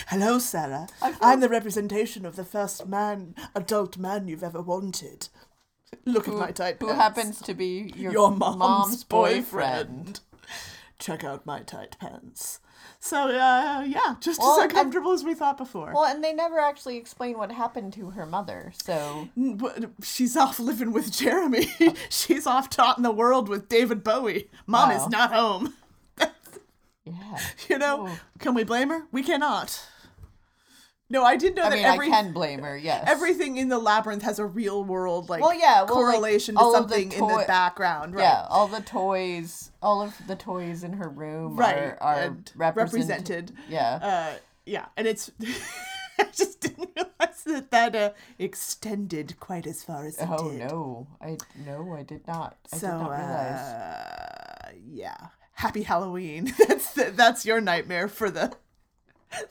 Hello, 0.08 0.38
Sarah. 0.38 0.86
I'm 1.20 1.40
the 1.40 1.48
representation 1.48 2.24
of 2.26 2.36
the 2.36 2.44
first 2.44 2.86
man, 2.86 3.34
adult 3.54 3.96
man 3.96 4.28
you've 4.28 4.44
ever 4.44 4.60
wanted. 4.62 5.28
Look 6.04 6.26
Who- 6.26 6.34
at 6.34 6.38
my 6.38 6.50
tight 6.52 6.78
pants. 6.78 6.80
who 6.80 6.86
pants. 6.88 7.02
happens 7.02 7.40
to 7.42 7.54
be 7.54 7.92
your 7.96 8.30
mom's, 8.30 8.56
mom's 8.58 9.04
boyfriend. 9.04 10.20
Check 10.98 11.24
out 11.24 11.44
my 11.46 11.60
tight 11.60 11.96
pants. 11.98 12.60
So, 12.98 13.28
uh, 13.28 13.82
yeah, 13.86 14.16
just 14.20 14.40
Well, 14.40 14.52
as 14.52 14.62
and- 14.64 14.70
uncomfortable 14.72 15.12
as 15.12 15.22
we 15.24 15.34
thought 15.34 15.58
before. 15.58 15.92
Well, 15.94 16.04
and 16.04 16.22
they 16.24 16.32
never 16.32 16.58
actually 16.58 16.96
explain 16.96 17.36
what 17.38 17.52
happened 17.52 17.92
to 17.94 18.10
her 18.10 18.24
mother. 18.26 18.72
So 18.82 19.28
She's 20.02 20.36
off 20.36 20.58
living 20.58 20.92
with 20.92 21.12
Jeremy. 21.12 21.68
She's 22.08 22.46
off 22.46 22.70
taught 22.70 22.96
in 22.96 23.02
the 23.02 23.10
world 23.12 23.48
with 23.48 23.68
David 23.68 24.02
Bowie. 24.02 24.50
Mom 24.66 24.90
is 24.90 25.08
not 25.08 25.32
home. 25.32 25.74
Yeah, 27.06 27.38
You 27.68 27.78
know, 27.78 28.10
can 28.38 28.54
we 28.54 28.64
blame 28.64 28.90
her? 28.90 29.06
We 29.12 29.22
cannot. 29.22 29.80
No, 31.08 31.22
I 31.22 31.36
did 31.36 31.54
know 31.54 31.62
I 31.62 31.68
that 31.70 31.76
mean, 31.76 31.84
every, 31.84 32.06
I 32.08 32.10
can 32.10 32.32
blame 32.32 32.62
her. 32.64 32.76
Yes. 32.76 33.04
everything 33.06 33.58
in 33.58 33.68
the 33.68 33.78
labyrinth 33.78 34.24
has 34.24 34.40
a 34.40 34.44
real 34.44 34.82
world 34.82 35.28
like 35.28 35.40
well, 35.40 35.54
yeah, 35.54 35.82
well, 35.84 35.94
correlation 35.94 36.56
all 36.56 36.72
to 36.72 36.78
of 36.80 36.88
the 36.88 36.94
something 36.96 37.12
in 37.12 37.28
the 37.28 37.44
background, 37.46 38.16
right? 38.16 38.22
Yeah, 38.24 38.46
all 38.50 38.66
the 38.66 38.80
toys, 38.80 39.70
all 39.80 40.02
of 40.02 40.14
the 40.26 40.34
toys 40.34 40.82
in 40.82 40.94
her 40.94 41.08
room 41.08 41.56
right, 41.56 41.78
are, 41.78 41.98
are 42.00 42.36
represent- 42.56 42.76
represented. 42.76 43.52
Yeah. 43.68 43.94
uh, 44.02 44.38
yeah, 44.64 44.86
and 44.96 45.06
it's 45.06 45.30
I 46.18 46.24
just 46.32 46.60
didn't 46.62 46.90
realize 46.96 47.42
that 47.44 47.70
that 47.70 47.94
uh, 47.94 48.10
extended 48.40 49.38
quite 49.38 49.68
as 49.68 49.84
far 49.84 50.06
as 50.06 50.18
it 50.18 50.26
Oh 50.28 50.50
did. 50.50 50.58
no, 50.58 51.06
I 51.20 51.36
no, 51.64 51.94
I 51.96 52.02
did 52.02 52.26
not. 52.26 52.56
I 52.72 52.76
so 52.78 52.86
did 52.88 52.92
not 52.94 53.10
realize. 53.10 53.60
uh, 53.60 54.68
yeah, 54.90 55.16
happy 55.56 55.82
Halloween. 55.82 56.52
That's 56.68 56.92
the, 56.92 57.12
that's 57.14 57.44
your 57.44 57.60
nightmare 57.60 58.08
for 58.08 58.30
the. 58.30 58.54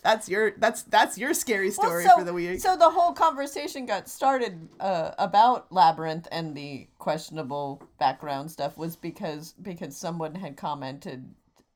That's 0.02 0.30
your 0.30 0.53
that's 0.57 0.84
that's 0.84 1.18
your 1.18 1.34
scary 1.34 1.68
Well, 1.68 1.88
story 1.88 2.06
so, 2.06 2.18
for 2.18 2.23
the 2.23 2.34
week. 2.34 2.60
So 2.60 2.77
the 2.77 2.90
whole 2.90 3.11
conversation 3.11 3.86
got 3.86 4.07
started 4.07 4.69
uh, 4.80 5.11
about 5.19 5.72
Labyrinth 5.72 6.27
and 6.32 6.56
the 6.56 6.88
questionable 6.98 7.84
background 7.99 8.49
stuff 8.49 8.77
was 8.77 8.95
because 8.95 9.53
because 9.61 9.95
someone 9.95 10.34
had 10.34 10.56
commented 10.56 11.27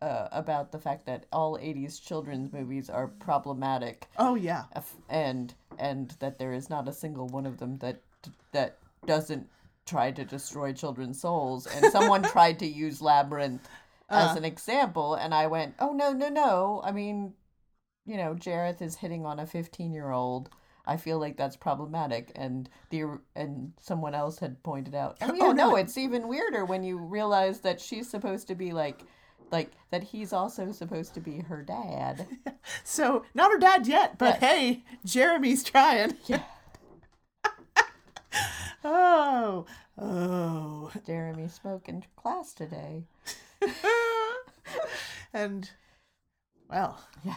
uh, 0.01 0.29
about 0.31 0.71
the 0.71 0.79
fact 0.79 1.05
that 1.07 1.25
all 1.31 1.57
'80s 1.57 2.01
children's 2.01 2.53
movies 2.53 2.89
are 2.89 3.07
problematic. 3.07 4.07
Oh 4.17 4.35
yeah, 4.35 4.63
and 5.09 5.53
and 5.77 6.15
that 6.19 6.39
there 6.39 6.53
is 6.53 6.69
not 6.69 6.87
a 6.87 6.93
single 6.93 7.27
one 7.27 7.45
of 7.45 7.57
them 7.57 7.77
that 7.79 8.01
that 8.53 8.77
doesn't 9.05 9.47
try 9.89 10.11
to 10.11 10.23
destroy 10.23 10.71
children's 10.71 11.19
souls. 11.19 11.65
And 11.67 11.91
someone 11.91 12.23
tried 12.35 12.59
to 12.59 12.65
use 12.67 13.01
Labyrinth 13.01 13.67
as 14.09 14.35
Uh. 14.35 14.37
an 14.37 14.45
example, 14.45 15.15
and 15.15 15.33
I 15.33 15.47
went, 15.47 15.75
"Oh 15.79 15.93
no, 15.93 16.11
no, 16.13 16.29
no! 16.29 16.81
I 16.83 16.91
mean, 16.91 17.33
you 18.05 18.17
know, 18.17 18.35
Jareth 18.35 18.81
is 18.81 18.97
hitting 18.97 19.25
on 19.25 19.39
a 19.39 19.45
15 19.45 19.93
year 19.93 20.11
old. 20.11 20.49
I 20.85 20.97
feel 20.97 21.19
like 21.19 21.37
that's 21.37 21.55
problematic. 21.57 22.31
And 22.35 22.69
the 22.89 23.19
and 23.35 23.73
someone 23.79 24.15
else 24.15 24.39
had 24.39 24.63
pointed 24.63 24.95
out, 24.95 25.17
oh 25.21 25.33
yeah, 25.33 25.45
Oh, 25.47 25.51
no, 25.51 25.71
no. 25.71 25.75
it's 25.75 25.97
even 25.97 26.27
weirder 26.27 26.65
when 26.65 26.83
you 26.83 26.97
realize 26.97 27.61
that 27.61 27.79
she's 27.81 28.09
supposed 28.09 28.47
to 28.47 28.55
be 28.55 28.71
like, 28.73 29.01
like 29.51 29.71
that 29.91 30.03
he's 30.05 30.33
also 30.33 30.71
supposed 30.71 31.13
to 31.15 31.19
be 31.21 31.39
her 31.41 31.61
dad. 31.63 32.27
So 32.83 33.25
not 33.33 33.51
her 33.51 33.57
dad 33.59 33.87
yet, 33.87 34.17
but 34.17 34.37
hey, 34.39 34.83
Jeremy's 35.05 35.63
trying. 35.63 36.15
Yeah. 36.25 36.43
oh, 38.83 39.65
oh. 39.97 40.91
Jeremy 41.05 41.47
spoke 41.47 41.89
in 41.89 42.03
class 42.15 42.53
today. 42.53 43.05
and 45.33 45.69
well, 46.69 46.99
yeah. 47.23 47.35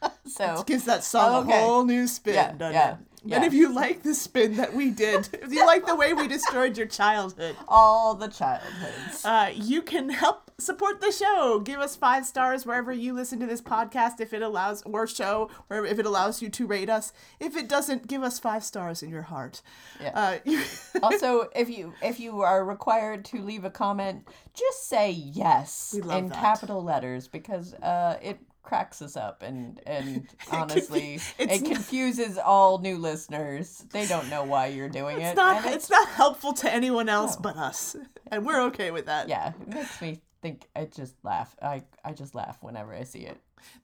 so 0.26 0.60
it 0.60 0.66
gives 0.66 0.84
that 0.84 1.02
song 1.04 1.34
Oh, 1.34 1.40
okay. 1.40 1.58
a 1.58 1.60
whole 1.60 1.84
new 1.84 2.06
spin, 2.06 2.34
Yeah, 2.34 2.52
doesn't 2.52 2.74
yeah, 2.74 2.92
it? 2.92 2.98
yeah. 3.24 3.36
And 3.36 3.44
if 3.44 3.52
you 3.52 3.74
like 3.74 4.02
the 4.02 4.14
spin 4.14 4.56
that 4.56 4.72
we 4.74 4.90
did, 4.90 5.28
if 5.32 5.52
you 5.52 5.66
like 5.66 5.86
the 5.86 5.96
way 5.96 6.12
we 6.12 6.28
destroyed 6.28 6.76
your 6.78 6.86
childhood, 6.86 7.56
all 7.66 8.14
the 8.14 8.28
childhoods, 8.28 9.24
uh, 9.24 9.50
you 9.54 9.82
can 9.82 10.08
help 10.08 10.47
support 10.58 11.00
the 11.00 11.12
show. 11.12 11.60
Give 11.60 11.80
us 11.80 11.96
five 11.96 12.26
stars 12.26 12.66
wherever 12.66 12.92
you 12.92 13.12
listen 13.12 13.38
to 13.40 13.46
this 13.46 13.62
podcast, 13.62 14.20
if 14.20 14.32
it 14.32 14.42
allows, 14.42 14.82
or 14.82 15.06
show, 15.06 15.50
or 15.70 15.86
if 15.86 15.98
it 15.98 16.06
allows 16.06 16.42
you 16.42 16.48
to 16.50 16.66
rate 16.66 16.90
us. 16.90 17.12
If 17.40 17.56
it 17.56 17.68
doesn't, 17.68 18.06
give 18.08 18.22
us 18.22 18.38
five 18.38 18.64
stars 18.64 19.02
in 19.02 19.10
your 19.10 19.22
heart. 19.22 19.62
Yeah. 20.00 20.10
Uh, 20.14 20.38
you, 20.44 20.62
also, 21.02 21.48
if 21.54 21.68
you 21.68 21.94
if 22.02 22.18
you 22.20 22.40
are 22.40 22.64
required 22.64 23.24
to 23.26 23.38
leave 23.42 23.64
a 23.64 23.70
comment, 23.70 24.26
just 24.54 24.88
say 24.88 25.10
yes 25.10 25.94
in 25.94 26.28
that. 26.28 26.32
capital 26.38 26.82
letters 26.82 27.28
because 27.28 27.74
uh, 27.74 28.18
it 28.22 28.38
cracks 28.62 29.00
us 29.00 29.16
up 29.16 29.42
and 29.42 29.80
and 29.86 30.26
honestly 30.52 31.14
it's 31.14 31.34
it 31.38 31.62
not- 31.62 31.72
confuses 31.72 32.36
all 32.36 32.78
new 32.78 32.98
listeners. 32.98 33.84
They 33.92 34.06
don't 34.06 34.28
know 34.28 34.44
why 34.44 34.66
you're 34.66 34.90
doing 34.90 35.20
it's 35.20 35.32
it. 35.32 35.36
not. 35.36 35.64
and 35.64 35.74
It's 35.74 35.88
not 35.88 36.08
helpful 36.08 36.52
to 36.54 36.70
anyone 36.72 37.08
else 37.08 37.36
but 37.36 37.56
us, 37.56 37.96
and 38.30 38.44
we're 38.44 38.60
okay 38.64 38.90
with 38.90 39.06
that. 39.06 39.28
yeah, 39.28 39.52
it 39.62 39.68
makes 39.68 40.02
me 40.02 40.20
think. 40.42 40.68
I 40.74 40.84
just 40.86 41.14
laugh. 41.24 41.56
I 41.62 41.82
I 42.04 42.12
just 42.12 42.34
laugh 42.34 42.58
whenever 42.62 42.92
I 42.94 43.04
see 43.04 43.20
it. 43.20 43.38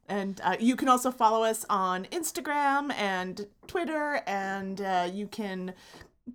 And 0.08 0.40
uh, 0.44 0.56
you 0.60 0.76
can 0.76 0.88
also 0.88 1.10
follow 1.10 1.42
us 1.44 1.64
on 1.68 2.04
Instagram 2.06 2.92
and 2.94 3.46
Twitter, 3.66 4.20
and 4.26 4.80
uh, 4.80 5.08
you 5.12 5.26
can 5.26 5.74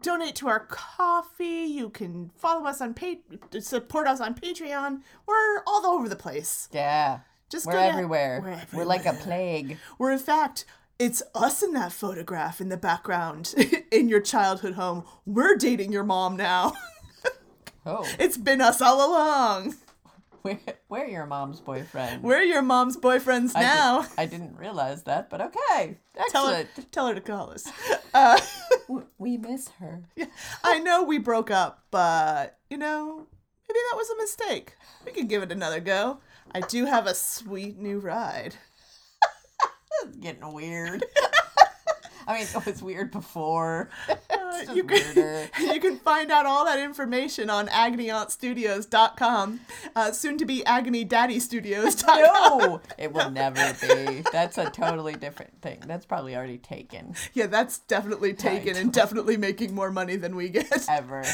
donate 0.02 0.36
to 0.36 0.48
our 0.50 0.68
Ko-fi. 0.70 1.66
You 1.66 1.90
can 1.90 2.32
follow 2.36 2.66
us 2.66 2.82
on 2.82 2.94
pay, 2.94 3.22
support 3.60 4.08
us 4.08 4.20
on 4.20 4.36
Patreon. 4.36 5.02
We're 5.26 5.64
all 5.66 5.86
over 5.86 6.10
the 6.10 6.16
place. 6.18 6.68
Yeah, 6.72 7.20
Just 7.50 7.66
we're 7.66 7.78
everywhere. 7.78 8.42
we're 8.74 8.80
We're 8.80 8.86
like 8.86 9.06
a 9.06 9.14
plague. 9.14 9.78
We're 9.98 10.12
in 10.12 10.20
fact, 10.20 10.66
it's 11.00 11.24
us 11.34 11.64
in 11.64 11.72
that 11.74 11.94
photograph 11.94 12.60
in 12.60 12.68
the 12.68 12.78
background 12.78 13.56
in 13.92 14.10
your 14.10 14.20
childhood 14.20 14.74
home. 14.74 15.06
We're 15.26 15.56
dating 15.56 15.92
your 15.94 16.04
mom 16.04 16.36
now. 16.36 16.74
Oh, 17.86 18.06
it's 18.20 18.38
been 18.38 18.60
us 18.60 18.82
all 18.82 18.98
along. 19.10 19.74
we're, 20.44 20.60
we're 20.88 21.06
your 21.06 21.26
mom's 21.26 21.60
boyfriend. 21.60 22.24
We're 22.24 22.42
your 22.44 22.62
mom's 22.62 22.98
boyfriends 22.98 23.52
I 23.56 23.60
did- 23.60 23.66
now. 23.66 24.06
I 24.18 24.26
didn't 24.26 24.56
realize 24.58 25.04
that, 25.04 25.30
but 25.30 25.42
okay. 25.42 25.98
Tell 26.30 26.50
her, 26.50 26.66
tell 26.92 27.08
her 27.08 27.14
to 27.16 27.22
call 27.22 27.52
us. 27.52 27.68
Uh, 28.12 28.40
we 29.20 29.38
miss 29.38 29.70
her. 29.80 30.02
I 30.64 30.80
know 30.80 31.04
we 31.04 31.20
broke 31.20 31.52
up, 31.52 31.84
but 31.92 32.58
you 32.72 32.78
know, 32.78 33.28
maybe 33.68 33.80
that 33.92 33.96
was 33.96 34.10
a 34.10 34.18
mistake. 34.18 34.74
We 35.06 35.12
could 35.12 35.30
give 35.30 35.44
it 35.44 35.52
another 35.52 35.80
go. 35.80 36.20
I 36.52 36.62
do 36.62 36.86
have 36.86 37.06
a 37.06 37.14
sweet 37.14 37.78
new 37.78 38.00
ride. 38.00 38.56
It's 40.04 40.18
getting 40.18 40.52
weird. 40.54 41.06
I 42.28 42.34
mean, 42.40 42.48
it 42.54 42.66
was 42.66 42.82
weird 42.82 43.12
before. 43.12 43.90
Uh, 44.50 44.74
you 44.74 44.84
can 44.84 45.50
you 45.62 45.80
can 45.80 45.98
find 45.98 46.32
out 46.32 46.46
all 46.46 46.66
that 46.66 46.80
information 46.80 47.50
on 47.50 47.68
agonyauntstudios.com. 47.68 49.60
Uh, 49.96 50.12
soon 50.12 50.38
to 50.38 50.46
be 50.46 50.64
agonyDaddystudios.com. 50.66 52.60
No, 52.60 52.82
it 52.98 53.14
will 53.14 53.32
never 53.32 53.74
be. 53.82 54.24
That's 54.32 54.58
a 54.58 54.70
totally 54.70 55.14
different 55.14 55.62
thing. 55.62 55.82
That's 55.86 56.06
probably 56.06 56.36
already 56.36 56.58
taken 56.58 57.16
Yeah, 57.34 57.48
that's 57.48 57.80
definitely 57.80 58.34
taken 58.34 58.76
and 58.76 58.92
definitely 58.92 59.38
making 59.38 59.74
more 59.76 59.92
money 59.92 60.16
than 60.16 60.36
we 60.36 60.50
get. 60.50 60.86
ever. 60.90 61.24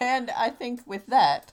and 0.00 0.30
I 0.30 0.50
think 0.50 0.80
with 0.86 1.06
that, 1.06 1.52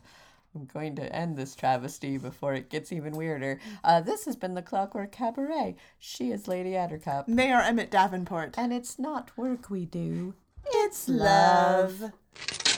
I'm 0.56 0.66
going 0.66 0.96
to 0.98 1.16
end 1.16 1.36
this 1.36 1.56
travesty 1.56 2.18
before 2.18 2.54
it 2.54 2.70
gets 2.70 2.92
even 2.92 3.14
weirder. 3.14 3.60
Uh, 3.84 4.02
this 4.02 4.26
has 4.26 4.36
been 4.36 4.54
the 4.54 4.62
Clockwork 4.62 5.12
Cabaret. 5.12 5.76
She 5.98 6.32
is 6.32 6.48
Lady 6.48 6.72
Attercop. 6.72 7.26
They 7.28 7.52
are 7.52 7.62
Emmett 7.62 7.90
Davenport. 7.90 8.56
And 8.58 8.72
it's 8.72 9.00
not 9.00 9.36
work 9.36 9.70
we 9.70 9.86
do. 9.86 10.36
It's 10.66 11.10
love. 11.10 12.00
Lucy's 12.02 12.73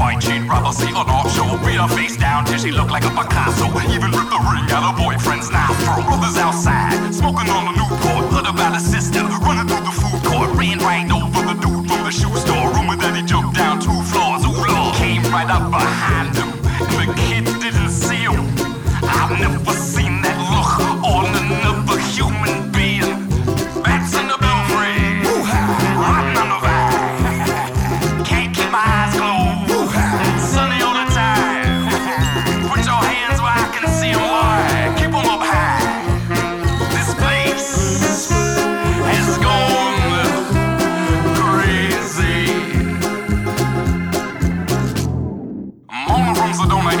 fight. 0.00 0.22
She'd 0.24 0.48
rather 0.48 0.72
see 0.72 0.88
an 0.88 1.06
show. 1.36 1.60
Beat 1.60 1.76
her 1.76 1.92
face 1.92 2.16
down 2.16 2.48
till 2.48 2.58
she 2.58 2.72
looked 2.72 2.90
like 2.90 3.04
a 3.04 3.12
Picasso. 3.12 3.68
Even 3.92 4.10
ripped 4.16 4.32
the 4.32 4.40
ring 4.48 4.64
out 4.72 4.82
her 4.88 4.96
boyfriend's 4.96 5.52
nostril. 5.52 6.00
Brothers 6.08 6.40
outside, 6.40 6.96
smoking 7.12 7.52
on 7.52 7.68
a 7.68 7.72
Newport. 7.76 8.24
Heard 8.32 8.48
about 8.48 8.72
her 8.72 8.80
sister 8.80 9.20
running 9.44 9.68
through 9.68 9.84
the 9.84 9.94
food 10.00 10.20
court. 10.24 10.48
Ran 10.56 10.78
right 10.80 11.08
over 11.12 11.42
the 11.44 11.56
dude 11.60 11.84
from 11.84 12.00
the 12.08 12.12
shoe 12.18 12.34
store. 12.40 12.72
Rumor 12.72 12.96
that 12.96 13.12
he 13.14 13.22
jumped 13.22 13.54
down 13.60 13.76
two 13.78 14.00
floors. 14.08 14.42
Ooh, 14.48 14.64
Lord. 14.72 14.96
Came 14.96 15.22
right 15.28 15.50
up 15.56 15.68
behind 15.68 16.32
him. 16.32 16.50
And 16.88 16.96
the 17.04 17.08
kid 17.28 17.44
didn't 17.60 17.92
see 17.92 18.24
him. 18.24 18.48
I've 19.04 19.36
never 19.36 19.74
seen 19.76 20.09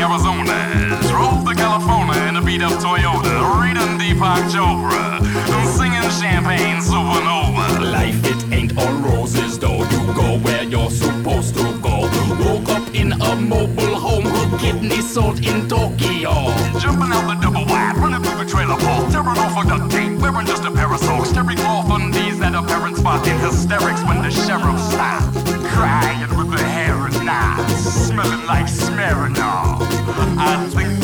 Arizona, 0.00 0.56
drove 1.08 1.44
to 1.44 1.54
California 1.54 2.22
in 2.28 2.36
a 2.36 2.42
beat 2.42 2.62
up 2.62 2.72
Toyota, 2.80 3.60
reading 3.60 3.98
Deepak 4.00 4.48
Chopra, 4.48 5.20
And 5.20 5.68
singing 5.68 6.08
Champagne 6.18 6.80
Supernova. 6.80 7.92
Life 7.92 8.24
it 8.24 8.50
ain't 8.50 8.78
all 8.78 8.94
roses 8.94 9.58
though. 9.58 9.84
You 9.84 10.00
go 10.14 10.38
where 10.38 10.62
you're 10.64 10.90
supposed 10.90 11.54
to 11.56 11.64
go. 11.80 12.08
Woke 12.40 12.70
up 12.70 12.94
in 12.94 13.12
a 13.12 13.36
mobile 13.36 13.94
home, 13.94 14.24
her 14.24 14.58
kidney 14.58 15.02
sold 15.02 15.44
in 15.44 15.68
Tokyo. 15.68 16.32
Jumping 16.80 17.12
out 17.12 17.28
the 17.28 17.36
double 17.42 17.66
wide, 17.66 17.96
running 17.98 18.22
through 18.22 18.42
the 18.42 18.50
trailer 18.50 18.78
park, 18.80 19.12
tearing 19.12 19.38
off 19.44 19.62
a 19.62 19.68
duct 19.68 19.90
tape, 19.92 20.18
wearing 20.18 20.46
just 20.46 20.64
a 20.64 20.70
pair 20.70 20.90
of 20.90 21.00
socks, 21.00 21.28
staring 21.28 21.60
off 21.60 21.90
undies 21.90 22.38
that 22.38 22.54
her 22.54 22.66
parents 22.66 23.00
spot 23.00 23.26
in 23.28 23.38
hysterics 23.40 24.02
when 24.04 24.22
the 24.22 24.30
sheriff 24.30 24.80
stopped. 24.80 25.36
Hey 25.76 26.90
smelling 27.88 28.46
like 28.46 28.66
Smirnoff. 28.66 29.80
I 30.38 30.66
think 30.68 30.99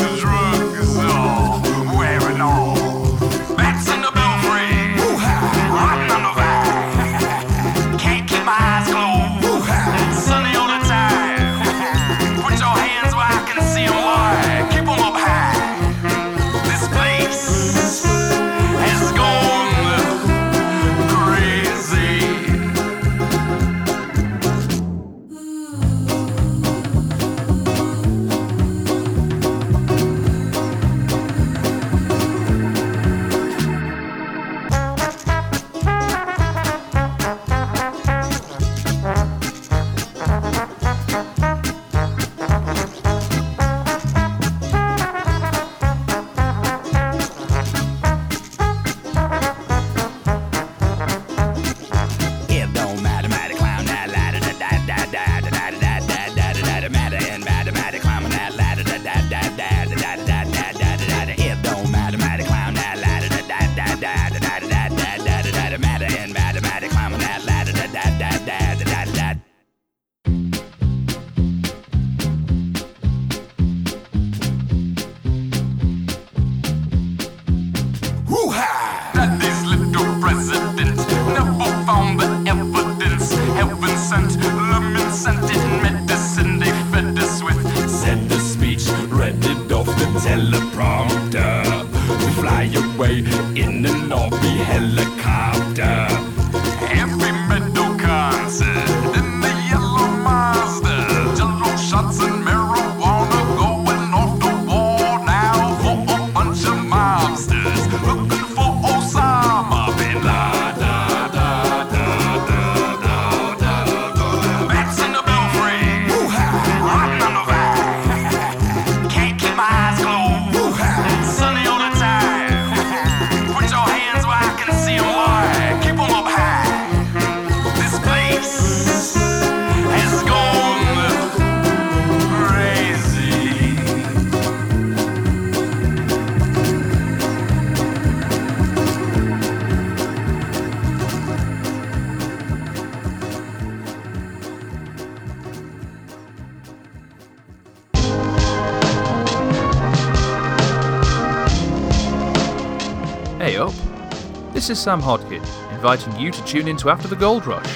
This 154.66 154.78
is 154.78 154.82
Sam 154.82 155.00
Hodkin, 155.00 155.44
inviting 155.72 156.18
you 156.18 156.32
to 156.32 156.44
tune 156.44 156.66
in 156.66 156.76
to 156.78 156.90
After 156.90 157.06
the 157.06 157.14
Gold 157.14 157.46
Rush, 157.46 157.72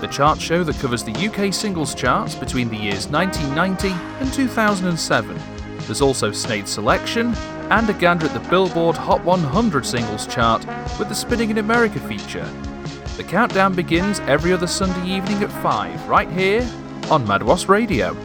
the 0.00 0.08
chart 0.10 0.40
show 0.40 0.64
that 0.64 0.78
covers 0.78 1.04
the 1.04 1.12
UK 1.12 1.52
singles 1.52 1.94
charts 1.94 2.34
between 2.34 2.70
the 2.70 2.78
years 2.78 3.08
1990 3.08 3.88
and 4.24 4.32
2007. 4.32 5.38
There's 5.80 6.00
also 6.00 6.32
Snade's 6.32 6.70
selection 6.70 7.34
and 7.68 7.90
a 7.90 7.92
gander 7.92 8.24
at 8.24 8.32
the 8.32 8.48
Billboard 8.48 8.96
Hot 8.96 9.22
100 9.22 9.84
singles 9.84 10.26
chart 10.26 10.64
with 10.98 11.10
the 11.10 11.14
Spinning 11.14 11.50
in 11.50 11.58
America 11.58 12.00
feature. 12.00 12.50
The 13.18 13.24
countdown 13.24 13.74
begins 13.74 14.20
every 14.20 14.54
other 14.54 14.66
Sunday 14.66 15.14
evening 15.14 15.42
at 15.42 15.52
5, 15.52 16.08
right 16.08 16.30
here 16.30 16.66
on 17.10 17.28
Mad 17.28 17.42
Wasp 17.42 17.68
Radio. 17.68 18.16